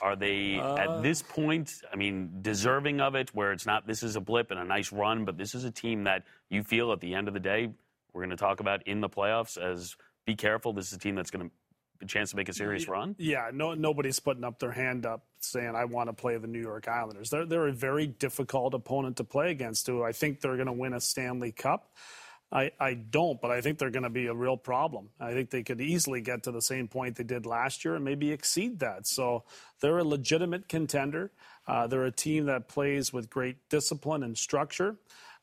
Are 0.00 0.14
they 0.14 0.60
Uh, 0.60 0.76
at 0.76 1.02
this 1.02 1.22
point, 1.22 1.82
I 1.92 1.96
mean, 1.96 2.38
deserving 2.40 3.00
of 3.00 3.16
it, 3.16 3.34
where 3.34 3.50
it's 3.50 3.66
not 3.66 3.88
this 3.88 4.04
is 4.04 4.14
a 4.14 4.20
blip 4.20 4.52
and 4.52 4.60
a 4.60 4.64
nice 4.64 4.92
run, 4.92 5.24
but 5.24 5.36
this 5.36 5.56
is 5.56 5.64
a 5.64 5.72
team 5.72 6.04
that 6.04 6.24
you 6.50 6.62
feel 6.62 6.92
at 6.92 7.00
the 7.00 7.16
end 7.16 7.26
of 7.26 7.34
the 7.34 7.40
day, 7.40 7.72
we're 8.12 8.20
going 8.20 8.30
to 8.30 8.36
talk 8.36 8.60
about 8.60 8.86
in 8.86 9.00
the 9.00 9.08
playoffs 9.08 9.58
as 9.58 9.96
be 10.24 10.36
careful. 10.36 10.72
This 10.72 10.86
is 10.88 10.92
a 10.92 10.98
team 10.98 11.16
that's 11.16 11.32
going 11.32 11.48
to 11.48 11.54
a 12.02 12.06
chance 12.06 12.30
to 12.30 12.36
make 12.36 12.48
a 12.48 12.52
serious 12.52 12.88
run. 12.88 13.14
Yeah, 13.18 13.50
no, 13.52 13.74
nobody's 13.74 14.20
putting 14.20 14.44
up 14.44 14.58
their 14.58 14.72
hand 14.72 15.06
up 15.06 15.24
saying 15.40 15.74
I 15.74 15.84
want 15.84 16.08
to 16.08 16.12
play 16.12 16.36
the 16.36 16.46
New 16.46 16.60
York 16.60 16.88
Islanders. 16.88 17.30
They're 17.30 17.46
they're 17.46 17.68
a 17.68 17.72
very 17.72 18.06
difficult 18.06 18.74
opponent 18.74 19.16
to 19.18 19.24
play 19.24 19.50
against. 19.50 19.86
Who 19.86 20.02
I 20.02 20.12
think 20.12 20.40
they're 20.40 20.56
going 20.56 20.66
to 20.66 20.72
win 20.72 20.92
a 20.92 21.00
Stanley 21.00 21.52
Cup. 21.52 21.92
I, 22.52 22.72
I 22.80 22.94
don't, 22.94 23.40
but 23.40 23.52
I 23.52 23.60
think 23.60 23.78
they're 23.78 23.90
going 23.90 24.02
to 24.02 24.10
be 24.10 24.26
a 24.26 24.34
real 24.34 24.56
problem. 24.56 25.10
I 25.20 25.32
think 25.32 25.50
they 25.50 25.62
could 25.62 25.80
easily 25.80 26.20
get 26.20 26.42
to 26.44 26.50
the 26.50 26.62
same 26.62 26.88
point 26.88 27.16
they 27.16 27.22
did 27.22 27.46
last 27.46 27.84
year 27.84 27.94
and 27.94 28.04
maybe 28.04 28.32
exceed 28.32 28.80
that. 28.80 29.06
So 29.06 29.44
they're 29.80 29.98
a 29.98 30.04
legitimate 30.04 30.68
contender. 30.68 31.30
Uh, 31.66 31.86
they're 31.86 32.04
a 32.04 32.10
team 32.10 32.46
that 32.46 32.66
plays 32.66 33.12
with 33.12 33.30
great 33.30 33.68
discipline 33.68 34.24
and 34.24 34.36
structure. 34.36 34.96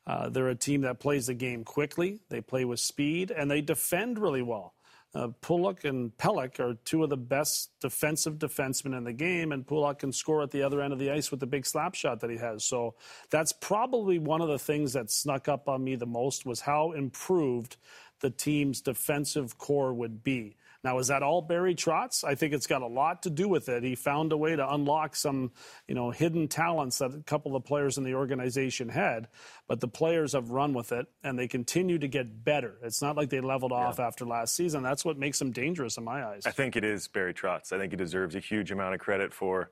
Uh, 0.06 0.28
they're 0.28 0.48
a 0.48 0.54
team 0.54 0.82
that 0.82 1.00
plays 1.00 1.26
the 1.26 1.34
game 1.34 1.64
quickly. 1.64 2.20
They 2.28 2.42
play 2.42 2.66
with 2.66 2.80
speed 2.80 3.30
and 3.30 3.50
they 3.50 3.62
defend 3.62 4.18
really 4.18 4.42
well. 4.42 4.74
Uh, 5.18 5.26
Pulock 5.42 5.84
and 5.84 6.16
Pelech 6.16 6.60
are 6.60 6.74
two 6.84 7.02
of 7.02 7.10
the 7.10 7.16
best 7.16 7.70
defensive 7.80 8.38
defensemen 8.38 8.96
in 8.96 9.02
the 9.02 9.12
game, 9.12 9.50
and 9.50 9.66
Pulock 9.66 9.98
can 9.98 10.12
score 10.12 10.44
at 10.44 10.52
the 10.52 10.62
other 10.62 10.80
end 10.80 10.92
of 10.92 11.00
the 11.00 11.10
ice 11.10 11.32
with 11.32 11.40
the 11.40 11.46
big 11.46 11.66
slap 11.66 11.96
shot 11.96 12.20
that 12.20 12.30
he 12.30 12.36
has. 12.36 12.64
So 12.64 12.94
that's 13.28 13.52
probably 13.52 14.20
one 14.20 14.40
of 14.40 14.46
the 14.46 14.60
things 14.60 14.92
that 14.92 15.10
snuck 15.10 15.48
up 15.48 15.68
on 15.68 15.82
me 15.82 15.96
the 15.96 16.06
most 16.06 16.46
was 16.46 16.60
how 16.60 16.92
improved 16.92 17.78
the 18.20 18.30
team's 18.30 18.80
defensive 18.80 19.58
corps 19.58 19.92
would 19.92 20.22
be. 20.22 20.54
Now, 20.84 20.98
is 20.98 21.08
that 21.08 21.24
all 21.24 21.42
Barry 21.42 21.74
Trotz? 21.74 22.22
I 22.22 22.36
think 22.36 22.54
it's 22.54 22.68
got 22.68 22.82
a 22.82 22.86
lot 22.86 23.24
to 23.24 23.30
do 23.30 23.48
with 23.48 23.68
it. 23.68 23.82
He 23.82 23.96
found 23.96 24.32
a 24.32 24.36
way 24.36 24.54
to 24.54 24.72
unlock 24.72 25.16
some, 25.16 25.50
you 25.88 25.94
know, 25.94 26.12
hidden 26.12 26.46
talents 26.46 26.98
that 26.98 27.14
a 27.14 27.22
couple 27.24 27.56
of 27.56 27.64
players 27.64 27.98
in 27.98 28.04
the 28.04 28.14
organization 28.14 28.88
had, 28.88 29.26
but 29.66 29.80
the 29.80 29.88
players 29.88 30.34
have 30.34 30.50
run 30.50 30.74
with 30.74 30.92
it 30.92 31.06
and 31.24 31.36
they 31.36 31.48
continue 31.48 31.98
to 31.98 32.06
get 32.06 32.44
better. 32.44 32.76
It's 32.82 33.02
not 33.02 33.16
like 33.16 33.28
they 33.28 33.40
leveled 33.40 33.72
off 33.72 33.98
after 33.98 34.24
last 34.24 34.54
season. 34.54 34.84
That's 34.84 35.04
what 35.04 35.18
makes 35.18 35.40
them 35.40 35.50
dangerous 35.50 35.96
in 35.96 36.04
my 36.04 36.24
eyes. 36.24 36.46
I 36.46 36.52
think 36.52 36.76
it 36.76 36.84
is 36.84 37.08
Barry 37.08 37.34
Trotz. 37.34 37.72
I 37.72 37.78
think 37.78 37.92
he 37.92 37.96
deserves 37.96 38.36
a 38.36 38.40
huge 38.40 38.70
amount 38.70 38.94
of 38.94 39.00
credit 39.00 39.34
for, 39.34 39.70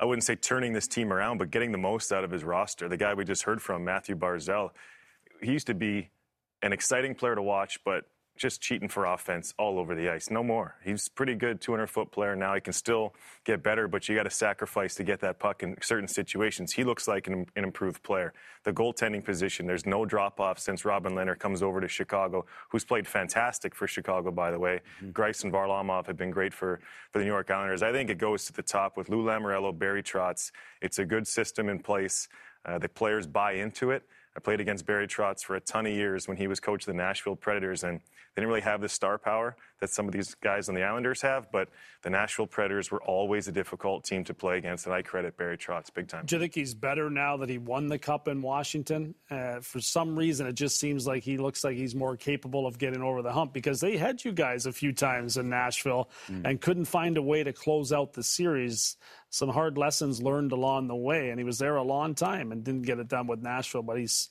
I 0.00 0.06
wouldn't 0.06 0.24
say 0.24 0.34
turning 0.34 0.72
this 0.72 0.88
team 0.88 1.12
around, 1.12 1.38
but 1.38 1.52
getting 1.52 1.70
the 1.70 1.78
most 1.78 2.12
out 2.12 2.24
of 2.24 2.32
his 2.32 2.42
roster. 2.42 2.88
The 2.88 2.96
guy 2.96 3.14
we 3.14 3.24
just 3.24 3.44
heard 3.44 3.62
from, 3.62 3.84
Mathew 3.84 4.16
Barzal, 4.16 4.70
he 5.40 5.52
used 5.52 5.68
to 5.68 5.74
be 5.74 6.10
an 6.62 6.72
exciting 6.72 7.14
player 7.14 7.36
to 7.36 7.42
watch, 7.42 7.78
but 7.84 8.06
just 8.36 8.60
cheating 8.60 8.88
for 8.88 9.04
offense 9.04 9.54
all 9.58 9.78
over 9.78 9.94
the 9.94 10.08
ice. 10.08 10.30
No 10.30 10.42
more. 10.42 10.76
He's 10.84 11.08
pretty 11.08 11.34
good 11.34 11.60
200 11.60 11.86
foot 11.86 12.10
player 12.10 12.34
now. 12.34 12.54
He 12.54 12.60
can 12.60 12.72
still 12.72 13.14
get 13.44 13.62
better, 13.62 13.88
but 13.88 14.08
you 14.08 14.14
got 14.14 14.24
to 14.24 14.30
sacrifice 14.30 14.94
to 14.96 15.04
get 15.04 15.20
that 15.20 15.38
puck 15.38 15.62
in 15.62 15.76
certain 15.82 16.08
situations. 16.08 16.72
He 16.72 16.84
looks 16.84 17.06
like 17.06 17.26
an, 17.26 17.46
an 17.56 17.64
improved 17.64 18.02
player. 18.02 18.32
The 18.64 18.72
goaltending 18.72 19.24
position, 19.24 19.66
there's 19.66 19.86
no 19.86 20.04
drop 20.04 20.40
off 20.40 20.58
since 20.58 20.84
Robin 20.84 21.12
Lehner 21.12 21.38
comes 21.38 21.62
over 21.62 21.80
to 21.80 21.88
Chicago, 21.88 22.46
who's 22.70 22.84
played 22.84 23.06
fantastic 23.06 23.74
for 23.74 23.86
Chicago, 23.86 24.30
by 24.30 24.50
the 24.50 24.58
way. 24.58 24.80
Greiss 25.12 25.44
and 25.44 25.52
Varlamov 25.52 26.06
have 26.06 26.16
been 26.16 26.30
great 26.30 26.54
for, 26.54 26.80
for 27.10 27.18
the 27.18 27.24
New 27.24 27.30
York 27.30 27.50
Islanders. 27.50 27.82
I 27.82 27.92
think 27.92 28.10
it 28.10 28.18
goes 28.18 28.44
to 28.46 28.52
the 28.52 28.62
top 28.62 28.96
with 28.96 29.08
Lou 29.08 29.24
Lamoriello, 29.24 29.76
Barry 29.78 30.02
Trotz. 30.02 30.52
It's 30.80 30.98
a 30.98 31.04
good 31.04 31.26
system 31.26 31.68
in 31.68 31.78
place. 31.78 32.28
Uh, 32.64 32.78
the 32.78 32.88
players 32.88 33.26
buy 33.26 33.52
into 33.52 33.90
it. 33.90 34.04
I 34.34 34.40
played 34.40 34.60
against 34.60 34.86
Barry 34.86 35.06
Trotz 35.06 35.44
for 35.44 35.56
a 35.56 35.60
ton 35.60 35.86
of 35.86 35.92
years 35.92 36.26
when 36.26 36.38
he 36.38 36.46
was 36.46 36.58
coach 36.58 36.82
of 36.82 36.86
the 36.86 36.94
Nashville 36.94 37.36
Predators, 37.36 37.84
and 37.84 38.00
they 38.00 38.40
didn't 38.40 38.48
really 38.48 38.62
have 38.62 38.80
the 38.80 38.88
star 38.88 39.18
power 39.18 39.56
that 39.80 39.90
some 39.90 40.06
of 40.06 40.12
these 40.12 40.34
guys 40.36 40.70
on 40.70 40.74
the 40.74 40.82
Islanders 40.82 41.20
have. 41.20 41.52
But 41.52 41.68
the 42.02 42.08
Nashville 42.08 42.46
Predators 42.46 42.90
were 42.90 43.02
always 43.02 43.46
a 43.46 43.52
difficult 43.52 44.04
team 44.04 44.24
to 44.24 44.32
play 44.32 44.56
against, 44.56 44.86
and 44.86 44.94
I 44.94 45.02
credit 45.02 45.36
Barry 45.36 45.58
Trotz 45.58 45.92
big 45.92 46.08
time. 46.08 46.24
Do 46.24 46.36
you 46.36 46.40
think 46.40 46.54
he's 46.54 46.72
better 46.72 47.10
now 47.10 47.36
that 47.38 47.50
he 47.50 47.58
won 47.58 47.88
the 47.88 47.98
cup 47.98 48.26
in 48.26 48.40
Washington? 48.40 49.14
Uh, 49.30 49.60
for 49.60 49.80
some 49.80 50.18
reason, 50.18 50.46
it 50.46 50.54
just 50.54 50.78
seems 50.78 51.06
like 51.06 51.22
he 51.24 51.36
looks 51.36 51.62
like 51.62 51.76
he's 51.76 51.94
more 51.94 52.16
capable 52.16 52.66
of 52.66 52.78
getting 52.78 53.02
over 53.02 53.20
the 53.20 53.32
hump 53.32 53.52
because 53.52 53.80
they 53.80 53.98
had 53.98 54.24
you 54.24 54.32
guys 54.32 54.64
a 54.64 54.72
few 54.72 54.92
times 54.92 55.36
in 55.36 55.50
Nashville 55.50 56.08
and 56.44 56.58
couldn't 56.58 56.86
find 56.86 57.18
a 57.18 57.22
way 57.22 57.44
to 57.44 57.52
close 57.52 57.92
out 57.92 58.14
the 58.14 58.22
series. 58.22 58.96
Some 59.28 59.48
hard 59.48 59.78
lessons 59.78 60.22
learned 60.22 60.52
along 60.52 60.88
the 60.88 60.96
way, 60.96 61.30
and 61.30 61.38
he 61.38 61.44
was 61.44 61.58
there 61.58 61.76
a 61.76 61.82
long 61.82 62.14
time 62.14 62.52
and 62.52 62.62
didn't 62.62 62.82
get 62.82 62.98
it 62.98 63.08
done 63.08 63.26
with 63.26 63.42
Nashville, 63.42 63.82
but 63.82 63.98
he's 63.98 64.21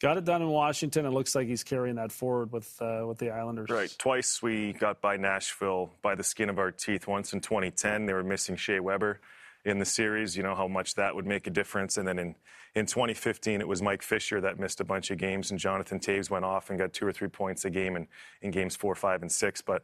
got 0.00 0.16
it 0.16 0.24
done 0.24 0.42
in 0.42 0.48
Washington. 0.48 1.06
It 1.06 1.10
looks 1.10 1.34
like 1.34 1.46
he's 1.46 1.62
carrying 1.62 1.96
that 1.96 2.12
forward 2.12 2.52
with 2.52 2.80
uh, 2.80 3.04
with 3.06 3.18
the 3.18 3.30
Islanders. 3.30 3.70
Right. 3.70 3.94
Twice 3.98 4.42
we 4.42 4.72
got 4.72 5.00
by 5.00 5.16
Nashville 5.16 5.90
by 6.02 6.14
the 6.14 6.24
skin 6.24 6.48
of 6.48 6.58
our 6.58 6.70
teeth. 6.70 7.06
Once 7.06 7.32
in 7.32 7.40
2010, 7.40 8.06
they 8.06 8.12
were 8.12 8.24
missing 8.24 8.56
Shea 8.56 8.80
Weber 8.80 9.20
in 9.64 9.78
the 9.78 9.84
series. 9.84 10.36
You 10.36 10.42
know 10.42 10.54
how 10.54 10.68
much 10.68 10.94
that 10.94 11.14
would 11.14 11.26
make 11.26 11.46
a 11.46 11.50
difference. 11.50 11.96
And 11.96 12.08
then 12.08 12.18
in, 12.18 12.34
in 12.74 12.86
2015, 12.86 13.60
it 13.60 13.68
was 13.68 13.82
Mike 13.82 14.02
Fisher 14.02 14.40
that 14.40 14.58
missed 14.58 14.80
a 14.80 14.84
bunch 14.84 15.10
of 15.10 15.18
games, 15.18 15.50
and 15.50 15.60
Jonathan 15.60 16.00
Toews 16.00 16.30
went 16.30 16.44
off 16.44 16.70
and 16.70 16.78
got 16.78 16.92
two 16.92 17.06
or 17.06 17.12
three 17.12 17.28
points 17.28 17.64
a 17.64 17.70
game 17.70 17.96
in, 17.96 18.06
in 18.42 18.50
games 18.50 18.76
four, 18.76 18.94
five, 18.94 19.22
and 19.22 19.30
six. 19.30 19.60
But 19.60 19.82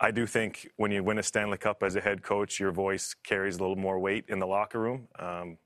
I 0.00 0.10
do 0.10 0.26
think 0.26 0.68
when 0.76 0.90
you 0.90 1.02
win 1.02 1.18
a 1.18 1.22
Stanley 1.22 1.58
Cup 1.58 1.82
as 1.82 1.96
a 1.96 2.00
head 2.00 2.22
coach, 2.22 2.60
your 2.60 2.72
voice 2.72 3.14
carries 3.24 3.56
a 3.56 3.60
little 3.60 3.76
more 3.76 3.98
weight 3.98 4.24
in 4.28 4.38
the 4.38 4.46
locker 4.46 4.80
room. 4.80 5.08
Um, 5.18 5.58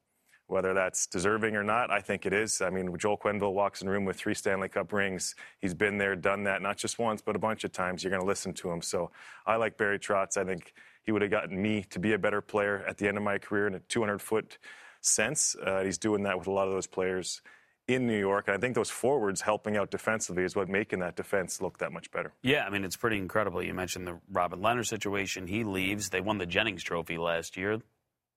Whether 0.48 0.74
that's 0.74 1.06
deserving 1.08 1.56
or 1.56 1.64
not, 1.64 1.90
I 1.90 2.00
think 2.00 2.24
it 2.24 2.32
is. 2.32 2.60
I 2.60 2.70
mean, 2.70 2.96
Joel 2.98 3.18
Quenneville 3.18 3.52
walks 3.52 3.80
in 3.80 3.86
the 3.86 3.92
room 3.92 4.04
with 4.04 4.16
three 4.16 4.34
Stanley 4.34 4.68
Cup 4.68 4.92
rings. 4.92 5.34
He's 5.58 5.74
been 5.74 5.98
there, 5.98 6.14
done 6.14 6.44
that, 6.44 6.62
not 6.62 6.76
just 6.76 6.98
once, 6.98 7.20
but 7.20 7.34
a 7.34 7.38
bunch 7.40 7.64
of 7.64 7.72
times. 7.72 8.04
You're 8.04 8.12
going 8.12 8.22
to 8.22 8.26
listen 8.26 8.54
to 8.54 8.70
him. 8.70 8.80
So 8.80 9.10
I 9.44 9.56
like 9.56 9.76
Barry 9.76 9.98
Trotz. 9.98 10.36
I 10.36 10.44
think 10.44 10.72
he 11.02 11.10
would 11.10 11.22
have 11.22 11.30
gotten 11.30 11.60
me 11.60 11.84
to 11.90 11.98
be 11.98 12.12
a 12.12 12.18
better 12.18 12.40
player 12.40 12.84
at 12.86 12.98
the 12.98 13.08
end 13.08 13.16
of 13.16 13.24
my 13.24 13.38
career 13.38 13.66
in 13.66 13.74
a 13.74 13.80
200 13.80 14.22
foot 14.22 14.58
sense. 15.00 15.56
Uh, 15.56 15.82
he's 15.82 15.98
doing 15.98 16.22
that 16.24 16.38
with 16.38 16.46
a 16.46 16.52
lot 16.52 16.68
of 16.68 16.74
those 16.74 16.86
players 16.86 17.42
in 17.88 18.06
New 18.06 18.18
York. 18.18 18.48
And 18.48 18.56
I 18.56 18.60
think 18.60 18.74
those 18.74 18.90
forwards 18.90 19.40
helping 19.40 19.76
out 19.76 19.90
defensively 19.90 20.42
is 20.44 20.56
what 20.56 20.68
making 20.68 20.98
that 21.00 21.16
defense 21.16 21.60
look 21.60 21.78
that 21.78 21.92
much 21.92 22.10
better. 22.10 22.32
Yeah, 22.42 22.64
I 22.64 22.70
mean, 22.70 22.84
it's 22.84 22.96
pretty 22.96 23.18
incredible. 23.18 23.62
You 23.62 23.74
mentioned 23.74 24.06
the 24.06 24.18
Robin 24.30 24.60
Lehner 24.60 24.86
situation. 24.86 25.46
He 25.46 25.64
leaves. 25.64 26.10
They 26.10 26.20
won 26.20 26.38
the 26.38 26.46
Jennings 26.46 26.82
Trophy 26.82 27.18
last 27.18 27.56
year. 27.56 27.80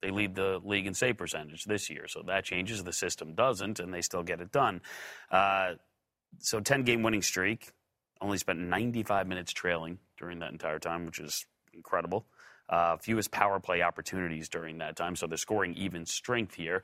They 0.02 0.12
lead 0.12 0.36
the 0.36 0.60
league 0.64 0.88
in 0.88 0.94
save 0.94 1.18
percentage 1.18 1.66
this 1.66 1.90
year. 1.90 2.08
So 2.08 2.22
that 2.28 2.46
changes. 2.46 2.84
The 2.84 2.94
system 2.94 3.34
doesn't, 3.34 3.80
and 3.80 3.94
they 3.94 4.02
still 4.02 4.24
get 4.24 4.40
it 4.42 4.52
done. 4.52 4.82
Uh, 5.30 5.74
so 6.40 6.60
10 6.60 6.84
game 6.84 7.04
winning 7.04 7.22
streak. 7.22 7.72
Only 8.22 8.38
spent 8.38 8.60
95 8.60 9.28
minutes 9.28 9.54
trailing 9.54 10.00
during 10.18 10.40
that 10.40 10.52
entire 10.52 10.80
time, 10.80 11.06
which 11.06 11.20
is 11.20 11.46
incredible. 11.74 12.26
Uh, 12.68 12.98
fewest 12.98 13.32
power 13.32 13.60
play 13.60 13.82
opportunities 13.82 14.48
during 14.50 14.78
that 14.80 14.96
time. 14.96 15.16
So 15.16 15.26
they're 15.28 15.38
scoring 15.38 15.74
even 15.76 16.06
strength 16.06 16.54
here. 16.56 16.84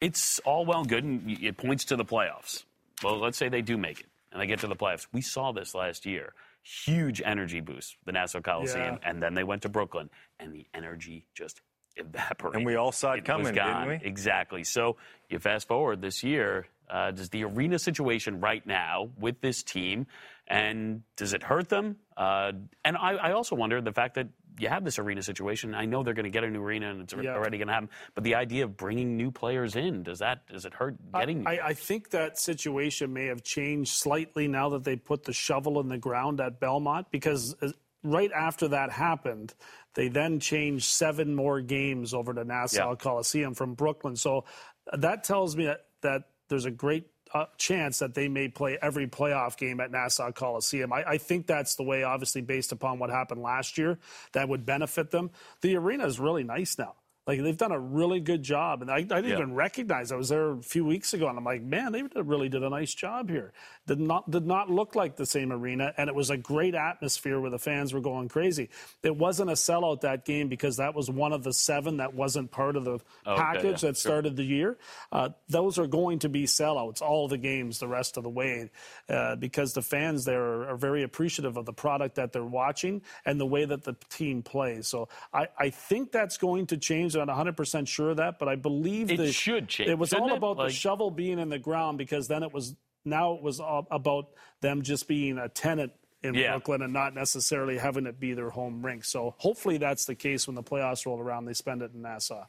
It's 0.00 0.38
all 0.40 0.66
well 0.66 0.80
and 0.80 0.88
good, 0.88 1.04
and 1.04 1.30
it 1.42 1.56
points 1.56 1.84
to 1.86 1.96
the 1.96 2.04
playoffs. 2.04 2.64
Well, 3.02 3.18
let's 3.18 3.38
say 3.38 3.48
they 3.48 3.62
do 3.62 3.76
make 3.76 4.00
it 4.00 4.06
and 4.32 4.40
they 4.42 4.46
get 4.46 4.58
to 4.60 4.66
the 4.66 4.76
playoffs. 4.76 5.06
We 5.12 5.20
saw 5.22 5.52
this 5.52 5.74
last 5.74 6.04
year. 6.04 6.34
Huge 6.62 7.22
energy 7.24 7.60
boost, 7.60 7.96
the 8.04 8.12
Nassau 8.12 8.40
Coliseum, 8.40 8.98
Yeah. 9.00 9.08
and 9.10 9.22
then 9.22 9.34
they 9.34 9.44
went 9.44 9.62
to 9.62 9.68
Brooklyn, 9.68 10.10
and 10.40 10.52
the 10.52 10.66
energy 10.74 11.26
just 11.34 11.60
evaporated. 11.96 12.56
And 12.58 12.66
we 12.66 12.76
all 12.76 12.92
saw 12.92 13.12
it 13.12 13.22
was 13.22 13.26
coming, 13.26 13.54
didn't 13.54 13.88
we? 13.88 14.00
Exactly. 14.02 14.64
So 14.64 14.96
you 15.28 15.38
fast 15.38 15.68
forward 15.68 16.00
this 16.02 16.22
year. 16.22 16.66
Uh, 16.88 17.10
does 17.10 17.30
the 17.30 17.42
arena 17.42 17.78
situation 17.80 18.40
right 18.40 18.64
now 18.64 19.10
with 19.18 19.40
this 19.40 19.64
team, 19.64 20.06
and 20.46 21.02
does 21.16 21.32
it 21.32 21.42
hurt 21.42 21.68
them? 21.68 21.96
Uh, 22.16 22.52
and 22.84 22.96
I, 22.96 23.14
I 23.14 23.32
also 23.32 23.56
wonder 23.56 23.80
the 23.80 23.92
fact 23.92 24.14
that 24.14 24.28
you 24.60 24.68
have 24.68 24.84
this 24.84 24.98
arena 25.00 25.20
situation. 25.20 25.74
I 25.74 25.84
know 25.84 26.04
they're 26.04 26.14
going 26.14 26.24
to 26.24 26.30
get 26.30 26.44
a 26.44 26.48
new 26.48 26.62
arena, 26.62 26.90
and 26.90 27.02
it's 27.02 27.12
Yeah. 27.12 27.34
already 27.34 27.58
going 27.58 27.66
to 27.66 27.74
happen. 27.74 27.90
But 28.14 28.22
the 28.22 28.36
idea 28.36 28.62
of 28.64 28.76
bringing 28.76 29.16
new 29.16 29.32
players 29.32 29.74
in 29.74 30.04
does 30.04 30.20
that 30.20 30.46
does 30.46 30.64
it 30.64 30.74
hurt 30.74 30.94
getting? 31.12 31.44
I, 31.48 31.58
I 31.60 31.74
think 31.74 32.10
that 32.10 32.38
situation 32.38 33.12
may 33.12 33.26
have 33.26 33.42
changed 33.42 33.92
slightly 33.92 34.46
now 34.46 34.68
that 34.70 34.84
they 34.84 34.94
put 34.94 35.24
the 35.24 35.32
shovel 35.32 35.80
in 35.80 35.88
the 35.88 35.98
ground 35.98 36.40
at 36.40 36.60
Belmont 36.60 37.10
because 37.10 37.56
uh, 37.60 37.72
right 38.04 38.30
after 38.30 38.68
that 38.68 38.92
happened, 38.92 39.54
they 39.96 40.08
then 40.08 40.38
changed 40.38 40.84
seven 40.84 41.34
more 41.34 41.60
games 41.60 42.14
over 42.14 42.32
to 42.32 42.44
Nassau 42.44 42.90
Yeah. 42.90 42.96
Coliseum 42.96 43.54
from 43.54 43.74
Brooklyn. 43.74 44.14
So 44.14 44.44
that 44.92 45.24
tells 45.24 45.56
me 45.56 45.64
that, 45.64 45.86
that 46.02 46.22
there's 46.48 46.66
a 46.66 46.70
great 46.70 47.06
uh, 47.34 47.46
chance 47.58 47.98
that 47.98 48.14
they 48.14 48.28
may 48.28 48.48
play 48.48 48.78
every 48.80 49.08
playoff 49.08 49.56
game 49.56 49.80
at 49.80 49.90
Nassau 49.90 50.30
Coliseum. 50.30 50.92
I, 50.92 51.02
I 51.04 51.18
think 51.18 51.46
that's 51.46 51.74
the 51.74 51.82
way, 51.82 52.04
obviously, 52.04 52.42
based 52.42 52.72
upon 52.72 52.98
what 52.98 53.10
happened 53.10 53.42
last 53.42 53.78
year, 53.78 53.98
that 54.32 54.48
would 54.48 54.64
benefit 54.64 55.10
them. 55.10 55.30
The 55.62 55.76
arena 55.76 56.06
is 56.06 56.20
really 56.20 56.44
nice 56.44 56.78
now. 56.78 56.94
Like 57.26 57.42
they've 57.42 57.56
done 57.56 57.72
a 57.72 57.78
really 57.80 58.20
good 58.20 58.42
job, 58.44 58.82
and 58.82 58.90
I, 58.90 58.98
I 58.98 59.02
didn't 59.02 59.24
Yeah. 59.26 59.32
even 59.38 59.54
recognize. 59.54 60.12
I 60.12 60.16
was 60.16 60.28
there 60.28 60.52
a 60.52 60.62
few 60.62 60.84
weeks 60.84 61.12
ago, 61.12 61.26
and 61.28 61.36
I'm 61.36 61.44
like, 61.44 61.60
man, 61.62 61.90
they 61.90 62.02
really 62.22 62.48
did 62.48 62.62
a 62.62 62.70
nice 62.70 62.94
job 62.94 63.28
here. 63.28 63.52
Did 63.88 63.98
not 63.98 64.30
did 64.30 64.46
not 64.46 64.70
look 64.70 64.94
like 64.94 65.16
the 65.16 65.26
same 65.26 65.50
arena, 65.52 65.92
and 65.96 66.08
it 66.08 66.14
was 66.14 66.30
a 66.30 66.36
great 66.36 66.76
atmosphere 66.76 67.40
where 67.40 67.50
the 67.50 67.58
fans 67.58 67.92
were 67.92 68.00
going 68.00 68.28
crazy. 68.28 68.70
It 69.02 69.16
wasn't 69.16 69.50
a 69.50 69.54
sellout 69.54 70.02
that 70.02 70.24
game 70.24 70.48
because 70.48 70.76
that 70.76 70.94
was 70.94 71.10
one 71.10 71.32
of 71.32 71.42
the 71.42 71.52
seven 71.52 71.96
that 71.96 72.14
wasn't 72.14 72.52
part 72.52 72.76
of 72.76 72.84
the 72.84 72.92
okay, 72.92 73.02
package 73.36 73.82
yeah, 73.82 73.88
that 73.90 73.96
started 73.96 74.36
the 74.36 74.44
year. 74.44 74.78
Uh, 75.10 75.30
those 75.48 75.80
are 75.80 75.88
going 75.88 76.20
to 76.20 76.28
be 76.28 76.44
sellouts 76.44 77.02
all 77.02 77.26
the 77.26 77.38
games 77.38 77.80
the 77.80 77.88
rest 77.88 78.16
of 78.16 78.22
the 78.22 78.30
way 78.30 78.70
uh, 79.08 79.34
because 79.34 79.72
the 79.72 79.82
fans 79.82 80.24
there 80.24 80.42
are, 80.42 80.68
are 80.68 80.76
very 80.76 81.02
appreciative 81.02 81.56
of 81.56 81.64
the 81.66 81.72
product 81.72 82.14
that 82.14 82.32
they're 82.32 82.44
watching 82.44 83.02
and 83.24 83.40
the 83.40 83.46
way 83.46 83.64
that 83.64 83.82
the 83.82 83.96
team 84.10 84.42
plays. 84.44 84.86
So 84.86 85.08
I, 85.32 85.48
I 85.58 85.70
think 85.70 86.12
that's 86.12 86.36
going 86.38 86.66
to 86.68 86.76
change. 86.76 87.15
I'm 87.20 87.26
not 87.26 87.36
100% 87.46 87.86
sure 87.88 88.10
of 88.10 88.16
that, 88.18 88.38
but 88.38 88.48
I 88.48 88.56
believe 88.56 89.10
It 89.10 89.16
the, 89.18 89.32
should 89.32 89.68
change, 89.68 89.90
It 89.90 89.98
was 89.98 90.10
shouldn't 90.10 90.28
all 90.30 90.34
it? 90.34 90.38
about 90.38 90.56
Like- 90.58 90.68
the 90.68 90.74
shovel 90.74 91.10
being 91.10 91.38
in 91.38 91.48
the 91.48 91.58
ground 91.58 91.98
because 91.98 92.28
then 92.28 92.42
it 92.42 92.52
was 92.52 92.74
now 93.04 93.34
it 93.34 93.42
was 93.42 93.60
all 93.60 93.86
about 93.90 94.30
them 94.62 94.82
just 94.82 95.06
being 95.06 95.38
a 95.38 95.48
tenant 95.48 95.92
in 96.22 96.34
Yeah. 96.34 96.52
Brooklyn 96.52 96.82
and 96.82 96.92
not 96.92 97.14
necessarily 97.14 97.78
having 97.78 98.06
it 98.06 98.18
be 98.18 98.32
their 98.34 98.50
home 98.50 98.84
rink. 98.84 99.04
So 99.04 99.34
hopefully 99.38 99.78
that's 99.78 100.06
the 100.06 100.14
case 100.16 100.48
when 100.48 100.56
the 100.56 100.62
playoffs 100.62 101.06
roll 101.06 101.20
around. 101.20 101.44
They 101.44 101.52
spend 101.52 101.82
it 101.82 101.92
in 101.94 102.02
Nassau. 102.02 102.44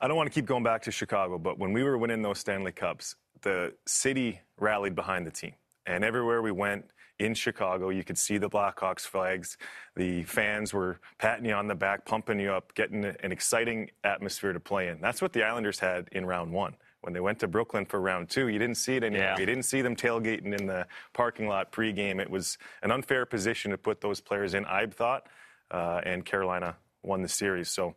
I 0.00 0.08
don't 0.08 0.16
want 0.16 0.26
to 0.28 0.32
keep 0.32 0.46
going 0.46 0.62
back 0.62 0.82
to 0.82 0.90
Chicago, 0.90 1.38
but 1.38 1.58
when 1.58 1.72
we 1.72 1.82
were 1.82 1.98
winning 1.98 2.22
those 2.22 2.38
Stanley 2.38 2.72
Cups, 2.72 3.16
the 3.42 3.74
city 3.86 4.40
rallied 4.58 4.94
behind 4.94 5.26
the 5.26 5.30
team. 5.30 5.52
And 5.84 6.04
everywhere 6.04 6.40
we 6.40 6.52
went 6.52 6.86
in 7.18 7.34
Chicago, 7.34 7.90
you 7.90 8.04
could 8.04 8.18
see 8.18 8.38
the 8.38 8.48
Blackhawks 8.48 9.00
flags. 9.00 9.56
The 9.96 10.22
fans 10.24 10.72
were 10.72 11.00
patting 11.18 11.44
you 11.44 11.54
on 11.54 11.66
the 11.66 11.74
back, 11.74 12.04
pumping 12.04 12.38
you 12.38 12.52
up, 12.52 12.74
getting 12.74 13.04
an 13.04 13.32
exciting 13.32 13.90
atmosphere 14.04 14.52
to 14.52 14.60
play 14.60 14.88
in. 14.88 15.00
That's 15.00 15.20
what 15.20 15.32
the 15.32 15.42
Islanders 15.42 15.80
had 15.80 16.08
in 16.12 16.26
round 16.26 16.52
one. 16.52 16.74
When 17.00 17.12
they 17.12 17.20
went 17.20 17.38
to 17.40 17.48
Brooklyn 17.48 17.86
for 17.86 18.00
round 18.00 18.28
two, 18.28 18.48
you 18.48 18.58
didn't 18.58 18.76
see 18.76 18.96
it 18.96 19.04
anymore. 19.04 19.26
Yeah. 19.26 19.38
You 19.38 19.46
didn't 19.46 19.64
see 19.64 19.82
them 19.82 19.94
tailgating 19.94 20.58
in 20.58 20.66
the 20.66 20.86
parking 21.12 21.48
lot 21.48 21.70
pregame. 21.72 22.20
It 22.20 22.28
was 22.28 22.58
an 22.82 22.90
unfair 22.90 23.24
position 23.24 23.70
to 23.70 23.78
put 23.78 24.00
those 24.00 24.20
players 24.20 24.54
in, 24.54 24.64
I 24.64 24.86
thought, 24.86 25.26
uh, 25.70 26.00
and 26.04 26.24
Carolina 26.24 26.76
won 27.02 27.22
the 27.22 27.28
series. 27.28 27.68
So 27.70 27.94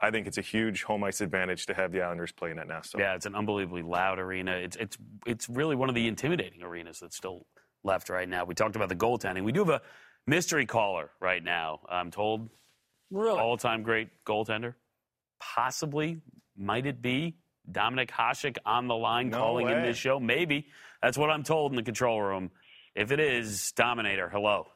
I 0.00 0.10
think 0.10 0.26
it's 0.26 0.38
a 0.38 0.42
huge 0.42 0.82
home 0.82 1.04
ice 1.04 1.20
advantage 1.20 1.66
to 1.66 1.74
have 1.74 1.92
the 1.92 2.02
Islanders 2.02 2.32
playing 2.32 2.58
at 2.58 2.68
Nassau. 2.68 2.98
Yeah, 2.98 3.14
it's 3.14 3.26
an 3.26 3.34
unbelievably 3.34 3.82
loud 3.82 4.18
arena. 4.18 4.52
It's 4.52 4.76
it's 4.76 4.96
it's 5.26 5.48
really 5.48 5.76
one 5.76 5.88
of 5.88 5.94
the 5.94 6.06
intimidating 6.06 6.62
arenas 6.62 7.00
that's 7.00 7.16
still 7.16 7.46
left 7.84 8.08
right 8.10 8.28
now. 8.28 8.44
We 8.44 8.54
talked 8.54 8.76
about 8.76 8.88
the 8.88 8.96
goaltending. 8.96 9.44
We 9.44 9.52
do 9.52 9.60
have 9.64 9.68
a 9.68 9.82
mystery 10.26 10.66
caller 10.66 11.10
right 11.20 11.42
now. 11.42 11.80
I'm 11.88 12.10
told 12.10 12.48
Really? 13.10 13.38
all-time 13.40 13.82
great 13.82 14.08
goaltender. 14.26 14.74
Possibly, 15.40 16.20
might 16.56 16.86
it 16.86 17.00
be 17.00 17.36
Dominik 17.70 18.10
Hasek 18.10 18.58
on 18.66 18.88
the 18.88 18.96
line 18.96 19.30
No 19.30 19.38
calling 19.38 19.68
in 19.68 19.82
this 19.82 19.96
show? 19.96 20.18
Maybe. 20.18 20.66
That's 21.02 21.16
what 21.16 21.30
I'm 21.30 21.44
told 21.44 21.72
in 21.72 21.76
the 21.76 21.82
control 21.82 22.20
room. 22.20 22.50
If 22.94 23.12
it 23.12 23.20
is, 23.20 23.72
Dominator, 23.72 24.28
hello. 24.28 24.66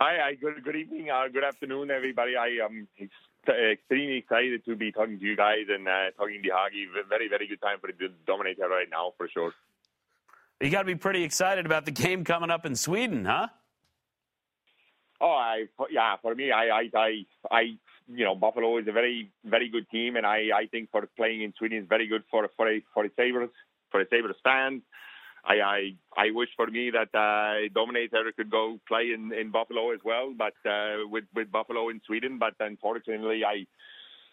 Hi, 0.00 0.16
hi. 0.22 0.34
Good, 0.34 0.62
good 0.62 0.76
evening. 0.76 1.08
Uh, 1.10 1.28
good 1.32 1.42
afternoon, 1.42 1.90
everybody. 1.90 2.36
I 2.36 2.64
am 2.64 2.86
ex- 3.00 3.10
extremely 3.48 4.18
excited 4.18 4.64
to 4.66 4.76
be 4.76 4.92
talking 4.92 5.18
to 5.18 5.24
you 5.24 5.36
guys 5.36 5.66
and 5.68 5.88
uh, 5.88 6.10
talking 6.16 6.42
to 6.42 6.48
hockey. 6.50 6.86
Very, 7.08 7.28
very 7.28 7.48
good 7.48 7.60
time 7.62 7.78
for 7.80 7.88
the 7.88 8.08
Dominator 8.26 8.68
right 8.68 8.86
now, 8.90 9.12
for 9.16 9.26
sure. 9.32 9.52
You 10.60 10.70
got 10.70 10.80
to 10.80 10.86
be 10.86 10.94
pretty 10.94 11.22
excited 11.22 11.66
about 11.66 11.84
the 11.84 11.90
game 11.90 12.24
coming 12.24 12.50
up 12.50 12.64
in 12.64 12.76
Sweden, 12.76 13.26
huh? 13.26 13.48
Oh, 15.20 15.30
I 15.32 15.66
yeah. 15.90 16.16
For 16.22 16.34
me, 16.34 16.50
I, 16.50 16.68
I, 16.68 16.90
I, 16.94 17.26
I, 17.50 17.60
you 18.08 18.24
know, 18.24 18.34
Buffalo 18.34 18.78
is 18.78 18.86
a 18.88 18.92
very, 18.92 19.30
very 19.44 19.68
good 19.68 19.88
team, 19.90 20.16
and 20.16 20.26
I, 20.26 20.48
I 20.54 20.66
think 20.70 20.90
for 20.90 21.06
playing 21.16 21.42
in 21.42 21.52
Sweden 21.58 21.78
is 21.78 21.88
very 21.88 22.06
good 22.06 22.22
for 22.30 22.48
for 22.56 22.70
a 22.70 22.82
for 22.94 23.04
a 23.04 23.10
Sabres 23.16 23.50
for 23.90 24.00
a 24.00 24.08
Sabres 24.08 24.36
fans. 24.42 24.82
I, 25.48 25.60
I, 25.60 25.80
I 26.16 26.30
wish 26.32 26.48
for 26.56 26.66
me 26.66 26.90
that 26.90 27.14
uh, 27.16 27.68
Dominator 27.72 28.32
could 28.36 28.50
go 28.50 28.80
play 28.88 29.12
in, 29.14 29.32
in 29.32 29.52
Buffalo 29.52 29.92
as 29.92 30.00
well, 30.04 30.34
but 30.36 30.54
uh, 30.68 31.06
with 31.08 31.24
with 31.34 31.52
Buffalo 31.52 31.88
in 31.90 32.00
Sweden. 32.06 32.38
But 32.38 32.54
unfortunately, 32.60 33.42
I. 33.44 33.66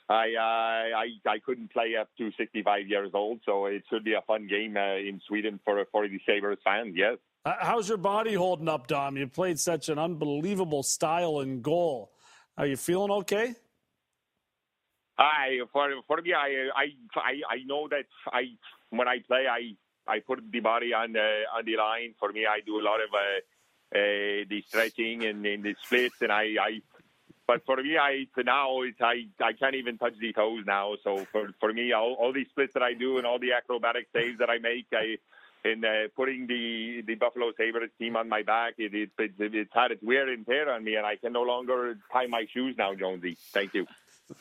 I, 0.10 0.34
uh, 0.38 0.98
I 0.98 1.08
I 1.26 1.40
couldn't 1.40 1.72
play 1.72 1.96
up 2.00 2.10
to 2.18 2.32
65 2.38 2.88
years 2.88 3.12
old, 3.14 3.40
so 3.46 3.68
it 3.68 3.84
should 3.90 4.04
be 4.04 4.14
a 4.14 4.22
fun 4.22 4.48
game 4.48 4.76
uh, 4.76 4.96
in 4.96 5.22
Sweden 5.28 5.60
for 5.64 5.84
for 5.92 6.08
the 6.08 6.20
Sabres 6.26 6.60
fans. 6.64 6.94
Yes. 6.96 7.18
How's 7.46 7.90
your 7.90 7.98
body 7.98 8.34
holding 8.34 8.70
up, 8.70 8.88
Dom? 8.88 9.18
You 9.18 9.28
played 9.28 9.60
such 9.60 9.90
an 9.90 10.00
unbelievable 10.00 10.84
style 10.84 11.40
and 11.40 11.62
goal. 11.62 12.12
Are 12.58 12.66
you 12.66 12.78
feeling 12.78 13.12
okay? 13.12 13.56
I 15.18 15.60
for 15.72 15.90
for 16.08 16.22
me, 16.22 16.34
I 16.34 16.70
I 16.76 16.86
I 17.16 17.42
I 17.50 17.64
know 17.66 17.88
that 17.90 18.06
I 18.32 18.44
when 18.90 19.08
I 19.08 19.20
play, 19.20 19.46
I 19.48 19.76
I 20.08 20.20
put 20.20 20.40
the 20.52 20.60
body 20.60 20.94
on 20.94 21.14
the 21.14 21.44
on 21.56 21.66
the 21.66 21.78
line. 21.78 22.14
For 22.20 22.32
me, 22.32 22.46
I 22.46 22.60
do 22.66 22.80
a 22.80 22.84
lot 22.84 23.00
of 23.00 23.10
uh, 23.14 23.98
uh, 23.98 24.46
the 24.50 24.64
stretching 24.68 25.26
and, 25.26 25.46
and 25.46 25.64
the 25.64 25.76
splits, 25.82 26.22
and 26.22 26.32
I 26.32 26.56
I. 26.62 26.82
But 27.48 27.66
for 27.66 27.78
me, 27.78 27.98
I 27.98 28.28
for 28.34 28.44
now 28.44 28.82
it's 28.84 29.02
I 29.02 29.28
I 29.44 29.54
can't 29.54 29.76
even 29.76 29.98
touch 29.98 30.14
the 30.20 30.32
toes 30.34 30.64
now. 30.66 30.96
So 31.04 31.26
for 31.32 31.50
for 31.60 31.74
me, 31.74 31.92
all, 31.92 32.14
all 32.14 32.32
these 32.32 32.48
splits 32.50 32.74
that 32.74 32.84
I 32.84 32.94
do 32.94 33.18
and 33.18 33.28
all 33.28 33.40
the 33.40 33.54
acrobatic 33.54 34.08
saves 34.14 34.40
that 34.40 34.50
I 34.50 34.60
make, 34.60 34.88
I 34.94 35.18
in 35.66 35.84
uh, 35.84 36.08
putting 36.16 36.48
the 36.48 37.04
the 37.06 37.16
Buffalo 37.16 37.52
Sabres 37.58 37.90
team 38.00 38.16
on 38.16 38.30
my 38.30 38.44
back, 38.44 38.76
it, 38.78 38.94
it, 38.94 39.10
it 39.18 39.32
it's 39.38 39.74
had 39.74 39.92
its 39.92 40.04
wear 40.04 40.32
and 40.32 40.46
tear 40.46 40.72
on 40.72 40.84
me, 40.84 40.96
and 40.96 41.06
I 41.06 41.16
can 41.16 41.34
no 41.34 41.42
longer 41.42 41.98
tie 42.12 42.28
my 42.28 42.46
shoes 42.54 42.76
now, 42.78 42.94
Jonesy. 42.94 43.38
Thank 43.52 43.74
you. 43.74 43.88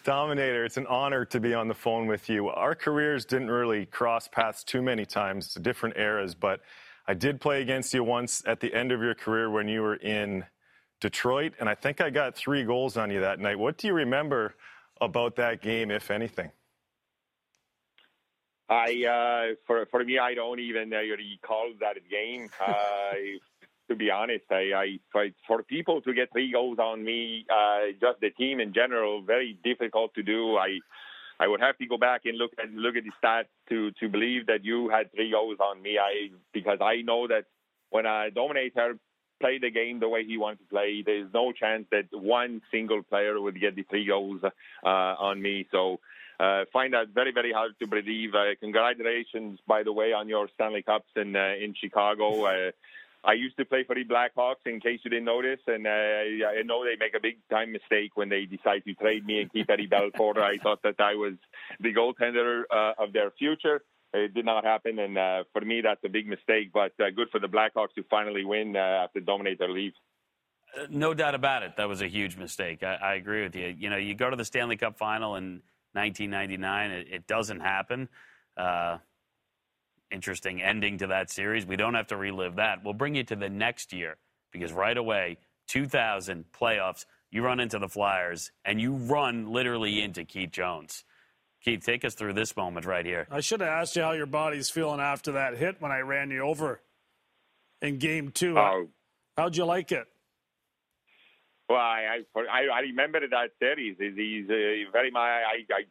Dominator, 0.04 0.64
it's 0.64 0.76
an 0.76 0.86
honor 0.86 1.24
to 1.26 1.40
be 1.40 1.54
on 1.54 1.68
the 1.68 1.74
phone 1.74 2.06
with 2.06 2.28
you. 2.28 2.48
Our 2.48 2.74
careers 2.74 3.24
didn't 3.24 3.50
really 3.50 3.86
cross 3.86 4.28
paths 4.28 4.62
too 4.62 4.80
many 4.80 5.04
times, 5.04 5.54
different 5.54 5.96
eras, 5.96 6.34
but 6.34 6.60
I 7.06 7.14
did 7.14 7.40
play 7.40 7.62
against 7.62 7.92
you 7.92 8.04
once 8.04 8.42
at 8.46 8.60
the 8.60 8.72
end 8.72 8.92
of 8.92 9.00
your 9.00 9.14
career 9.14 9.50
when 9.50 9.66
you 9.66 9.82
were 9.82 9.96
in 9.96 10.44
Detroit, 11.02 11.54
and 11.58 11.68
I 11.68 11.74
think 11.74 12.00
I 12.00 12.10
got 12.10 12.36
three 12.36 12.62
goals 12.62 12.96
on 12.96 13.10
you 13.10 13.20
that 13.20 13.40
night. 13.40 13.58
What 13.58 13.76
do 13.76 13.88
you 13.88 13.92
remember 13.92 14.54
about 15.00 15.34
that 15.34 15.60
game, 15.60 15.90
if 15.90 16.12
anything? 16.12 16.52
I 18.70 19.04
uh, 19.16 19.54
for 19.66 19.84
for 19.86 20.04
me, 20.04 20.20
I 20.20 20.34
don't 20.34 20.60
even 20.60 20.94
uh, 20.94 20.98
recall 20.98 21.72
that 21.80 21.96
game. 22.08 22.48
Uh, 22.64 23.14
to 23.88 23.96
be 23.96 24.10
honest, 24.10 24.44
I, 24.50 25.00
I 25.12 25.30
for 25.46 25.62
people 25.64 26.00
to 26.02 26.14
get 26.14 26.30
three 26.32 26.52
goals 26.52 26.78
on 26.78 27.04
me, 27.04 27.44
uh, 27.50 27.90
just 28.00 28.20
the 28.20 28.30
team 28.30 28.60
in 28.60 28.72
general, 28.72 29.22
very 29.22 29.58
difficult 29.64 30.14
to 30.14 30.22
do. 30.22 30.56
I 30.56 30.78
I 31.40 31.48
would 31.48 31.60
have 31.60 31.76
to 31.78 31.86
go 31.86 31.98
back 31.98 32.22
and 32.26 32.38
look 32.38 32.52
at 32.62 32.70
look 32.70 32.94
at 32.94 33.02
the 33.02 33.10
stats 33.20 33.50
to 33.70 33.90
to 33.98 34.08
believe 34.08 34.46
that 34.46 34.64
you 34.64 34.88
had 34.88 35.10
three 35.12 35.32
goals 35.32 35.58
on 35.58 35.82
me. 35.82 35.98
I 35.98 36.30
because 36.54 36.78
I 36.80 37.02
know 37.02 37.26
that 37.26 37.46
when 37.90 38.06
a 38.06 38.30
dominator 38.30 38.98
play 39.42 39.58
the 39.58 39.72
game 39.80 39.96
the 39.98 40.08
way 40.14 40.22
he 40.32 40.36
wants 40.44 40.60
to 40.62 40.68
play, 40.74 40.90
there's 41.08 41.32
no 41.40 41.46
chance 41.62 41.84
that 41.90 42.06
one 42.12 42.52
single 42.70 43.02
player 43.10 43.34
would 43.44 43.58
get 43.64 43.72
the 43.78 43.84
three 43.90 44.06
goals 44.06 44.40
uh, 44.44 45.28
on 45.28 45.36
me. 45.46 45.56
So 45.74 45.82
uh, 46.44 46.64
find 46.72 46.90
that 46.96 47.08
very, 47.20 47.32
very 47.40 47.52
hard 47.52 47.72
to 47.80 47.86
believe. 47.86 48.30
Uh, 48.34 48.54
congratulations, 48.60 49.58
by 49.66 49.80
the 49.82 49.94
way, 50.00 50.12
on 50.20 50.28
your 50.34 50.48
Stanley 50.54 50.82
Cups 50.82 51.12
in 51.22 51.30
uh, 51.36 51.64
in 51.64 51.74
Chicago. 51.82 52.26
Uh, 52.52 52.70
I 53.24 53.34
used 53.34 53.56
to 53.58 53.64
play 53.64 53.84
for 53.84 53.94
the 53.94 54.04
Blackhawks, 54.04 54.64
in 54.66 54.80
case 54.80 55.00
you 55.04 55.10
didn't 55.14 55.30
notice, 55.36 55.60
and 55.68 55.86
uh, 55.86 56.48
I 56.58 56.62
know 56.64 56.78
they 56.84 56.96
make 56.98 57.14
a 57.14 57.22
big 57.28 57.36
time 57.54 57.70
mistake 57.78 58.12
when 58.16 58.28
they 58.28 58.42
decide 58.56 58.82
to 58.84 58.94
trade 58.94 59.24
me 59.24 59.40
and 59.40 59.52
keep 59.52 59.70
Eddie 59.70 59.92
Belfour. 59.94 60.38
I 60.38 60.56
thought 60.64 60.82
that 60.82 61.00
I 61.00 61.14
was 61.14 61.34
the 61.78 61.92
goaltender 61.94 62.62
uh, 62.78 63.04
of 63.04 63.12
their 63.12 63.30
future. 63.42 63.78
It 64.14 64.34
did 64.34 64.44
not 64.44 64.64
happen, 64.64 64.98
and 64.98 65.16
uh, 65.16 65.44
for 65.52 65.62
me, 65.62 65.80
that's 65.80 66.00
a 66.04 66.08
big 66.08 66.26
mistake. 66.26 66.70
But 66.72 66.92
uh, 67.00 67.10
good 67.16 67.28
for 67.30 67.40
the 67.40 67.46
Blackhawks 67.46 67.94
to 67.96 68.02
finally 68.10 68.44
win 68.44 68.76
uh, 68.76 69.04
after 69.04 69.20
Dominator 69.20 69.68
leaves. 69.68 69.96
Uh, 70.76 70.86
no 70.90 71.14
doubt 71.14 71.34
about 71.34 71.62
it. 71.62 71.76
That 71.76 71.88
was 71.88 72.02
a 72.02 72.08
huge 72.08 72.36
mistake. 72.36 72.82
I, 72.82 72.94
I, 72.94 73.14
agree 73.14 73.42
with 73.42 73.56
you. 73.56 73.74
You 73.78 73.88
know, 73.90 73.96
you 73.96 74.14
go 74.14 74.28
to 74.28 74.36
the 74.36 74.44
Stanley 74.44 74.76
Cup 74.76 74.98
final 74.98 75.36
in 75.36 75.62
1999, 75.92 76.90
it, 76.90 77.06
it 77.10 77.26
doesn't 77.26 77.60
happen. 77.60 78.08
Uh, 78.56 78.98
interesting 80.10 80.62
ending 80.62 80.98
to 80.98 81.06
that 81.08 81.30
series. 81.30 81.66
We 81.66 81.76
don't 81.76 81.94
have 81.94 82.06
to 82.08 82.16
relive 82.16 82.56
that. 82.56 82.84
We'll 82.84 82.94
bring 82.94 83.14
you 83.14 83.24
to 83.24 83.36
the 83.36 83.48
next 83.48 83.92
year 83.92 84.16
because 84.52 84.72
right 84.72 84.96
away, 84.96 85.38
2000 85.68 86.44
playoffs, 86.52 87.06
you 87.30 87.42
run 87.42 87.60
into 87.60 87.78
the 87.78 87.88
Flyers 87.88 88.52
and 88.64 88.80
you 88.80 88.94
run 88.94 89.50
literally 89.50 90.02
into 90.02 90.24
Keith 90.24 90.50
Jones. 90.50 91.04
Keith, 91.64 91.84
take 91.84 92.04
us 92.04 92.14
through 92.14 92.32
this 92.32 92.56
moment 92.56 92.86
right 92.86 93.06
here. 93.06 93.26
I 93.30 93.40
should 93.40 93.60
have 93.60 93.68
asked 93.68 93.94
you 93.94 94.02
how 94.02 94.12
your 94.12 94.26
body's 94.26 94.68
feeling 94.68 95.00
after 95.00 95.32
that 95.32 95.56
hit 95.56 95.80
when 95.80 95.92
I 95.92 96.00
ran 96.00 96.30
you 96.30 96.40
over 96.40 96.80
in 97.80 97.98
game 97.98 98.30
two. 98.30 98.58
Oh. 98.58 98.88
How'd 99.36 99.56
you 99.56 99.64
like 99.64 99.92
it? 99.92 100.06
Well, 101.68 101.78
I 101.78 102.20
I, 102.36 102.68
I 102.74 102.80
remember 102.80 103.20
that 103.20 103.50
series. 103.58 103.96
He's 103.98 104.44
uh, 104.50 104.90
very 104.92 105.10
much. 105.10 105.22
I, 105.22 105.64
I 105.72 105.84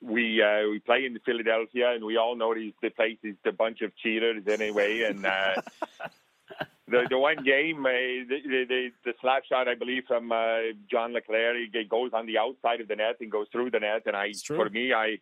we 0.00 0.42
uh, 0.42 0.70
we 0.70 0.78
play 0.78 1.04
in 1.04 1.18
Philadelphia, 1.26 1.92
and 1.92 2.04
we 2.04 2.16
all 2.16 2.36
know 2.36 2.54
these 2.54 2.72
the 2.80 2.90
place 2.90 3.18
is 3.22 3.34
a 3.44 3.52
bunch 3.52 3.82
of 3.82 3.94
cheaters 3.96 4.44
anyway. 4.48 5.02
And 5.02 5.26
uh, 5.26 5.60
the 6.88 7.06
the 7.10 7.18
one 7.18 7.42
game, 7.44 7.84
uh, 7.84 7.90
the, 8.28 8.64
the 8.68 8.90
the 9.04 9.12
slap 9.20 9.44
shot, 9.44 9.68
I 9.68 9.74
believe, 9.74 10.04
from 10.06 10.30
uh, 10.30 10.72
John 10.90 11.12
LeClair, 11.12 11.56
it 11.56 11.88
goes 11.88 12.10
on 12.12 12.26
the 12.26 12.38
outside 12.38 12.80
of 12.80 12.88
the 12.88 12.96
net 12.96 13.16
and 13.20 13.30
goes 13.30 13.48
through 13.50 13.70
the 13.70 13.80
net. 13.80 14.02
And 14.06 14.16
I, 14.16 14.32
for 14.46 14.68
me, 14.70 14.92
I 14.92 15.18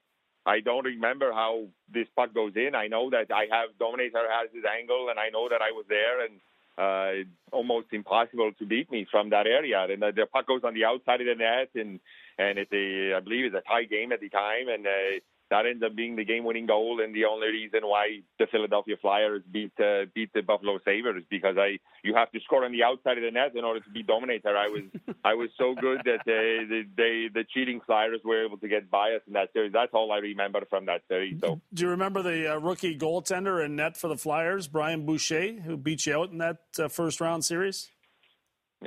I 0.46 0.60
don't 0.60 0.84
remember 0.84 1.32
how 1.32 1.64
this 1.92 2.06
puck 2.14 2.34
goes 2.34 2.52
in. 2.54 2.74
I 2.74 2.86
know 2.86 3.10
that 3.10 3.32
I 3.32 3.46
have 3.50 3.70
Dominator 3.78 4.26
has 4.28 4.50
his 4.52 4.64
angle, 4.64 5.08
and 5.08 5.18
I 5.18 5.30
know 5.30 5.48
that 5.48 5.62
I 5.62 5.72
was 5.72 5.86
there, 5.88 6.24
and 6.26 6.40
uh, 6.76 7.24
almost 7.50 7.86
impossible 7.92 8.52
to 8.58 8.66
beat 8.66 8.90
me 8.90 9.06
from 9.10 9.30
that 9.30 9.46
area. 9.46 9.86
And 9.88 10.02
the, 10.02 10.12
the 10.14 10.26
puck 10.26 10.46
goes 10.46 10.62
on 10.64 10.74
the 10.74 10.84
outside 10.84 11.20
of 11.20 11.26
the 11.26 11.34
net, 11.34 11.70
and 11.74 12.00
and 12.38 12.58
it's 12.58 12.72
a 12.72 13.14
I 13.16 13.20
believe 13.20 13.46
it's 13.46 13.54
a 13.54 13.68
tie 13.68 13.84
game 13.84 14.12
at 14.12 14.20
the 14.20 14.28
time, 14.28 14.68
and 14.68 14.86
uh, 14.86 15.20
that 15.50 15.66
ends 15.66 15.82
up 15.82 15.94
being 15.94 16.16
the 16.16 16.24
game-winning 16.24 16.66
goal 16.66 17.00
and 17.02 17.14
the 17.14 17.24
only 17.26 17.48
reason 17.48 17.80
why 17.82 18.20
the 18.38 18.46
Philadelphia 18.50 18.96
Flyers 19.00 19.42
beat 19.50 19.72
uh, 19.78 20.06
beat 20.14 20.32
the 20.32 20.42
Buffalo 20.42 20.78
Sabres 20.84 21.24
because 21.30 21.56
I 21.58 21.78
you 22.02 22.14
have 22.14 22.30
to 22.32 22.40
score 22.40 22.64
on 22.64 22.72
the 22.72 22.82
outside 22.82 23.18
of 23.18 23.24
the 23.24 23.30
net 23.30 23.54
in 23.54 23.64
order 23.64 23.80
to 23.80 23.90
be 23.90 24.02
dominator. 24.02 24.56
I 24.56 24.68
was 24.68 24.82
I 25.24 25.34
was 25.34 25.50
so 25.58 25.74
good 25.74 26.00
that 26.04 26.20
uh, 26.20 26.66
the 26.68 26.84
they, 26.96 27.28
the 27.32 27.44
cheating 27.52 27.80
Flyers 27.84 28.20
were 28.24 28.44
able 28.44 28.58
to 28.58 28.68
get 28.68 28.90
by 28.90 29.12
us 29.12 29.22
in 29.26 29.34
that 29.34 29.52
series. 29.52 29.72
That's 29.72 29.92
all 29.92 30.12
I 30.12 30.18
remember 30.18 30.60
from 30.68 30.86
that 30.86 31.02
series. 31.08 31.40
So, 31.40 31.60
do 31.72 31.84
you 31.84 31.90
remember 31.90 32.22
the 32.22 32.54
uh, 32.54 32.58
rookie 32.58 32.96
goaltender 32.96 33.64
in 33.64 33.76
net 33.76 33.96
for 33.96 34.08
the 34.08 34.16
Flyers, 34.16 34.66
Brian 34.66 35.04
Boucher, 35.04 35.60
who 35.60 35.76
beat 35.76 36.06
you 36.06 36.18
out 36.18 36.30
in 36.30 36.38
that 36.38 36.58
uh, 36.78 36.88
first 36.88 37.20
round 37.20 37.44
series? 37.44 37.90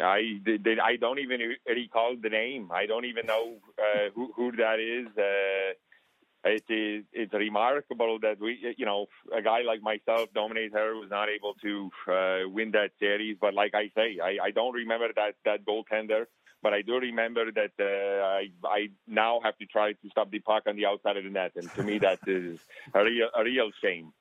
I 0.02 0.40
did, 0.46 0.80
I 0.80 0.96
don't 0.98 1.20
even 1.20 1.40
recall 1.68 2.16
the 2.22 2.30
name. 2.30 2.70
I 2.72 2.86
don't 2.86 3.06
even 3.06 3.26
know 3.26 3.58
uh, 3.80 4.10
who 4.14 4.32
who 4.36 4.52
that 4.54 4.80
is. 4.80 5.08
It 6.44 6.64
is 6.70 7.04
it's 7.12 7.34
remarkable 7.34 8.20
that 8.22 8.40
we, 8.40 8.76
you 8.78 8.86
know, 8.86 9.08
a 9.36 9.42
guy 9.42 9.62
like 9.62 9.82
myself, 9.82 10.30
Dominator, 10.34 10.96
was 10.96 11.10
not 11.10 11.30
able 11.30 11.56
to 11.56 11.90
uh, 12.08 12.50
win 12.50 12.72
that 12.72 12.92
series. 13.00 13.38
But 13.42 13.54
like 13.54 13.74
I 13.74 13.92
say, 13.96 14.20
I, 14.24 14.38
I 14.46 14.52
don't 14.52 14.74
remember 14.74 15.08
that 15.16 15.36
that 15.46 15.66
goaltender, 15.66 16.26
but 16.62 16.74
I 16.74 16.84
do 16.84 16.96
remember 17.00 17.52
that 17.52 17.72
uh, 17.80 18.24
I 18.26 18.50
I 18.64 18.88
now 19.08 19.40
have 19.44 19.58
to 19.58 19.66
try 19.66 19.94
to 19.94 20.10
stop 20.10 20.30
the 20.30 20.40
puck 20.40 20.64
on 20.68 20.76
the 20.76 20.86
outside 20.86 21.18
of 21.18 21.24
the 21.24 21.30
net, 21.30 21.54
and 21.56 21.70
to 21.72 21.84
me 21.84 21.98
that 22.00 22.20
is 22.28 22.60
a 22.94 23.04
real 23.04 23.30
a 23.36 23.44
real 23.44 23.72
shame. 23.82 24.14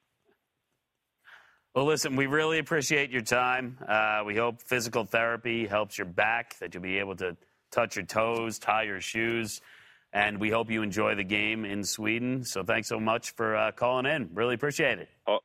Well, 1.75 1.85
listen, 1.85 2.17
we 2.17 2.25
really 2.25 2.59
appreciate 2.59 3.11
your 3.11 3.21
time. 3.21 3.77
Uh, 3.87 4.23
we 4.25 4.35
hope 4.35 4.63
physical 4.63 5.05
therapy 5.05 5.67
helps 5.67 5.99
your 5.99 6.07
back, 6.07 6.59
that 6.61 6.73
you'll 6.73 6.83
be 6.83 6.99
able 6.99 7.17
to 7.17 7.37
touch 7.71 7.97
your 7.97 8.07
toes, 8.07 8.59
tie 8.59 8.85
your 8.85 9.03
shoes 9.03 9.61
and 10.13 10.41
we 10.41 10.51
hope 10.51 10.71
you 10.71 10.83
enjoy 10.83 11.15
the 11.15 11.25
game 11.25 11.65
in 11.65 11.85
Sweden. 11.85 12.45
So 12.45 12.63
thanks 12.63 12.89
so 12.89 12.99
much 12.99 13.31
for 13.33 13.57
uh, 13.57 13.73
calling 13.73 14.07
in. 14.07 14.31
Really 14.35 14.55
appreciate 14.55 14.99
it. 14.99 15.09
Oh, 15.27 15.39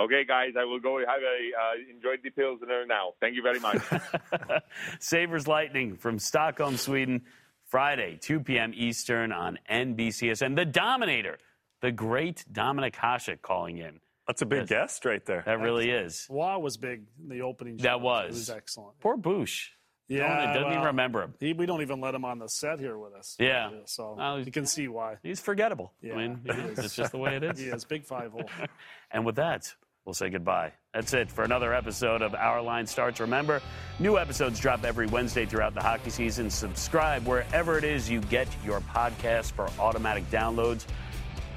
okay, 0.00 0.24
guys, 0.24 0.52
I 0.58 0.64
will 0.64 0.80
go 0.80 0.98
have 0.98 1.08
a 1.08 1.50
uh, 1.58 1.94
enjoy 1.94 2.22
the 2.22 2.30
Pilsner 2.30 2.86
now. 2.86 3.12
Thank 3.20 3.34
you 3.36 3.42
very 3.42 3.60
much. 3.60 3.82
Sabres 5.00 5.48
Lightning 5.48 5.96
from 5.96 6.18
Stockholm, 6.18 6.76
Sweden, 6.76 7.22
Friday, 7.66 8.18
2 8.20 8.40
p.m. 8.40 8.72
Eastern 8.74 9.32
on 9.32 9.58
NBCSN. 9.70 10.56
The 10.56 10.64
Dominator, 10.64 11.38
the 11.80 11.92
great 11.92 12.44
Dominik 12.52 12.94
Hasek 12.94 13.42
calling 13.42 13.78
in. 13.78 14.00
That's 14.26 14.42
a 14.42 14.46
big 14.46 14.68
guest 14.68 15.04
right 15.04 15.24
there. 15.26 15.42
That 15.44 15.60
really 15.60 15.90
is. 15.90 16.26
Waugh 16.30 16.58
was 16.58 16.76
big 16.76 17.02
in 17.20 17.28
the 17.28 17.42
opening. 17.42 17.78
That 17.78 18.00
was. 18.00 18.26
It 18.26 18.32
was 18.32 18.50
excellent. 18.50 19.00
Poor 19.00 19.16
Boosh. 19.16 19.70
Yeah, 20.12 20.46
doesn't 20.46 20.62
well, 20.62 20.72
even 20.72 20.84
remember 20.84 21.22
him. 21.22 21.34
He, 21.40 21.52
we 21.52 21.66
don't 21.66 21.82
even 21.82 22.00
let 22.00 22.14
him 22.14 22.24
on 22.24 22.38
the 22.38 22.48
set 22.48 22.78
here 22.78 22.98
with 22.98 23.14
us. 23.14 23.36
Yeah, 23.38 23.70
so 23.86 24.14
well, 24.18 24.40
you 24.40 24.52
can 24.52 24.66
see 24.66 24.88
why 24.88 25.16
he's 25.22 25.40
forgettable. 25.40 25.92
Yeah, 26.02 26.14
I 26.14 26.16
mean, 26.16 26.40
it's 26.44 26.94
just 26.96 27.12
the 27.12 27.18
way 27.18 27.36
it 27.36 27.42
is. 27.42 27.58
he 27.58 27.66
is 27.66 27.84
big 27.84 28.04
five 28.04 28.32
hole. 28.32 28.48
and 29.10 29.24
with 29.24 29.36
that, 29.36 29.74
we'll 30.04 30.14
say 30.14 30.28
goodbye. 30.30 30.72
That's 30.92 31.14
it 31.14 31.30
for 31.30 31.44
another 31.44 31.72
episode 31.72 32.20
of 32.22 32.34
Our 32.34 32.60
Line 32.60 32.86
Starts. 32.86 33.20
Remember, 33.20 33.62
new 33.98 34.18
episodes 34.18 34.60
drop 34.60 34.84
every 34.84 35.06
Wednesday 35.06 35.46
throughout 35.46 35.74
the 35.74 35.82
hockey 35.82 36.10
season. 36.10 36.50
Subscribe 36.50 37.26
wherever 37.26 37.78
it 37.78 37.84
is 37.84 38.10
you 38.10 38.20
get 38.22 38.48
your 38.64 38.80
podcast 38.80 39.52
for 39.52 39.68
automatic 39.78 40.28
downloads. 40.30 40.84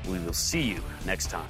We 0.08 0.20
will 0.20 0.34
see 0.34 0.62
you 0.62 0.82
next 1.06 1.30
time. 1.30 1.48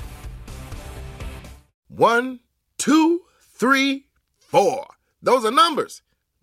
One, 1.89 2.39
two, 2.77 3.21
three, 3.53 4.07
four. 4.39 4.87
Those 5.21 5.45
are 5.45 5.51
numbers. 5.51 6.01